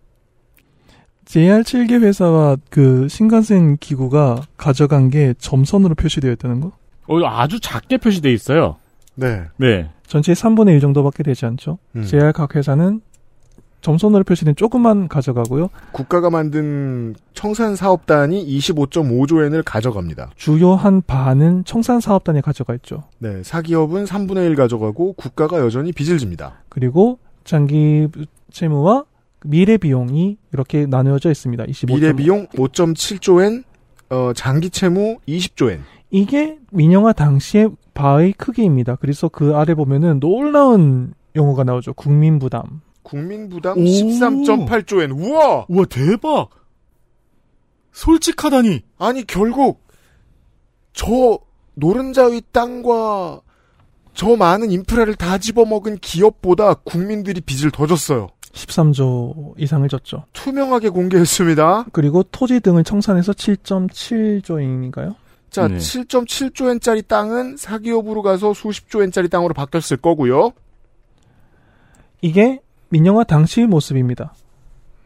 JR 1.24 1.62
7개 1.62 2.02
회사와 2.02 2.56
그 2.70 3.08
신간센 3.08 3.76
기구가 3.78 4.42
가져간 4.56 5.10
게 5.10 5.34
점선으로 5.38 5.94
표시되어 5.94 6.32
있다는 6.32 6.60
거? 6.60 6.72
어, 7.06 7.24
아주 7.24 7.60
작게 7.60 7.98
표시돼 7.98 8.32
있어요. 8.32 8.76
네, 9.14 9.44
네. 9.56 9.90
전체의 10.06 10.36
3분의 10.36 10.74
1 10.74 10.80
정도밖에 10.80 11.22
되지 11.22 11.46
않죠. 11.46 11.78
음. 11.96 12.04
JR 12.04 12.32
각 12.32 12.56
회사는 12.56 13.00
점선으로 13.80 14.24
표시된 14.24 14.56
조금만 14.56 15.08
가져가고요. 15.08 15.68
국가가 15.92 16.30
만든 16.30 17.14
청산 17.34 17.76
사업단이 17.76 18.46
25.5조 18.58 19.44
엔을 19.44 19.62
가져갑니다. 19.62 20.30
주요한 20.36 21.02
바는 21.02 21.64
청산 21.66 22.00
사업단에 22.00 22.40
가져가 22.40 22.74
있죠. 22.76 23.04
네, 23.18 23.42
사기업은 23.42 24.04
3분의 24.04 24.46
1 24.50 24.56
가져가고 24.56 25.12
국가가 25.12 25.58
여전히 25.58 25.92
빚을 25.92 26.16
집니다. 26.18 26.54
그리고 26.70 27.18
장기 27.44 28.08
채무와 28.50 29.04
미래 29.44 29.76
비용이 29.76 30.38
이렇게 30.52 30.86
나누어져 30.86 31.30
있습니다. 31.30 31.64
25. 31.68 31.94
미래 31.94 32.12
비용 32.14 32.46
5.7조 32.48 33.42
엔, 33.44 33.62
어, 34.08 34.32
장기 34.34 34.70
채무 34.70 35.18
20조 35.28 35.70
엔. 35.70 35.82
이게 36.10 36.58
민영화 36.70 37.12
당시의 37.12 37.70
바의 37.92 38.32
크기입니다. 38.32 38.96
그래서 38.96 39.28
그 39.28 39.54
아래 39.54 39.74
보면은 39.74 40.18
놀라운 40.18 41.12
용어가 41.36 41.62
나오죠. 41.62 41.92
국민 41.92 42.38
부담. 42.38 42.80
국민 43.02 43.48
부담 43.50 43.78
오. 43.78 43.82
13.8조 43.82 45.02
엔. 45.02 45.10
우와! 45.10 45.66
우와, 45.68 45.84
대박! 45.86 46.48
솔직하다니! 47.92 48.82
아니 48.98 49.26
결국 49.26 49.84
저 50.94 51.38
노른자의 51.74 52.42
땅과 52.50 53.42
저 54.14 54.36
많은 54.36 54.70
인프라를 54.70 55.16
다 55.16 55.38
집어먹은 55.38 55.98
기업보다 55.98 56.74
국민들이 56.74 57.40
빚을 57.40 57.70
더 57.72 57.86
졌어요. 57.86 58.28
13조 58.54 59.54
이상을 59.58 59.86
졌죠. 59.88 60.24
투명하게 60.32 60.88
공개했습니다. 60.90 61.86
그리고 61.92 62.22
토지 62.22 62.60
등을 62.60 62.84
청산해서 62.84 63.32
7.7조인가요? 63.32 65.16
자, 65.50 65.68
네. 65.68 65.76
7.7조 65.76 66.70
엔짜리 66.70 67.02
땅은 67.02 67.56
사기업으로 67.56 68.22
가서 68.22 68.54
수십조 68.54 69.02
엔짜리 69.02 69.28
땅으로 69.28 69.54
바뀌었을 69.54 69.98
거고요. 69.98 70.52
이게 72.22 72.60
민영화 72.88 73.24
당시의 73.24 73.66
모습입니다. 73.66 74.34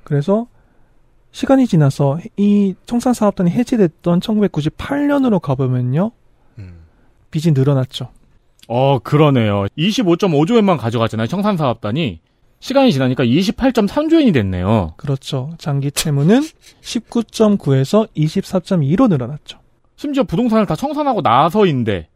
그래서 0.05 0.47
시간이 1.33 1.67
지나서 1.67 2.19
이 2.37 2.75
청산 2.87 3.13
사업단이 3.13 3.51
해제됐던 3.51 4.21
1998년으로 4.21 5.41
가보면요. 5.41 6.13
빚이 7.31 7.53
늘어났죠. 7.53 8.11
어, 8.69 8.99
그러네요. 8.99 9.67
25.5조엔만 9.77 10.79
가져갔잖아요, 10.79 11.27
청산 11.27 11.57
사업단이. 11.57 12.21
시간이 12.61 12.93
지나니까 12.93 13.25
28.3조엔이 13.25 14.33
됐네요. 14.35 14.95
그렇죠. 14.97 15.51
장기 15.59 15.91
채무는 15.91 16.43
19.9에서 16.83 18.09
24.2로 18.17 19.09
늘어났죠. 19.09 19.59
심지어 19.97 20.25
부동산을 20.25 20.67
다 20.67 20.77
청산하고 20.77 21.21
나서인데. 21.21 22.09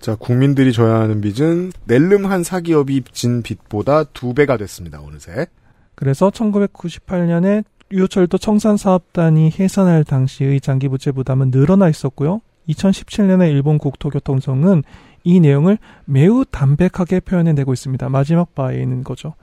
자, 0.00 0.16
국민들이 0.16 0.72
져야 0.72 1.00
하는 1.00 1.20
빚은 1.20 1.72
낼름한 1.86 2.42
사기업이 2.42 3.04
진 3.12 3.42
빚보다 3.42 4.04
두 4.04 4.34
배가 4.34 4.56
됐습니다. 4.56 5.00
어느새. 5.00 5.46
그래서 5.94 6.30
1998년에 6.30 7.64
유효철도 7.92 8.38
청산사업단이 8.38 9.52
해산할 9.58 10.04
당시의 10.04 10.60
장기부채 10.60 11.12
부담은 11.12 11.50
늘어나 11.50 11.88
있었고요. 11.88 12.40
2017년에 12.68 13.50
일본 13.50 13.78
국토교통청은 13.78 14.82
이 15.22 15.40
내용을 15.40 15.78
매우 16.04 16.44
담백하게 16.44 17.20
표현해내고 17.20 17.72
있습니다. 17.72 18.08
마지막 18.08 18.54
바에 18.54 18.80
있는 18.80 19.04
거죠. 19.04 19.34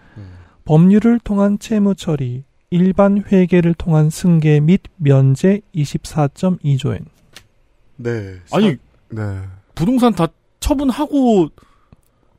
법률을 0.66 1.20
통한 1.24 1.60
채무 1.60 1.96
처리, 1.96 2.44
일반 2.70 3.24
회계를 3.24 3.74
통한 3.74 4.10
승계 4.10 4.60
및 4.60 4.82
면제 4.98 5.62
24.2조엔. 5.76 7.06
네. 7.98 8.36
아니, 8.52 8.78
네. 9.10 9.40
부동산 9.76 10.14
다 10.14 10.28
처분하고 10.60 11.50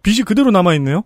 빚이 0.02 0.22
그대로 0.22 0.50
남아 0.50 0.74
있네요? 0.74 1.04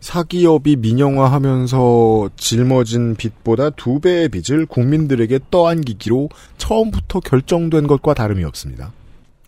사기업이 0.00 0.76
민영화하면서 0.76 2.30
짊어진 2.36 3.16
빚보다 3.16 3.70
두 3.70 4.00
배의 4.00 4.28
빚을 4.28 4.66
국민들에게 4.66 5.40
떠안기기로 5.50 6.28
처음부터 6.56 7.20
결정된 7.20 7.86
것과 7.86 8.14
다름이 8.14 8.44
없습니다. 8.44 8.92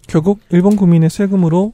결국 0.08 0.40
일본 0.50 0.74
국민의 0.74 1.08
세금으로 1.08 1.72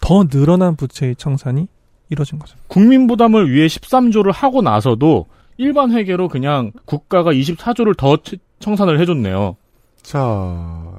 더 0.00 0.24
늘어난 0.24 0.76
부채의 0.76 1.16
청산이 1.16 1.68
이뤄진 2.12 2.38
거죠. 2.38 2.56
국민 2.68 3.06
부담을 3.06 3.50
위해 3.50 3.66
13조를 3.66 4.32
하고 4.32 4.62
나서도 4.62 5.26
일반 5.56 5.90
회계로 5.92 6.28
그냥 6.28 6.72
국가가 6.84 7.32
24조를 7.32 7.96
더 7.96 8.16
치- 8.22 8.38
청산을 8.60 9.00
해줬네요. 9.00 9.56
자, 10.02 10.92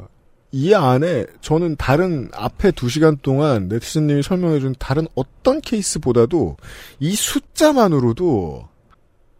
이 0.51 0.73
안에 0.73 1.25
저는 1.41 1.75
다른 1.77 2.29
앞에 2.33 2.71
두 2.71 2.89
시간 2.89 3.17
동안 3.21 3.67
네티즌님이 3.69 4.21
설명해준 4.23 4.75
다른 4.79 5.07
어떤 5.15 5.61
케이스보다도 5.61 6.57
이 6.99 7.15
숫자만으로도 7.15 8.67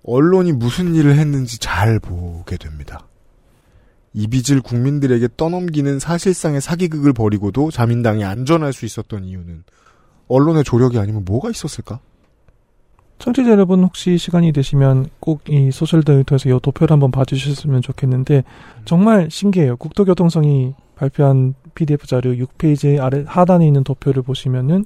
언론이 0.06 0.52
무슨 0.54 0.96
일을 0.96 1.16
했는지 1.16 1.60
잘 1.60 2.00
보게 2.00 2.58
됩니다. 2.58 3.08
이 4.14 4.28
빚을 4.28 4.62
국민들에게 4.62 5.28
떠넘기는 5.38 5.98
사실상의 6.00 6.62
사기극을 6.62 7.14
벌이고도 7.14 7.72
자민당이 7.72 8.24
안전할 8.24 8.74
수 8.74 8.86
있었던 8.86 9.24
이유는 9.24 9.64
언론의 10.28 10.64
조력이 10.64 10.98
아니면 11.00 11.24
뭐가 11.26 11.50
있었을까? 11.50 12.00
청취자 13.20 13.52
여러분 13.52 13.84
혹시 13.84 14.18
시간이 14.18 14.52
되시면 14.52 15.08
꼭 15.20 15.42
이 15.50 15.72
소셜데이터에서 15.72 16.50
이 16.50 16.60
도표를 16.62 16.92
한번 16.92 17.12
봐주셨으면 17.12 17.82
좋겠는데 17.82 18.44
정말 18.86 19.30
신기해요. 19.32 19.78
국토교통성이 19.78 20.74
발표한 20.96 21.54
PDF 21.76 22.06
자료 22.08 22.32
6페이지 22.32 23.02
아래 23.02 23.24
하단에 23.26 23.66
있는 23.66 23.84
도표를 23.84 24.24
보시면은 24.24 24.86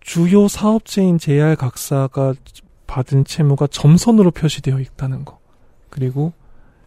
주요 0.00 0.48
사업체인 0.48 1.18
JR 1.18 1.56
각사가 1.56 2.34
받은 2.86 3.24
채무가 3.24 3.66
점선으로 3.66 4.32
표시되어 4.32 4.80
있다는 4.80 5.24
거. 5.24 5.38
그리고 5.90 6.32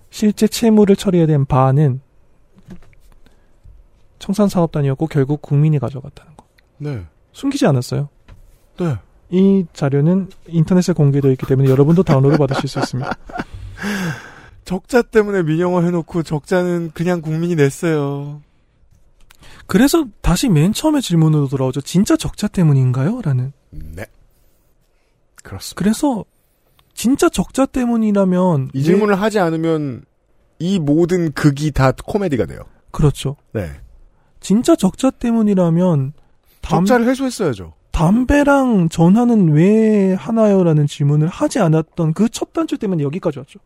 실제 0.09 0.47
채무를 0.47 0.95
처리해야 0.95 1.28
된 1.28 1.45
바는 1.45 2.01
청산사업단이었고 4.20 5.07
결국 5.07 5.41
국민이 5.41 5.80
가져갔다는 5.80 6.36
거. 6.36 6.45
네. 6.78 7.05
숨기지 7.38 7.67
않았어요. 7.67 8.09
네. 8.79 8.95
이 9.29 9.65
자료는 9.73 10.29
인터넷에 10.47 10.93
공개되어 10.93 11.29
있기 11.33 11.45
때문에 11.45 11.69
여러분도 11.69 12.01
다운로드 12.01 12.38
받으실 12.38 12.67
수 12.67 12.79
있습니다. 12.79 13.15
적자 14.65 15.03
때문에 15.03 15.43
민영화 15.43 15.81
해놓고 15.83 16.23
적자는 16.23 16.91
그냥 16.95 17.21
국민이 17.21 17.55
냈어요. 17.55 18.41
그래서 19.67 20.05
다시 20.21 20.49
맨 20.49 20.73
처음에 20.73 20.99
질문으로 20.99 21.47
돌아오죠. 21.47 21.81
진짜 21.81 22.17
적자 22.17 22.47
때문인가요? 22.47 23.21
라는. 23.21 23.53
네. 23.69 24.05
그렇습니다. 25.43 25.77
그래서 25.77 26.25
진짜 26.95 27.29
적자 27.29 27.65
때문이라면 27.67 28.71
이 28.73 28.77
왜- 28.79 28.83
질문을 28.83 29.21
하지 29.21 29.38
않으면 29.39 30.03
이 30.57 30.79
모든 30.79 31.31
극이 31.33 31.69
다 31.71 31.91
코미디가 31.91 32.47
돼요. 32.47 32.61
그렇죠. 32.91 33.35
네. 33.53 33.69
진짜 34.39 34.75
적자 34.75 35.11
때문이라면 35.11 36.13
담, 36.68 36.86
적자를 36.86 37.07
해소했어야죠. 37.09 37.74
담배랑 37.91 38.89
전화는 38.89 39.53
왜 39.53 40.13
하나요라는 40.13 40.86
질문을 40.86 41.28
하지 41.28 41.59
않았던 41.59 42.13
그첫 42.13 42.53
단추 42.53 42.78
때문에 42.78 43.03
여기까지 43.03 43.39
왔죠. 43.39 43.59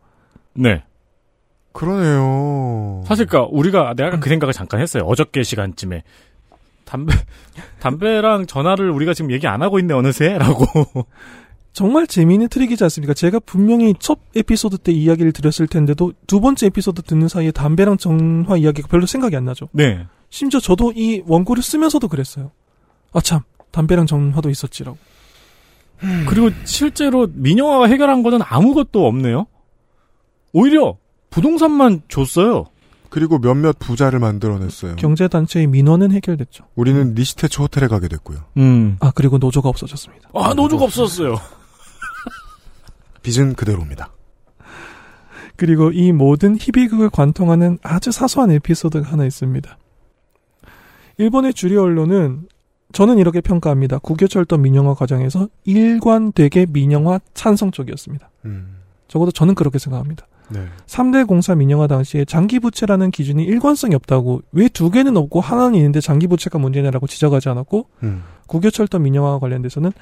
네. 0.54 0.82
그러네요. 1.72 3.02
사실 3.06 3.26
까 3.26 3.46
우리가 3.50 3.94
내가 3.94 4.18
그 4.20 4.28
생각을 4.28 4.52
잠깐 4.52 4.80
했어요. 4.80 5.04
어저께 5.04 5.42
시간쯤에 5.42 6.02
담배 6.84 7.14
담배랑 7.80 8.46
전화를 8.46 8.90
우리가 8.90 9.14
지금 9.14 9.32
얘기 9.32 9.46
안 9.46 9.62
하고 9.62 9.78
있네 9.78 9.94
어느새라고. 9.94 10.64
정말 11.72 12.06
재미있는 12.06 12.48
트릭이지 12.48 12.84
않습니까? 12.84 13.14
제가 13.14 13.40
분명히 13.40 13.94
첫 13.98 14.18
에피소드 14.36 14.78
때 14.78 14.92
이야기를 14.92 15.32
드렸을 15.32 15.66
텐데도 15.66 16.12
두 16.26 16.40
번째 16.40 16.66
에피소드 16.66 17.02
듣는 17.02 17.28
사이에 17.28 17.50
담배랑 17.50 17.96
전화 17.96 18.58
이야기가 18.58 18.88
별로 18.88 19.06
생각이 19.06 19.34
안 19.36 19.46
나죠. 19.46 19.70
네. 19.72 20.06
심지어 20.28 20.60
저도 20.60 20.92
이 20.94 21.22
원고를 21.26 21.62
쓰면서도 21.62 22.08
그랬어요. 22.08 22.50
아 23.12 23.20
참, 23.20 23.40
담배랑 23.70 24.06
전화도 24.06 24.50
있었지라고. 24.50 24.98
그리고 26.28 26.50
실제로 26.64 27.28
민영화가 27.32 27.86
해결한 27.86 28.22
거는 28.22 28.40
아무것도 28.42 29.06
없네요. 29.06 29.46
오히려 30.52 30.96
부동산만 31.30 32.02
줬어요. 32.08 32.66
그리고 33.08 33.38
몇몇 33.38 33.78
부자를 33.78 34.18
만들어냈어요. 34.18 34.96
경제단체의 34.96 35.66
민원은 35.66 36.12
해결됐죠. 36.12 36.64
우리는 36.74 37.14
니시테츠 37.14 37.60
호텔에 37.60 37.86
가게 37.86 38.08
됐고요. 38.08 38.38
음. 38.56 38.96
아 39.00 39.12
그리고 39.14 39.38
노조가 39.38 39.68
없어졌습니다. 39.68 40.30
아 40.34 40.54
노조가 40.54 40.84
없었어요. 40.84 41.36
빚은 43.22 43.54
그대로입니다. 43.54 44.10
그리고 45.56 45.92
이 45.92 46.10
모든 46.10 46.56
희비극을 46.58 47.10
관통하는 47.10 47.78
아주 47.82 48.10
사소한 48.10 48.50
에피소드가 48.50 49.12
하나 49.12 49.24
있습니다. 49.26 49.78
일본의 51.18 51.54
주류 51.54 51.82
언론은 51.82 52.48
저는 52.92 53.18
이렇게 53.18 53.40
평가합니다. 53.40 53.98
국유철도 53.98 54.58
민영화 54.58 54.94
과정에서 54.94 55.48
일관되게 55.64 56.66
민영화 56.70 57.20
찬성 57.34 57.70
쪽이었습니다. 57.70 58.30
음. 58.44 58.76
적어도 59.08 59.30
저는 59.30 59.54
그렇게 59.54 59.78
생각합니다. 59.78 60.26
네. 60.50 60.66
3대 60.86 61.26
공사 61.26 61.54
민영화 61.54 61.86
당시에 61.86 62.24
장기 62.24 62.58
부채라는 62.60 63.10
기준이 63.10 63.42
일관성이 63.44 63.94
없다고 63.94 64.42
왜 64.52 64.68
두 64.68 64.90
개는 64.90 65.16
없고 65.16 65.40
하나는 65.40 65.74
있는데 65.76 66.00
장기 66.00 66.26
부채가 66.26 66.58
문제냐라고 66.58 67.06
지적하지 67.06 67.48
않았고 67.48 67.86
음. 68.02 68.22
국유철도 68.46 68.98
민영화와 68.98 69.38
관련돼서는 69.38 69.92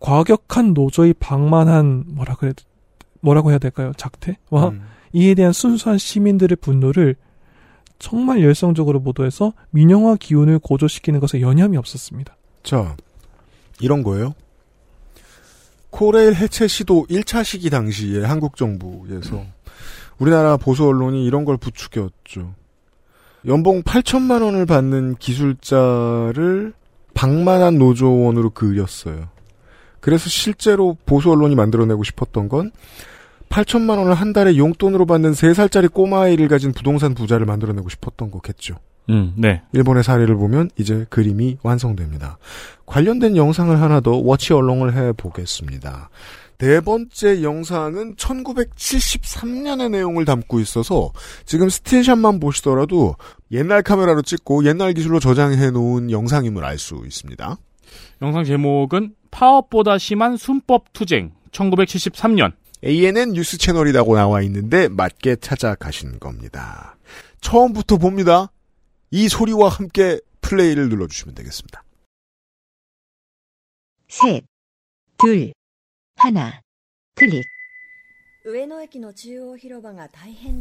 과격한 0.00 0.74
노조의 0.74 1.14
방만한 1.20 2.04
뭐라 2.08 2.34
그래 2.34 2.52
뭐라고 3.20 3.50
해야 3.50 3.58
될까요 3.58 3.92
작태와 3.96 4.70
음. 4.70 4.82
이에 5.12 5.34
대한 5.34 5.52
순수한 5.52 5.98
시민들의 5.98 6.56
분노를 6.60 7.14
정말 8.02 8.42
열성적으로 8.42 9.00
보도해서 9.00 9.52
민영화 9.70 10.16
기운을 10.16 10.58
고조시키는 10.58 11.20
것에 11.20 11.40
여념이 11.40 11.76
없었습니다. 11.76 12.36
자, 12.64 12.96
이런 13.80 14.02
거예요. 14.02 14.34
코레일 15.90 16.34
해체 16.34 16.66
시도 16.66 17.06
1차 17.08 17.44
시기 17.44 17.70
당시에 17.70 18.24
한국 18.24 18.56
정부에서 18.56 19.44
우리나라 20.18 20.56
보수 20.56 20.84
언론이 20.84 21.24
이런 21.24 21.44
걸 21.44 21.56
부추겼죠. 21.56 22.54
연봉 23.46 23.82
8천만 23.84 24.42
원을 24.42 24.66
받는 24.66 25.14
기술자를 25.20 26.72
방만한 27.14 27.78
노조원으로 27.78 28.50
그렸어요. 28.50 29.28
그래서 30.00 30.28
실제로 30.28 30.96
보수 31.06 31.30
언론이 31.30 31.54
만들어내고 31.54 32.02
싶었던 32.02 32.48
건 32.48 32.72
8천만 33.52 33.98
원을 33.98 34.14
한 34.14 34.32
달에 34.32 34.56
용돈으로 34.56 35.04
받는 35.04 35.32
3살짜리 35.32 35.92
꼬마아이를 35.92 36.48
가진 36.48 36.72
부동산 36.72 37.14
부자를 37.14 37.44
만들어내고 37.44 37.90
싶었던 37.90 38.30
거겠죠. 38.30 38.76
음, 39.10 39.34
네. 39.36 39.62
일본의 39.72 40.04
사례를 40.04 40.36
보면 40.36 40.70
이제 40.78 41.04
그림이 41.10 41.58
완성됩니다. 41.62 42.38
관련된 42.86 43.36
영상을 43.36 43.78
하나 43.78 44.00
더 44.00 44.12
워치 44.12 44.54
얼롱을 44.54 44.94
해보겠습니다. 44.94 46.08
네 46.58 46.80
번째 46.80 47.42
영상은 47.42 48.14
1973년의 48.14 49.90
내용을 49.90 50.24
담고 50.24 50.60
있어서 50.60 51.10
지금 51.44 51.68
스틸샷만 51.68 52.40
보시더라도 52.40 53.16
옛날 53.50 53.82
카메라로 53.82 54.22
찍고 54.22 54.64
옛날 54.64 54.94
기술로 54.94 55.18
저장해 55.18 55.72
놓은 55.72 56.10
영상임을 56.10 56.64
알 56.64 56.78
수 56.78 57.02
있습니다. 57.04 57.56
영상 58.22 58.44
제목은 58.44 59.14
파업보다 59.30 59.98
심한 59.98 60.36
순법 60.36 60.92
투쟁 60.92 61.32
1973년. 61.50 62.52
ANN 62.84 63.32
뉴스 63.32 63.58
채널이라고 63.58 64.16
나와 64.16 64.42
있는데 64.42 64.88
맞게 64.88 65.36
찾아가신 65.36 66.18
겁니다. 66.18 66.96
처음부터 67.40 67.96
봅니다. 67.98 68.50
이 69.10 69.28
소리와 69.28 69.68
함께 69.68 70.20
플레이를 70.40 70.88
눌러주시면 70.88 71.34
되겠습니다. 71.34 71.84
셋, 74.08 74.44
둘, 75.18 75.52
하나, 76.16 76.60
클릭. 77.14 77.44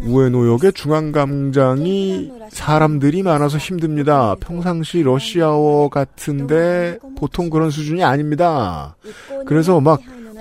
우에노역의 0.03 0.73
중앙광장이 0.73 2.31
사람들이 2.51 3.23
많아서 3.23 3.57
힘듭니다. 3.57 4.35
평상시 4.35 5.01
러시아워 5.01 5.89
같은데 5.89 6.99
보통 7.17 7.49
그런 7.49 7.71
수준이 7.71 8.03
아닙니다. 8.03 8.95
그래서 9.47 9.81
막 9.81 9.99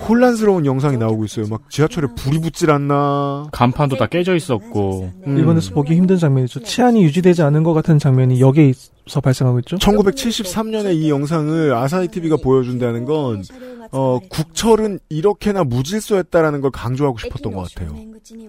혼란스러운 0.08 0.66
영상이 0.66 0.96
나오고 0.96 1.24
있어요. 1.24 1.46
막 1.48 1.68
지하철에 1.70 2.08
불이 2.16 2.40
붙질 2.40 2.70
않나. 2.70 3.48
간판도 3.52 3.96
다 3.96 4.06
깨져 4.06 4.34
있었고. 4.34 5.10
음. 5.26 5.36
일본에서 5.36 5.72
보기 5.72 5.94
힘든 5.94 6.16
장면이죠. 6.16 6.62
치안이 6.62 7.02
유지되지 7.04 7.42
않은 7.42 7.62
것 7.62 7.74
같은 7.74 7.98
장면이 7.98 8.40
여기에 8.40 8.72
서 9.10 9.20
발생하고 9.20 9.58
있죠. 9.60 9.76
1973년에 9.76 10.94
이 10.94 11.10
영상을 11.10 11.74
아사히 11.74 12.06
TV가 12.08 12.36
보여준다는 12.36 13.04
건 13.04 13.42
어, 13.90 14.20
국철은 14.30 15.00
이렇게나 15.08 15.64
무질서했다라는 15.64 16.60
걸 16.60 16.70
강조하고 16.70 17.18
싶었던 17.18 17.52
것 17.52 17.68
같아요. 17.68 17.92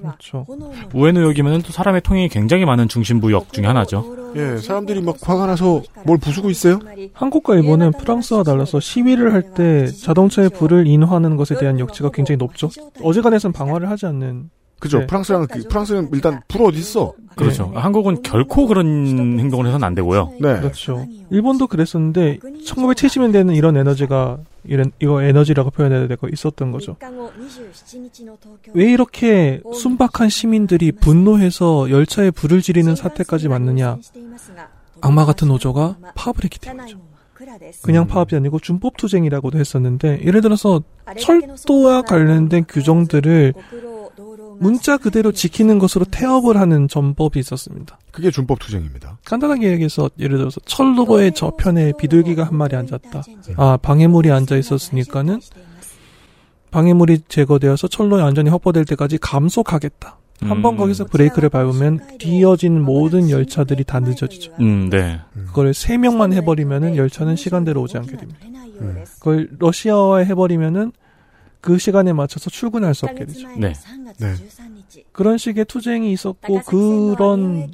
그렇죠. 0.01 0.45
우에노역이면 0.93 1.64
또 1.64 1.72
사람의 1.72 2.01
통행이 2.01 2.30
굉장히 2.30 2.66
많은 2.66 2.88
중심부역 2.88 3.51
중에 3.53 3.66
하나죠. 3.66 4.34
예, 4.36 4.57
사람들이 4.57 5.01
막 5.01 5.18
화가 5.20 5.47
나서 5.47 5.82
뭘 6.05 6.20
부수고 6.20 6.51
있어요? 6.51 6.80
한국과 7.14 7.55
일본은 7.55 7.91
프랑스와 7.93 8.43
달라서 8.43 8.80
시위를 8.80 9.34
할 9.34 9.41
때 9.55 9.88
자동차의 9.88 10.49
불을 10.51 10.86
인화하는 10.88 11.36
것에 11.36 11.57
대한 11.57 11.80
역치가 11.80 12.12
굉장히 12.12 12.38
높죠. 12.38 12.70
어지간해선 13.01 13.51
방화를 13.51 13.89
하지 13.89 14.05
않는 14.05 14.49
그죠? 14.82 14.99
네. 14.99 15.05
프랑스랑 15.07 15.47
그- 15.47 15.63
프랑스는 15.69 16.09
일단 16.11 16.41
불 16.47 16.63
어디 16.63 16.79
있어? 16.79 17.13
그렇죠. 17.36 17.71
한국은 17.75 18.23
결코 18.23 18.67
그런 18.67 19.39
행동을 19.39 19.67
해서는 19.67 19.86
안 19.86 19.95
되고요. 19.95 20.34
네. 20.41 20.59
그렇죠. 20.59 21.07
일본도 21.29 21.67
그랬었는데 21.67 22.39
1970년대에는 22.65 23.55
이런 23.55 23.77
에너지가 23.77 24.39
이런 24.65 24.91
이거 24.99 25.21
에너지라고 25.21 25.69
표현해야 25.69 26.07
될거 26.07 26.27
있었던 26.29 26.71
거죠. 26.71 26.97
왜 28.73 28.91
이렇게 28.91 29.61
순박한 29.73 30.29
시민들이 30.29 30.91
분노해서 30.91 31.89
열차에 31.89 32.32
불을 32.32 32.61
지르는 32.61 32.95
사태까지 32.95 33.47
맞느냐? 33.47 33.97
악마 35.01 35.25
같은 35.25 35.47
노조가 35.47 35.97
파업을 36.15 36.43
했기 36.43 36.59
때문이죠. 36.59 36.99
그냥 37.82 38.05
파업이 38.07 38.36
아니고 38.36 38.59
준법 38.59 38.97
투쟁이라고도 38.97 39.57
했었는데 39.57 40.21
예를 40.25 40.41
들어서 40.41 40.82
철도와 41.19 42.03
관련된 42.03 42.65
규정들을 42.67 43.53
문자 44.62 44.97
그대로 44.97 45.32
지키는 45.32 45.80
것으로 45.80 46.05
태업을 46.05 46.55
하는 46.57 46.88
전법이 46.88 47.39
있었습니다. 47.39 47.97
그게 48.12 48.30
준법 48.30 48.59
투쟁입니다. 48.59 49.18
간단하게 49.26 49.72
얘기해서 49.72 50.12
예를 50.20 50.38
들어서 50.38 50.62
철로의 50.66 51.34
저편에 51.34 51.93
비둘기가 51.97 52.43
한 52.43 52.55
마리 52.55 52.76
앉았다. 52.76 53.24
아 53.57 53.78
방해물이 53.82 54.32
앉아 54.32 54.55
있었으니까는 54.57 55.39
방해물이 56.70 57.24
제거되어서 57.28 57.88
철로의 57.88 58.24
안전이 58.24 58.51
확보될 58.51 58.86
때까지 58.86 59.18
감속하겠다. 59.18 60.20
한번 60.41 60.74
음. 60.76 60.78
거기서 60.78 61.05
브레이크를 61.05 61.49
밟으면 61.49 62.18
뒤이어진 62.20 62.82
모든 62.82 63.30
열차들이 63.30 63.84
다 63.84 63.99
늦어지죠. 63.99 64.53
음, 64.59 64.89
네. 64.89 65.20
그걸 65.34 65.74
세 65.74 65.97
명만 65.97 66.34
해버리면은 66.34 66.95
열차는 66.95 67.36
시간대로 67.36 67.82
오지 67.82 67.97
않게 67.97 68.18
됩니다. 68.18 68.39
음. 68.80 69.03
그걸 69.20 69.49
러시아화 69.59 70.20
해버리면은 70.20 70.91
그 71.62 71.78
시간에 71.78 72.12
맞춰서 72.12 72.49
출근할 72.49 72.93
수 72.95 73.05
없게 73.05 73.26
되죠. 73.26 73.47
네. 73.57 73.74
네. 74.18 74.36
그런 75.11 75.37
식의 75.37 75.65
투쟁이 75.65 76.11
있었고 76.11 76.61
그런 76.61 77.71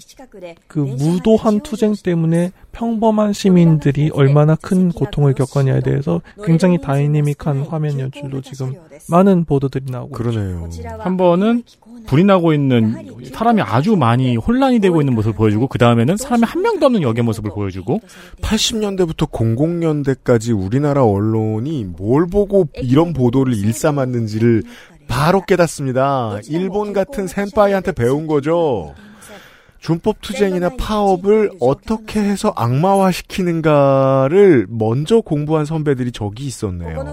그 0.67 0.79
무도한 0.79 1.61
투쟁 1.61 1.93
때문에 2.01 2.51
평범한 2.71 3.33
시민들이 3.33 4.09
얼마나 4.13 4.55
큰 4.55 4.91
고통을 4.91 5.33
겪었냐에 5.33 5.81
대해서 5.81 6.21
굉장히 6.43 6.79
다이내믹한 6.79 7.61
화면 7.61 7.99
연출로 7.99 8.41
지금 8.41 8.73
많은 9.09 9.45
보도들이 9.45 9.85
나오고 9.89 10.11
그러네요. 10.11 10.69
한 10.99 11.17
번은 11.17 11.63
불이 12.05 12.23
나고 12.23 12.53
있는 12.53 12.95
사람이 13.33 13.61
아주 13.61 13.95
많이 13.95 14.37
혼란이 14.37 14.79
되고 14.79 15.01
있는 15.01 15.13
모습을 15.15 15.35
보여주고 15.35 15.67
그 15.67 15.77
다음에는 15.77 16.17
사람이 16.17 16.43
한 16.43 16.61
명도 16.61 16.85
없는 16.85 17.01
역의 17.01 17.23
모습을 17.23 17.51
보여주고 17.51 17.99
80년대부터 18.41 19.29
00년대까지 19.29 20.57
우리나라 20.57 21.03
언론이 21.03 21.85
뭘 21.97 22.27
보고 22.27 22.67
이런 22.75 23.13
보도를 23.13 23.53
일삼았는지를 23.55 24.63
바로 25.07 25.41
깨닫습니다. 25.41 26.39
일본 26.49 26.93
같은 26.93 27.27
센파이한테 27.27 27.91
배운 27.93 28.27
거죠. 28.27 28.93
준법 29.87 30.19
투쟁이나 30.19 30.71
파업을 30.77 31.51
어떻게 31.61 32.19
해서 32.19 32.51
악마화시키는가를 32.57 34.67
먼저 34.69 35.21
공부한 35.21 35.63
선배들이 35.63 36.11
저기 36.11 36.45
있었네요. 36.45 37.05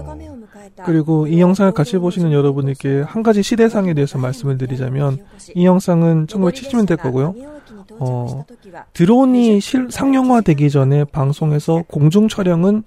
그리고 0.83 1.25
이 1.25 1.39
영상을 1.39 1.71
같이 1.71 1.97
보시는 1.97 2.33
여러분에게 2.33 2.99
한 2.99 3.23
가지 3.23 3.43
시대상에 3.43 3.93
대해서 3.93 4.17
말씀을 4.17 4.57
드리자면 4.57 5.19
이 5.53 5.65
영상은 5.65 6.27
1970년대 6.27 6.99
거고요. 6.99 7.33
어, 7.99 8.45
드론이 8.93 9.61
실, 9.61 9.87
상용화되기 9.89 10.69
전에 10.69 11.03
방송에서 11.05 11.83
공중 11.87 12.27
촬영은 12.27 12.83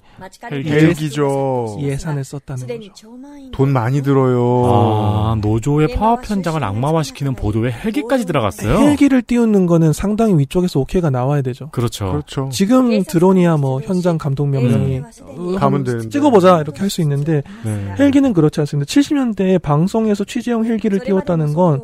헬기죠. 0.50 1.78
예산을 1.80 2.24
썼다는 2.24 2.66
거죠. 2.66 3.18
돈 3.52 3.72
많이 3.72 4.02
들어요. 4.02 4.64
아, 4.66 5.36
노조의 5.40 5.94
파업 5.94 6.28
현장을 6.28 6.62
악마화시키는 6.62 7.34
보도에 7.34 7.70
헬기까지 7.70 8.26
들어갔어요. 8.26 8.78
헬기를 8.78 9.22
띄우는 9.22 9.66
거는 9.78 9.92
상당히 9.92 10.36
위쪽에서 10.38 10.80
오케이가 10.80 11.10
나와야 11.10 11.40
되죠. 11.42 11.70
그렇죠. 11.70 12.10
그렇죠. 12.10 12.48
지금 12.52 13.02
드론이야 13.04 13.56
뭐 13.56 13.80
현장 13.80 14.18
감독 14.18 14.48
명령이 14.48 15.02
어, 15.22 15.56
가면 15.56 15.84
되는데. 15.84 16.08
찍어보자 16.08 16.60
이렇게 16.60 16.80
할 16.80 16.88
수 16.88 17.02
있는데 17.02 17.42
네. 17.64 17.94
헬기는 17.98 18.32
그렇지 18.32 18.60
않습니다. 18.60 18.88
70년대에 18.88 19.60
방송에서 19.60 20.24
취재용 20.24 20.64
헬기를 20.64 21.00
띄웠다는 21.00 21.52
건 21.52 21.82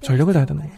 전력을 0.00 0.32
다해야 0.32 0.46
되는 0.46 0.62
거예요. 0.62 0.76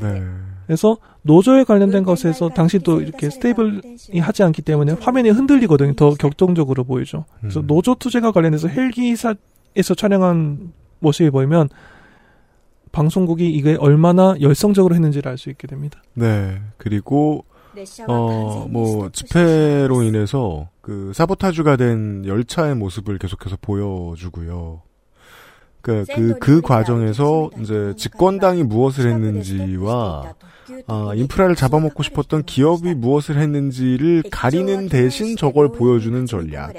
네. 0.00 0.22
그래서 0.66 0.96
노조에 1.22 1.64
관련된 1.64 2.04
것에서 2.04 2.48
당시 2.50 2.78
또 2.78 3.00
이렇게 3.00 3.30
stable하지 3.30 4.44
않기 4.44 4.62
때문에 4.62 4.94
화면이 5.00 5.30
흔들리거든요. 5.30 5.94
더 5.94 6.14
격동적으로 6.14 6.84
보이죠. 6.84 7.24
그래서 7.40 7.60
음. 7.60 7.66
노조 7.66 7.96
투쟁과 7.96 8.30
관련해서 8.30 8.68
헬기사에서 8.68 9.94
촬영한 9.96 10.72
모습이 11.00 11.30
보이면 11.30 11.68
방송국이 12.96 13.50
이게 13.50 13.76
얼마나 13.78 14.34
열성적으로 14.40 14.94
했는지를 14.94 15.30
알 15.30 15.36
수 15.36 15.50
있게 15.50 15.66
됩니다. 15.66 16.02
네. 16.14 16.58
그리고 16.78 17.44
어, 18.08 18.66
뭐, 18.70 19.10
집회로 19.12 20.02
인해서 20.02 20.70
그 20.80 21.12
사보타주가 21.14 21.76
된 21.76 22.24
열차의 22.24 22.74
모습을 22.74 23.18
계속해서 23.18 23.58
보여주고요. 23.60 24.80
그, 25.82 26.06
그, 26.10 26.38
그 26.38 26.60
과정에서 26.62 27.50
이제 27.60 27.92
집권당이 27.98 28.62
무엇을 28.62 29.10
했는지와 29.12 30.34
아, 30.86 31.12
인프라를 31.14 31.54
잡아먹고 31.54 32.02
싶었던 32.02 32.44
기업이 32.44 32.94
무엇을 32.94 33.36
했는지를 33.36 34.24
가리는 34.32 34.88
대신 34.88 35.36
저걸 35.36 35.72
보여주는 35.72 36.24
전략. 36.24 36.72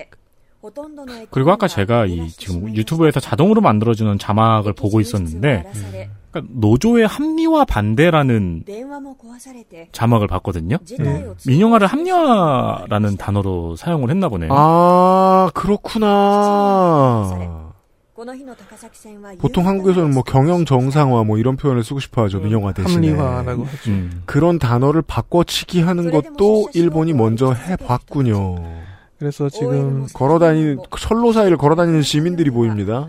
그리고 1.30 1.52
아까 1.52 1.68
제가 1.68 2.06
이 2.06 2.30
지금 2.30 2.76
유튜브에서 2.76 3.20
자동으로 3.20 3.62
만들어주는 3.62 4.18
자막을 4.18 4.74
보고 4.74 5.00
있었는데 5.00 5.66
그러니까 6.32 6.54
노조의 6.60 7.08
합리화 7.08 7.66
반대라는 7.66 8.64
자막을 9.92 10.28
봤거든요. 10.28 10.78
네. 11.00 11.28
민영화를 11.46 11.88
합리화라는 11.88 13.18
단어로 13.18 13.76
사용을 13.76 14.10
했나 14.10 14.30
보네요. 14.30 14.50
아, 14.54 15.50
그렇구나. 15.54 16.08
보통 19.38 19.68
한국에서는 19.68 20.12
뭐 20.12 20.24
경영 20.24 20.66
정상화 20.66 21.24
뭐 21.24 21.38
이런 21.38 21.56
표현을 21.56 21.84
쓰고 21.84 22.00
싶어 22.00 22.24
하죠. 22.24 22.40
민영화 22.40 22.74
대신에. 22.74 23.12
합리화라고 23.12 23.64
하죠. 23.64 23.92
음. 23.92 24.24
그런 24.26 24.58
단어를 24.58 25.04
바꿔치기 25.04 25.82
하는 25.82 26.10
것도 26.10 26.70
일본이 26.74 27.14
먼저 27.14 27.54
해봤군요. 27.54 28.56
그래서 29.20 29.50
지금 29.50 30.08
걸어다니, 30.14 30.78
철로 31.00 31.32
사이를 31.32 31.58
걸어다니는 31.58 32.02
시민들이 32.04 32.52
보입니다. 32.52 33.08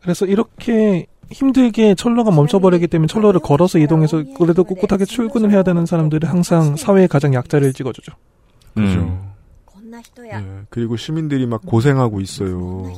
그래서 0.00 0.24
이렇게 0.26 1.06
힘들게 1.30 1.94
철로가 1.94 2.30
멈춰버리기 2.30 2.86
때문에 2.88 3.06
철로를 3.08 3.40
걸어서 3.40 3.78
이동해서 3.78 4.22
그래도 4.38 4.64
꿋꿋하게 4.64 5.04
출근을 5.04 5.50
해야 5.50 5.62
되는 5.62 5.84
사람들이 5.84 6.26
항상 6.26 6.76
사회의 6.76 7.08
가장 7.08 7.34
약자를 7.34 7.72
찍어주죠. 7.72 8.12
그죠. 8.74 9.00
음. 9.00 9.28
예, 10.32 10.44
그리고 10.70 10.96
시민들이 10.96 11.46
막 11.46 11.62
고생하고 11.66 12.20
있어요. 12.20 12.92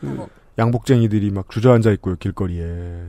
그 0.00 0.26
양복쟁이들이 0.58 1.30
막 1.30 1.50
주저앉아 1.50 1.90
있고요, 1.92 2.16
길거리에. 2.16 3.04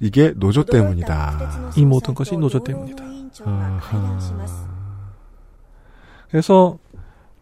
이게 0.00 0.32
노조 0.36 0.64
때문이다. 0.64 1.72
이 1.76 1.84
모든 1.84 2.14
것이 2.14 2.36
노조 2.36 2.62
때문이다. 2.62 3.04
아하. 3.44 4.18
그래서 6.30 6.78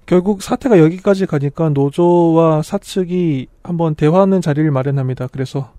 결국 0.07 0.43
사태가 0.43 0.79
여기까지 0.79 1.27
가니까 1.27 1.71
노조와 1.71 2.63
사측이 2.63 3.49
한번 3.63 3.95
대화하는 3.95 4.41
자리를 4.41 4.71
마련합니다. 4.71 5.29
그래서 5.33 5.73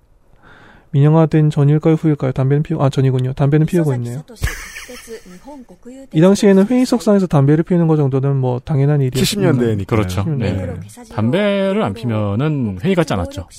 민영화된 0.91 1.49
전일까요 1.49 1.95
후일까요? 1.95 2.31
담배는 2.31 2.63
피우 2.63 2.81
아 2.81 2.89
전이군요. 2.89 3.33
담배는 3.33 3.65
피우고 3.65 3.93
있네요. 3.95 4.23
이 6.13 6.21
당시에는 6.21 6.67
회의석상에서 6.67 7.27
담배를 7.27 7.63
피우는 7.63 7.87
것 7.87 7.97
정도는 7.97 8.37
뭐 8.37 8.59
당연한 8.59 9.01
일이었죠. 9.01 9.39
70년대니까. 9.39 9.87
그렇죠. 9.87 10.23
네. 10.23 10.53
네. 10.53 10.73
담배를 11.13 11.83
안 11.83 11.93
피면은 11.93 12.79
회의 12.81 12.95
같지 12.95 13.13
않았죠. 13.13 13.47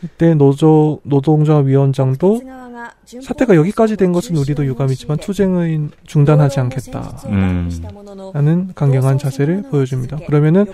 그때 0.00 0.34
노조 0.34 1.00
노동자 1.02 1.56
위원장도 1.58 2.42
사태가 3.22 3.56
여기까지 3.56 3.96
된 3.96 4.12
것은 4.12 4.36
우리도 4.36 4.66
유감이지만 4.66 5.18
투쟁을 5.18 5.90
중단하지 6.04 6.60
않겠다. 6.60 7.18
음. 7.26 7.70
라는 8.34 8.72
강경한 8.74 9.18
자세를 9.18 9.62
보여줍니다. 9.70 10.18
그러면은 10.26 10.66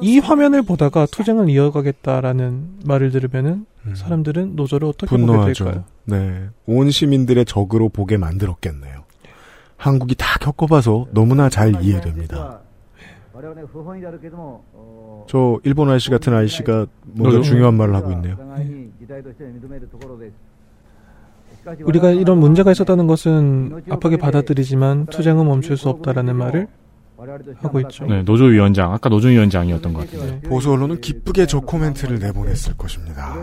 이 0.00 0.18
화면을 0.18 0.62
보다가 0.62 1.06
투쟁을 1.06 1.48
이어가겠다라는 1.50 2.80
말을 2.84 3.10
들으면은 3.10 3.66
음. 3.86 3.94
사람들은 3.94 4.56
노조를 4.56 4.88
어떻게 4.88 5.06
보게 5.06 5.26
분노하죠. 5.26 5.64
될까요? 5.64 5.84
네. 6.04 6.48
온 6.66 6.90
시민들의 6.90 7.44
적으로 7.44 7.88
보게 7.88 8.16
만들었겠네요. 8.16 9.04
한국이 9.76 10.14
다 10.14 10.38
겪어봐서 10.38 11.06
너무나 11.12 11.48
잘 11.48 11.82
이해됩니다. 11.82 12.60
저 15.26 15.60
일본 15.64 15.88
아저씨 15.90 16.10
같은 16.10 16.34
아저씨가 16.34 16.86
뭔가 17.04 17.36
노조? 17.36 17.42
중요한 17.42 17.74
말을 17.74 17.94
하고 17.94 18.10
있네요. 18.12 18.36
우리가 21.84 22.10
이런 22.10 22.38
문제가 22.38 22.72
있었다는 22.72 23.06
것은 23.06 23.82
아프게 23.90 24.16
받아들이지만 24.16 25.06
투쟁은 25.06 25.44
멈출 25.46 25.76
수 25.76 25.88
없다라는 25.88 26.36
말을 26.36 26.68
하고 27.56 27.80
있죠. 27.80 28.06
네, 28.06 28.22
노조위원장 28.22 28.92
아까 28.92 29.10
노조위원장이었던 29.10 29.92
것 29.92 30.10
같아요. 30.10 30.30
네. 30.30 30.40
보수 30.40 30.72
언론은 30.72 31.02
기쁘게 31.02 31.44
저 31.46 31.60
코멘트를 31.60 32.18
내보냈을 32.18 32.78
것입니다. 32.78 33.36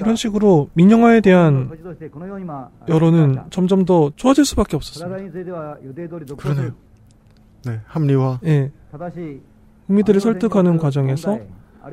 이런 0.00 0.16
식으로 0.16 0.68
민영화에 0.74 1.20
대한 1.20 1.70
여론은 2.88 3.36
점점 3.50 3.84
더 3.84 4.10
좋아질 4.16 4.44
수밖에 4.44 4.74
없었습니다. 4.74 5.16
그러네요. 6.36 6.72
네, 7.64 7.80
합리화. 7.86 8.40
예. 8.44 8.70
국민들을 9.86 10.20
설득하는 10.20 10.78
과정에서 10.78 11.38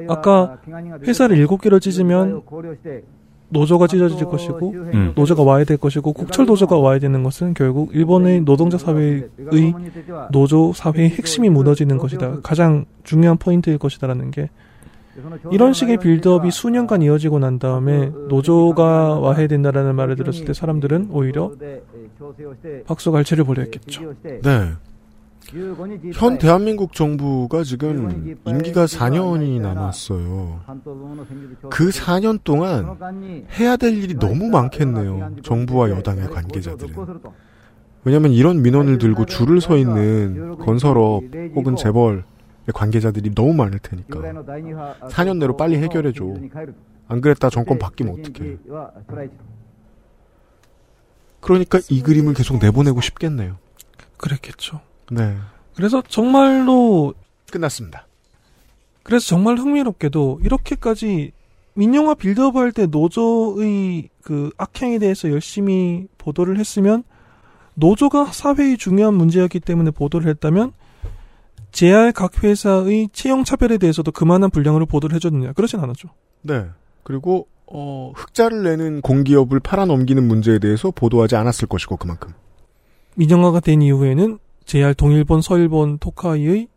아까 0.08 0.58
회사를 1.06 1.38
일곱 1.38 1.62
개로 1.62 1.80
찢으면 1.80 2.42
노조가 3.50 3.88
찢어질 3.88 4.26
것이고 4.28 4.72
음. 4.94 5.14
노조가 5.16 5.42
와야 5.44 5.64
될 5.64 5.78
것이고 5.78 6.14
국철 6.14 6.46
노조가 6.46 6.78
와야 6.78 7.00
되는 7.00 7.24
것은 7.24 7.56
결국 7.56 7.96
일본의 7.96 8.42
노동자 8.42 8.78
사회의 8.78 9.28
노조 10.32 10.72
사회의 10.74 11.10
핵심이 11.10 11.50
무너지는 11.50 11.98
것이다. 11.98 12.42
가장 12.42 12.86
중요한 13.04 13.38
포인트일 13.38 13.80
것이다라는 13.80 14.32
게 14.32 14.50
이런 15.52 15.74
식의 15.74 15.98
빌드업이 15.98 16.52
수년간 16.52 17.02
이어지고 17.02 17.40
난 17.40 17.60
다음에 17.60 18.12
노조가 18.30 19.20
와야 19.20 19.48
된다라는 19.48 19.96
말을 19.96 20.16
들었을 20.16 20.46
때 20.46 20.54
사람들은 20.54 21.10
오히려 21.12 21.52
박수 22.86 23.12
갈채를 23.12 23.44
보냈겠죠. 23.44 24.14
네. 24.24 24.74
현 26.14 26.38
대한민국 26.38 26.94
정부가 26.94 27.64
지금 27.64 28.36
임기가 28.46 28.86
4년이 28.86 29.60
남았어요. 29.62 30.62
그 31.70 31.90
4년 31.90 32.40
동안 32.44 33.46
해야 33.60 33.76
될 33.78 33.98
일이 33.98 34.14
너무 34.16 34.50
많겠네요. 34.50 35.36
정부와 35.44 35.90
여당의 35.90 36.30
관계자들은. 36.30 36.96
왜냐하면 38.04 38.32
이런 38.32 38.62
민원을 38.62 38.98
들고 38.98 39.26
줄을 39.26 39.60
서 39.60 39.76
있는 39.76 40.58
건설업 40.58 41.24
혹은 41.56 41.76
재벌의 41.76 42.24
관계자들이 42.74 43.34
너무 43.36 43.54
많을 43.54 43.80
테니까 43.80 44.20
4년 45.10 45.38
내로 45.38 45.58
빨리 45.58 45.78
해결해 45.78 46.14
줘. 46.14 46.26
안 47.08 47.22
그랬다 47.22 47.50
정권 47.50 47.80
바뀌면 47.80 48.20
어떡해. 48.20 48.58
그러니까 51.42 51.80
이 51.90 52.02
그림을 52.04 52.34
계속 52.34 52.60
내보내고 52.60 53.02
싶겠네요. 53.02 53.58
그랬겠죠. 54.18 54.82
네. 55.12 55.36
그래서 55.76 56.04
정말로 56.08 57.14
끝났습니다. 57.52 58.08
그래서 59.04 59.26
정말 59.28 59.58
흥미롭게도 59.58 60.42
이렇게까지 60.44 61.32
민영화 61.74 62.14
빌드업 62.14 62.56
할 62.58 62.72
때 62.72 62.86
노조의 62.86 64.10
그 64.22 64.52
악행에 64.58 65.00
대해서 65.00 65.30
열심히 65.32 66.08
보도를 66.18 66.60
했으면 66.60 67.04
노조가 67.76 68.26
사회의 68.34 68.78
중요한 68.78 69.14
문제였기 69.14 69.62
때문에 69.62 69.92
보도를 69.92 70.28
했다면 70.30 70.74
JR 71.72 72.12
각 72.14 72.44
회사의 72.44 73.10
채용 73.14 73.44
차별에 73.44 73.78
대해서도 73.78 74.12
그만한 74.12 74.50
분량으로 74.50 74.86
보도를 74.86 75.16
해줬느냐 75.16 75.54
그러진 75.54 75.80
않았죠. 75.80 76.10
네. 76.42 76.66
그리고 77.04 77.48
어, 77.68 78.12
흑자를 78.16 78.64
내는 78.64 79.02
공기업을 79.02 79.60
팔아넘기는 79.60 80.28
문제에 80.28 80.60
대해서 80.60 80.92
보도하지 80.92 81.36
않았을 81.36 81.68
것이고 81.68 81.98
그만큼. 81.98 82.34
민영화가 83.16 83.60
된 83.60 83.82
이후에는 83.82 84.40
JR 84.70 84.94
동일본, 84.94 85.42
서일본, 85.42 85.98
토카이의 85.98 86.68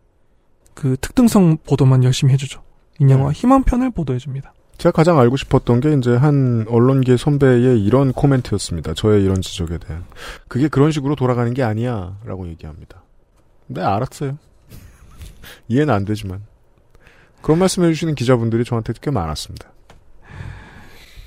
그 0.73 0.97
특등성 0.99 1.59
보도만 1.59 2.05
열심히 2.05 2.33
해주죠. 2.33 2.63
민영화 2.99 3.31
네. 3.31 3.39
희망 3.39 3.65
편을 3.65 3.91
보도해줍니다. 3.91 4.55
제가 4.79 4.93
가장 4.93 5.19
알고 5.19 5.37
싶었던 5.37 5.81
게 5.81 5.93
이제 5.93 6.17
한 6.17 6.65
언론계 6.71 7.19
선배의 7.19 7.85
이런 7.85 8.15
코멘트였습니다. 8.15 8.95
저의 8.95 9.23
이런 9.23 9.43
지적에 9.43 9.77
대한. 9.77 10.07
그게 10.49 10.69
그런 10.69 10.91
식으로 10.91 11.17
돌아가는 11.17 11.53
게 11.53 11.63
아니야. 11.63 12.17
라고 12.25 12.49
얘기합니다. 12.49 13.03
네, 13.67 13.83
알았어요. 13.83 14.39
이해는 15.69 15.93
안 15.93 16.07
되지만. 16.07 16.41
그런 17.43 17.59
말씀 17.59 17.85
해주시는 17.85 18.15
기자분들이 18.15 18.65
저한테 18.65 18.95
꽤 19.03 19.11
많았습니다. 19.11 19.71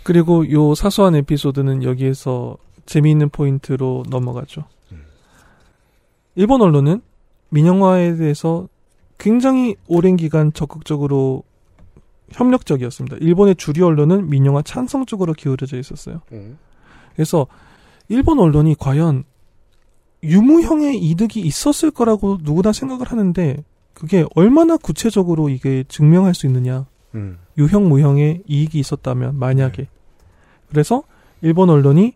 그리고 0.01 0.49
요 0.51 0.74
사소한 0.74 1.16
에피소드는 1.16 1.84
여기에서 1.84 2.57
재미있는 2.88 3.30
포인트로 3.30 4.05
넘어가죠. 4.09 4.63
일본 6.36 6.61
언론은 6.61 7.01
민영화에 7.49 8.15
대해서 8.15 8.67
굉장히 9.17 9.75
오랜 9.88 10.17
기간 10.17 10.51
적극적으로 10.53 11.43
협력적이었습니다. 12.31 13.17
일본의 13.21 13.55
주류 13.55 13.86
언론은 13.86 14.29
민영화 14.29 14.61
찬성 14.61 15.05
쪽으로 15.05 15.33
기울어져 15.33 15.77
있었어요. 15.77 16.21
그래서 17.13 17.47
일본 18.09 18.39
언론이 18.39 18.75
과연 18.75 19.23
유무형의 20.23 20.97
이득이 20.97 21.39
있었을 21.41 21.91
거라고 21.91 22.39
누구나 22.41 22.73
생각을 22.73 23.07
하는데 23.07 23.63
그게 23.93 24.25
얼마나 24.36 24.75
구체적으로 24.75 25.49
이게 25.49 25.86
증명할 25.88 26.33
수 26.33 26.47
있느냐. 26.47 26.86
음. 27.13 27.38
유형 27.57 27.88
무형의 27.88 28.43
이익이 28.45 28.77
있었다면 28.77 29.39
만약에 29.39 29.88
그래서 30.69 31.03
일본 31.41 31.69
언론이 31.69 32.13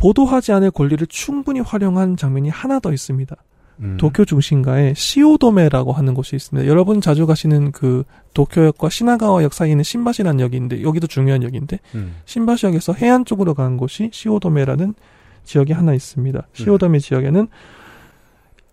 보도하지 0.00 0.52
않을 0.52 0.70
권리를 0.70 1.06
충분히 1.08 1.60
활용한 1.60 2.16
장면이 2.16 2.48
하나 2.48 2.80
더 2.80 2.92
있습니다. 2.92 3.36
음. 3.80 3.96
도쿄 3.98 4.24
중심가에 4.24 4.94
시오도메라고 4.94 5.92
하는 5.92 6.14
곳이 6.14 6.36
있습니다. 6.36 6.68
여러분 6.68 7.00
자주 7.00 7.26
가시는 7.26 7.72
그 7.72 8.04
도쿄역과 8.34 8.88
시나가와역 8.88 9.52
사이에 9.52 9.72
있는 9.72 9.84
신바시라는 9.84 10.40
역인데 10.40 10.82
여기도 10.82 11.06
중요한 11.06 11.42
역인데 11.42 11.78
음. 11.94 12.16
신바시역에서 12.24 12.94
해안 12.94 13.24
쪽으로 13.24 13.54
가는 13.54 13.76
곳이 13.76 14.10
시오도메라는 14.12 14.94
지역이 15.44 15.72
하나 15.72 15.94
있습니다. 15.94 16.48
시오도메 16.52 16.98
지역에는 16.98 17.48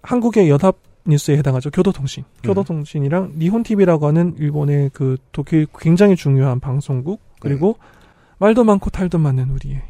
한국의 0.01 0.49
연합 0.49 0.77
뉴스에 1.05 1.37
해당하죠. 1.37 1.71
교도통신. 1.71 2.23
교도통신이랑 2.43 3.33
니혼TV라고 3.37 4.07
하는 4.07 4.35
일본의 4.37 4.91
그 4.93 5.17
도쿄의 5.31 5.67
굉장히 5.77 6.15
중요한 6.15 6.59
방송국 6.59 7.21
그리고 7.39 7.77
말도 8.39 8.63
많고 8.63 8.89
탈도 8.89 9.17
많은 9.17 9.49
우리의 9.49 9.81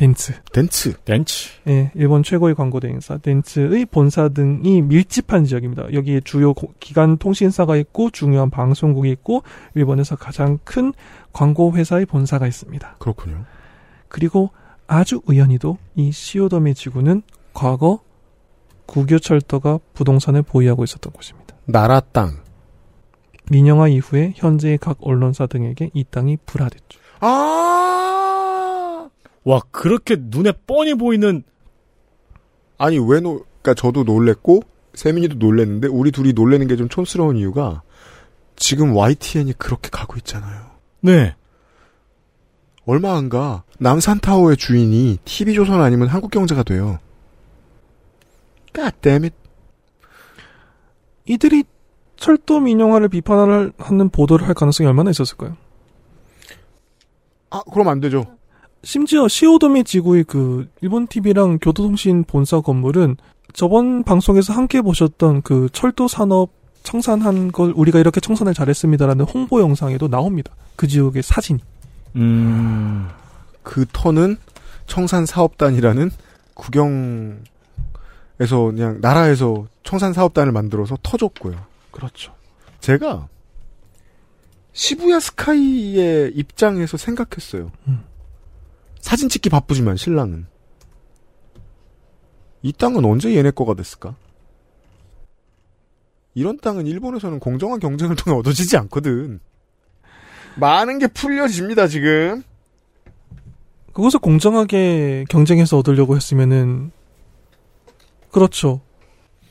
덴츠. 0.00 0.32
덴츠. 0.54 0.94
덴츠. 1.04 1.48
예, 1.68 1.90
일본 1.94 2.22
최고의 2.22 2.54
광고 2.54 2.80
대행사 2.80 3.18
덴츠의 3.18 3.84
본사 3.84 4.30
등이 4.30 4.80
밀집한 4.80 5.44
지역입니다. 5.44 5.92
여기에 5.92 6.22
주요 6.24 6.54
고- 6.54 6.72
기관 6.80 7.18
통신사가 7.18 7.76
있고 7.76 8.08
중요한 8.08 8.48
방송국이 8.48 9.10
있고 9.10 9.42
일본에서 9.74 10.16
가장 10.16 10.58
큰 10.64 10.94
광고 11.34 11.72
회사의 11.76 12.06
본사가 12.06 12.46
있습니다. 12.46 12.96
그렇군요. 12.98 13.44
그리고 14.08 14.48
아주 14.86 15.20
우연히도 15.26 15.76
이 15.96 16.10
시오도메 16.10 16.72
지구는 16.72 17.20
과거 17.52 18.00
국유철도가 18.86 19.80
부동산을 19.92 20.40
보유하고 20.40 20.82
있었던 20.82 21.12
곳입니다. 21.12 21.56
나라 21.66 22.00
땅. 22.00 22.38
민영화 23.50 23.88
이후에 23.88 24.32
현재의 24.34 24.78
각 24.78 24.96
언론사 25.02 25.46
등에게 25.46 25.90
이 25.92 26.04
땅이 26.10 26.38
불화됐죠. 26.46 26.98
아! 27.20 28.09
와, 29.44 29.60
그렇게 29.70 30.16
눈에 30.18 30.52
뻔히 30.66 30.94
보이는 30.94 31.42
아니, 32.78 32.98
왜 32.98 33.20
노, 33.20 33.44
그니까 33.62 33.74
저도 33.74 34.04
놀랬고, 34.04 34.62
세민이도 34.94 35.36
놀랬는데, 35.36 35.88
우리 35.88 36.10
둘이 36.12 36.32
놀래는 36.32 36.66
게 36.66 36.76
좀 36.76 36.88
촌스러운 36.88 37.36
이유가, 37.36 37.82
지금 38.56 38.96
YTN이 38.96 39.54
그렇게 39.54 39.90
가고 39.90 40.16
있잖아요. 40.16 40.70
네. 41.00 41.34
얼마 42.86 43.16
안 43.16 43.28
가, 43.28 43.64
남산타워의 43.78 44.56
주인이 44.56 45.18
TV조선 45.24 45.80
아니면 45.82 46.08
한국경제가 46.08 46.62
돼요. 46.62 46.98
God 48.74 48.92
damn 49.02 49.24
it. 49.24 49.36
이들이 51.26 51.64
철도 52.16 52.60
민영화를 52.60 53.08
비판하는 53.08 54.08
보도를 54.10 54.46
할 54.46 54.54
가능성이 54.54 54.88
얼마나 54.88 55.10
있었을까요? 55.10 55.56
아, 57.50 57.62
그럼 57.72 57.88
안 57.88 58.00
되죠. 58.00 58.26
심지어 58.82 59.28
시오도미 59.28 59.84
지구의 59.84 60.24
그 60.24 60.68
일본 60.80 61.06
TV랑 61.06 61.58
교도통신 61.58 62.24
본사 62.24 62.60
건물은 62.60 63.16
저번 63.52 64.04
방송에서 64.04 64.52
함께 64.52 64.80
보셨던 64.80 65.42
그 65.42 65.68
철도 65.72 66.08
산업 66.08 66.50
청산한 66.82 67.52
걸 67.52 67.72
우리가 67.76 67.98
이렇게 67.98 68.20
청산을 68.20 68.54
잘했습니다라는 68.54 69.26
홍보 69.26 69.60
영상에도 69.60 70.08
나옵니다. 70.08 70.54
그 70.76 70.86
지역의 70.86 71.22
사진이. 71.22 71.60
음. 72.16 73.08
그 73.62 73.84
터는 73.92 74.38
청산 74.86 75.26
사업단이라는 75.26 76.10
국경에서 76.54 77.42
그냥 78.38 78.98
나라에서 79.02 79.66
청산 79.82 80.14
사업단을 80.14 80.52
만들어서 80.52 80.96
터줬고요. 81.02 81.56
그렇죠. 81.90 82.32
제가 82.80 83.28
시부야 84.72 85.20
스카이의 85.20 86.32
입장에서 86.34 86.96
생각했어요. 86.96 87.70
음. 87.88 88.09
사진 89.00 89.28
찍기 89.28 89.48
바쁘지만 89.48 89.96
신랑은 89.96 90.46
이 92.62 92.72
땅은 92.72 93.04
언제 93.04 93.34
얘네 93.34 93.52
거가 93.52 93.74
됐을까? 93.74 94.14
이런 96.34 96.58
땅은 96.58 96.86
일본에서는 96.86 97.40
공정한 97.40 97.80
경쟁을 97.80 98.16
통해 98.16 98.38
얻어지지 98.38 98.76
않거든. 98.76 99.40
많은 100.56 100.98
게 100.98 101.06
풀려집니다 101.06 101.88
지금. 101.88 102.42
그것을 103.92 104.20
공정하게 104.20 105.24
경쟁해서 105.28 105.78
얻으려고 105.78 106.16
했으면은 106.16 106.92
그렇죠. 108.30 108.80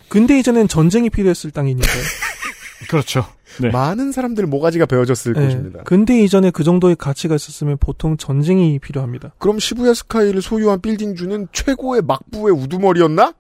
근대 0.08 0.40
이전엔 0.40 0.68
전쟁이 0.68 1.10
필요했을 1.10 1.52
땅이니까요. 1.52 2.04
그렇죠. 2.90 3.26
네. 3.62 3.70
많은 3.70 4.12
사람들 4.12 4.46
모가지가 4.48 4.86
베어졌을 4.86 5.34
네. 5.34 5.46
것입니다. 5.46 5.84
근대 5.84 6.22
이전에 6.22 6.52
그 6.52 6.64
정도의 6.64 6.96
가치가 6.96 7.36
있었으면 7.36 7.78
보통 7.80 8.18
전쟁이 8.18 8.80
필요합니다. 8.80 9.34
그럼 9.38 9.60
시부야 9.60 9.94
스카이를 9.94 10.42
소유한 10.42 10.82
빌딩주는 10.82 11.48
최고의 11.52 12.02
막부의 12.04 12.54
우두머리였나? 12.54 13.34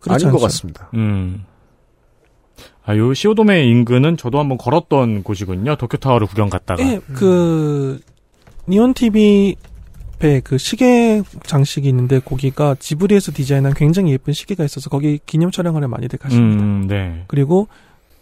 그렇지 0.00 0.26
아닌 0.26 0.32
것 0.32 0.38
않죠. 0.38 0.46
같습니다. 0.46 0.90
음. 0.94 1.44
아, 2.84 2.96
요 2.96 3.12
시오도메 3.12 3.64
인근은 3.64 4.16
저도 4.16 4.38
한번 4.38 4.58
걸었던 4.58 5.24
곳이군요. 5.24 5.76
도쿄타워를 5.76 6.26
구경 6.28 6.48
갔다가. 6.48 6.82
예, 6.86 7.00
그 7.14 7.98
니온 8.68 8.94
TV 8.94 9.56
배그 10.18 10.56
시계 10.56 11.22
장식이 11.44 11.88
있는데 11.88 12.20
거기가 12.20 12.74
지브리에서 12.78 13.32
디자인한 13.32 13.74
굉장히 13.74 14.12
예쁜 14.12 14.32
시계가 14.32 14.64
있어서 14.64 14.88
거기 14.88 15.18
기념 15.26 15.50
촬영을 15.50 15.80
많이 15.82 15.90
많이들 15.90 16.18
가십니다. 16.18 16.62
음, 16.62 16.86
네. 16.86 17.24
그리고 17.26 17.68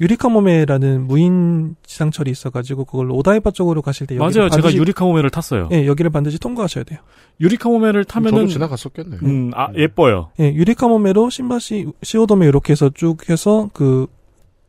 유리카모메라는 0.00 1.06
무인 1.06 1.76
지상철이 1.84 2.30
있어가지고 2.30 2.84
그걸 2.84 3.10
오다이바 3.10 3.52
쪽으로 3.52 3.82
가실 3.82 4.06
때 4.06 4.16
여기를 4.16 4.40
맞아요. 4.42 4.50
제가 4.50 4.68
반드시- 4.68 4.76
유리카모메를 4.78 5.30
탔어요. 5.30 5.68
예, 5.72 5.86
여기를 5.86 6.10
반드시 6.10 6.38
통과하셔야 6.38 6.84
돼요. 6.84 6.98
유리카모메를 7.40 8.04
타면은 8.04 8.40
저도 8.42 8.46
지나갔었겠네요. 8.48 9.20
음, 9.22 9.50
아 9.54 9.68
예뻐요. 9.76 10.30
예, 10.40 10.52
유리카모메로 10.52 11.30
신바시 11.30 11.86
시오도메 12.02 12.46
이렇게 12.46 12.72
해서 12.72 12.90
쭉 12.94 13.28
해서 13.28 13.70
그 13.72 14.06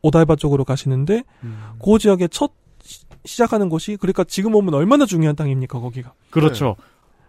오다이바 0.02 0.36
쪽으로 0.36 0.64
가시는데 0.64 1.24
음. 1.42 1.58
그 1.84 1.98
지역의 1.98 2.28
첫 2.30 2.52
시- 2.82 3.04
시작하는 3.24 3.68
곳이 3.68 3.96
그러니까 3.96 4.22
지금 4.24 4.54
오면 4.54 4.74
얼마나 4.74 5.04
중요한 5.06 5.34
땅입니까 5.34 5.80
거기가 5.80 6.12
그렇죠. 6.30 6.76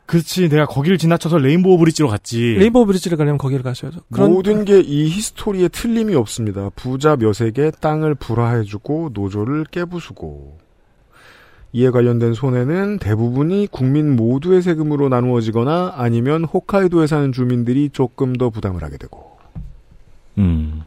그렇지. 0.08 0.50
내가 0.50 0.66
거기를 0.66 0.98
지나쳐서 0.98 1.38
레인보우 1.38 1.78
브릿지로 1.78 2.08
갔지. 2.08 2.56
레인보우 2.58 2.86
브릿지를 2.88 3.18
가려면 3.18 3.38
거기를 3.38 3.62
가셔야죠. 3.62 4.00
그런 4.12 4.32
모든 4.32 4.66
게 4.66 4.80
이 4.80 5.10
history에 5.10 5.68
틀림이 5.68 6.16
없습니다. 6.16 6.70
부자 6.76 7.16
몇에게 7.18 7.72
땅을 7.80 8.16
불하해주고 8.16 9.12
노조를 9.14 9.66
깨부수고 9.70 10.58
이에 11.74 11.90
관련된 11.92 12.34
손해는 12.34 12.98
대부분이 13.00 13.68
국민 13.70 14.16
모두의 14.16 14.62
세금으로 14.62 15.10
나누어지거나 15.10 15.94
아니면 15.98 16.46
홋카이도에 16.46 17.06
사는 17.06 17.32
주민들이 17.34 17.90
조금 17.92 18.34
더 18.34 18.50
부담을 18.50 18.84
하게 18.84 18.98
되고 18.98 19.38
음. 20.38 20.82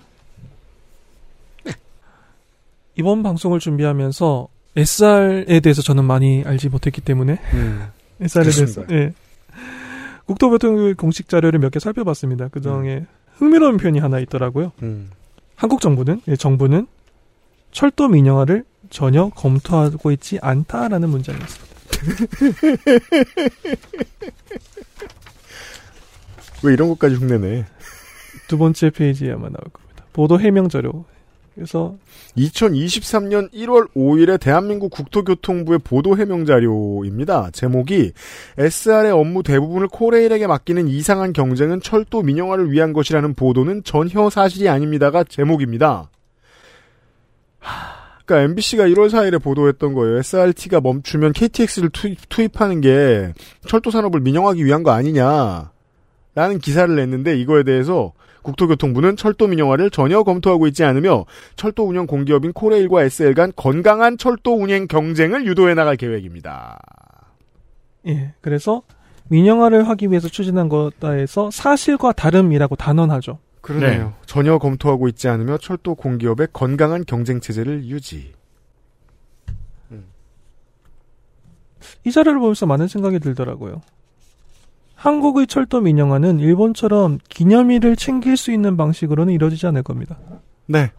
이번 2.97 3.23
방송을 3.23 3.61
준비하면서 3.61 4.49
SR에 4.77 5.61
대해서 5.61 5.83
저는 5.83 6.05
많이 6.05 6.43
알지 6.45 6.69
못했기 6.71 7.01
때문에 7.03 7.39
SR에 8.21 8.51
대해서. 8.51 8.85
예. 8.91 9.13
국토교통부 10.27 10.95
공식 10.97 11.29
자료를 11.29 11.59
몇 11.59 11.71
개 11.73 11.81
살펴봤습니다. 11.81 12.49
그 12.49 12.61
중에 12.61 13.07
흥미로운 13.37 13.79
표현이 13.79 13.99
하나 13.99 14.21
있더라고요. 14.21 14.71
음. 14.83 15.11
한국 15.57 15.81
정부는 15.81 16.21
예, 16.29 16.37
정부는 16.37 16.87
철도 17.73 18.09
민영화를 18.09 18.65
전혀 18.91 19.29
검토하고 19.31 20.11
있지 20.13 20.39
않다라는 20.43 21.09
문장이었습니다. 21.09 21.71
왜 26.63 26.73
이런 26.73 26.89
것까지 26.91 27.17
흉내내? 27.17 27.65
두 28.49 28.59
번째 28.59 28.91
페이지에 28.91 29.33
아마 29.33 29.49
나올 29.49 29.65
겁니다. 29.73 30.05
보도 30.13 30.39
해명 30.41 30.69
자료. 30.69 31.05
그래서 31.61 31.95
2023년 32.39 33.53
1월 33.53 33.93
5일에 33.93 34.41
대한민국 34.41 34.89
국토교통부의 34.89 35.81
보도 35.85 36.16
해명 36.16 36.47
자료입니다. 36.47 37.51
제목이 37.53 38.12
SR의 38.57 39.12
업무 39.12 39.43
대부분을 39.43 39.89
코레일에게 39.89 40.47
맡기는 40.47 40.89
이상한 40.89 41.35
경쟁은 41.35 41.82
철도 41.82 42.23
민영화를 42.23 42.73
위한 42.73 42.95
것이라는 42.95 43.35
보도는 43.35 43.85
전혀 43.85 44.31
사실이 44.31 44.70
아닙니다가 44.70 45.23
제목입니다. 45.24 46.09
하, 47.59 47.74
그러니까 48.24 48.45
MBC가 48.53 48.85
1월 48.85 49.11
4일에 49.11 49.43
보도했던 49.43 49.93
거예요. 49.93 50.16
SRT가 50.16 50.81
멈추면 50.81 51.35
KTX를 51.35 51.91
투입, 51.91 52.27
투입하는 52.31 52.81
게 52.81 53.35
철도 53.66 53.91
산업을 53.91 54.20
민영화하기 54.20 54.65
위한 54.65 54.82
거 54.82 54.93
아니냐. 54.93 55.73
라는 56.35 56.59
기사를 56.59 56.95
냈는데 56.97 57.39
이거에 57.39 57.65
대해서 57.65 58.15
국토교통부는 58.43 59.17
철도 59.17 59.47
민영화를 59.47 59.91
전혀 59.91 60.23
검토하고 60.23 60.67
있지 60.69 60.85
않으며 60.85 61.25
철도 61.57 61.87
운영 61.87 62.07
공기업인 62.07 62.53
코레일과 62.53 63.05
SL 63.05 63.35
간 63.35 63.53
건강한 63.57 64.19
철도 64.19 64.55
운행 64.55 64.87
경쟁을 64.87 65.47
유도해 65.47 65.75
나갈 65.75 65.97
계획입니다. 65.97 66.79
예, 68.07 68.35
그래서 68.41 68.83
민영화를 69.29 69.89
하기 69.89 70.11
위해서 70.11 70.29
추진한 70.29 70.69
해서 71.05 71.51
사실과 71.53 72.12
다름이라고 72.12 72.77
단언하죠. 72.77 73.39
그러네요. 73.61 74.15
전혀 74.27 74.59
검토하고 74.59 75.09
있지 75.09 75.29
않으며 75.29 75.59
철도 75.59 75.95
공기업의 75.95 76.49
건강한 76.53 77.05
경쟁 77.07 77.41
체제를 77.41 77.85
유지. 77.87 78.33
이 82.05 82.11
자료를 82.11 82.41
보면서 82.41 82.67
많은 82.67 82.89
생각이 82.89 83.19
들더라고요. 83.21 83.81
한국의 85.01 85.47
철도 85.47 85.81
민영화는 85.81 86.41
일본처럼 86.41 87.21
기념일을 87.31 87.97
챙길 87.97 88.37
수 88.37 88.53
있는 88.53 88.77
방식으로는 88.77 89.33
이루어지지 89.33 89.67
않을 89.69 89.83
겁니다. 89.83 90.19
네. 90.67 90.93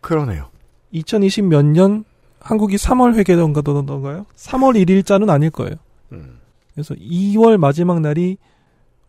그러네요. 0.00 0.48
2020 0.92 1.46
몇 1.46 1.64
년 1.64 2.04
한국이 2.38 2.76
3월 2.76 3.16
회계던가던가요? 3.16 4.26
3월 4.36 4.80
1일자는 4.86 5.28
아닐 5.28 5.50
거예요. 5.50 5.74
음. 6.12 6.38
그래서 6.72 6.94
2월 6.94 7.56
마지막 7.56 8.00
날이 8.00 8.36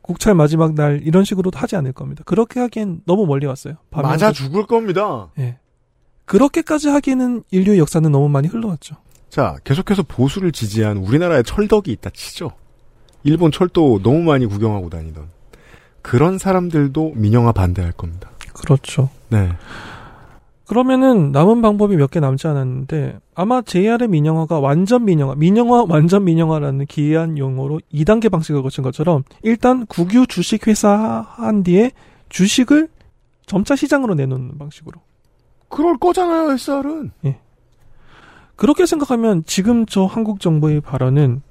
국찰 0.01 0.33
마지막 0.33 0.73
날 0.73 1.01
이런 1.03 1.23
식으로 1.23 1.51
하지 1.53 1.75
않을 1.75 1.93
겁니다. 1.93 2.23
그렇게 2.25 2.59
하기엔 2.59 3.01
너무 3.05 3.27
멀리 3.27 3.45
왔어요. 3.45 3.75
맞아 3.91 4.31
죽을 4.31 4.65
겁니다. 4.65 5.29
예. 5.37 5.59
그렇게까지 6.25 6.89
하기에는 6.89 7.43
인류의 7.51 7.77
역사는 7.77 8.11
너무 8.11 8.29
많이 8.29 8.47
흘러왔죠. 8.47 8.95
자, 9.29 9.57
계속해서 9.63 10.01
보수를 10.07 10.51
지지한 10.51 10.97
우리나라의 10.97 11.43
철덕이 11.43 11.91
있다 11.91 12.09
치죠. 12.09 12.51
일본 13.23 13.51
철도 13.51 13.99
너무 14.01 14.19
많이 14.23 14.45
구경하고 14.45 14.89
다니던. 14.89 15.27
그런 16.01 16.37
사람들도 16.37 17.13
민영화 17.15 17.51
반대할 17.51 17.91
겁니다. 17.91 18.29
그렇죠. 18.53 19.09
네. 19.29 19.49
그러면은 20.65 21.31
남은 21.31 21.61
방법이 21.63 21.95
몇 21.95 22.11
개 22.11 22.19
남지 22.19 22.45
않았는데 22.47 23.17
아마 23.33 23.61
JR의 23.63 24.07
민영화가 24.07 24.59
완전 24.59 25.03
민영화, 25.05 25.33
민영화 25.35 25.85
완전 25.89 26.25
민영화라는 26.25 26.85
기이한 26.85 27.37
용어로 27.39 27.79
2단계 27.91 28.29
방식을 28.31 28.61
거친 28.61 28.83
것처럼 28.83 29.23
일단 29.41 29.87
국유 29.87 30.27
주식 30.27 30.67
회사 30.67 31.25
한 31.27 31.63
뒤에 31.63 31.91
주식을 32.29 32.87
점차 33.47 33.75
시장으로 33.75 34.13
내놓는 34.13 34.59
방식으로. 34.59 35.01
그럴 35.69 35.97
거잖아요, 35.97 36.51
SR은. 36.51 37.11
그렇게 38.55 38.85
생각하면 38.85 39.43
지금 39.45 39.87
저 39.87 40.05
한국 40.05 40.39
정부의 40.39 40.81
발언은 40.81 41.41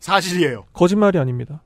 사실이에요. 0.00 0.64
거짓말이 0.72 1.18
아닙니다. 1.18 1.62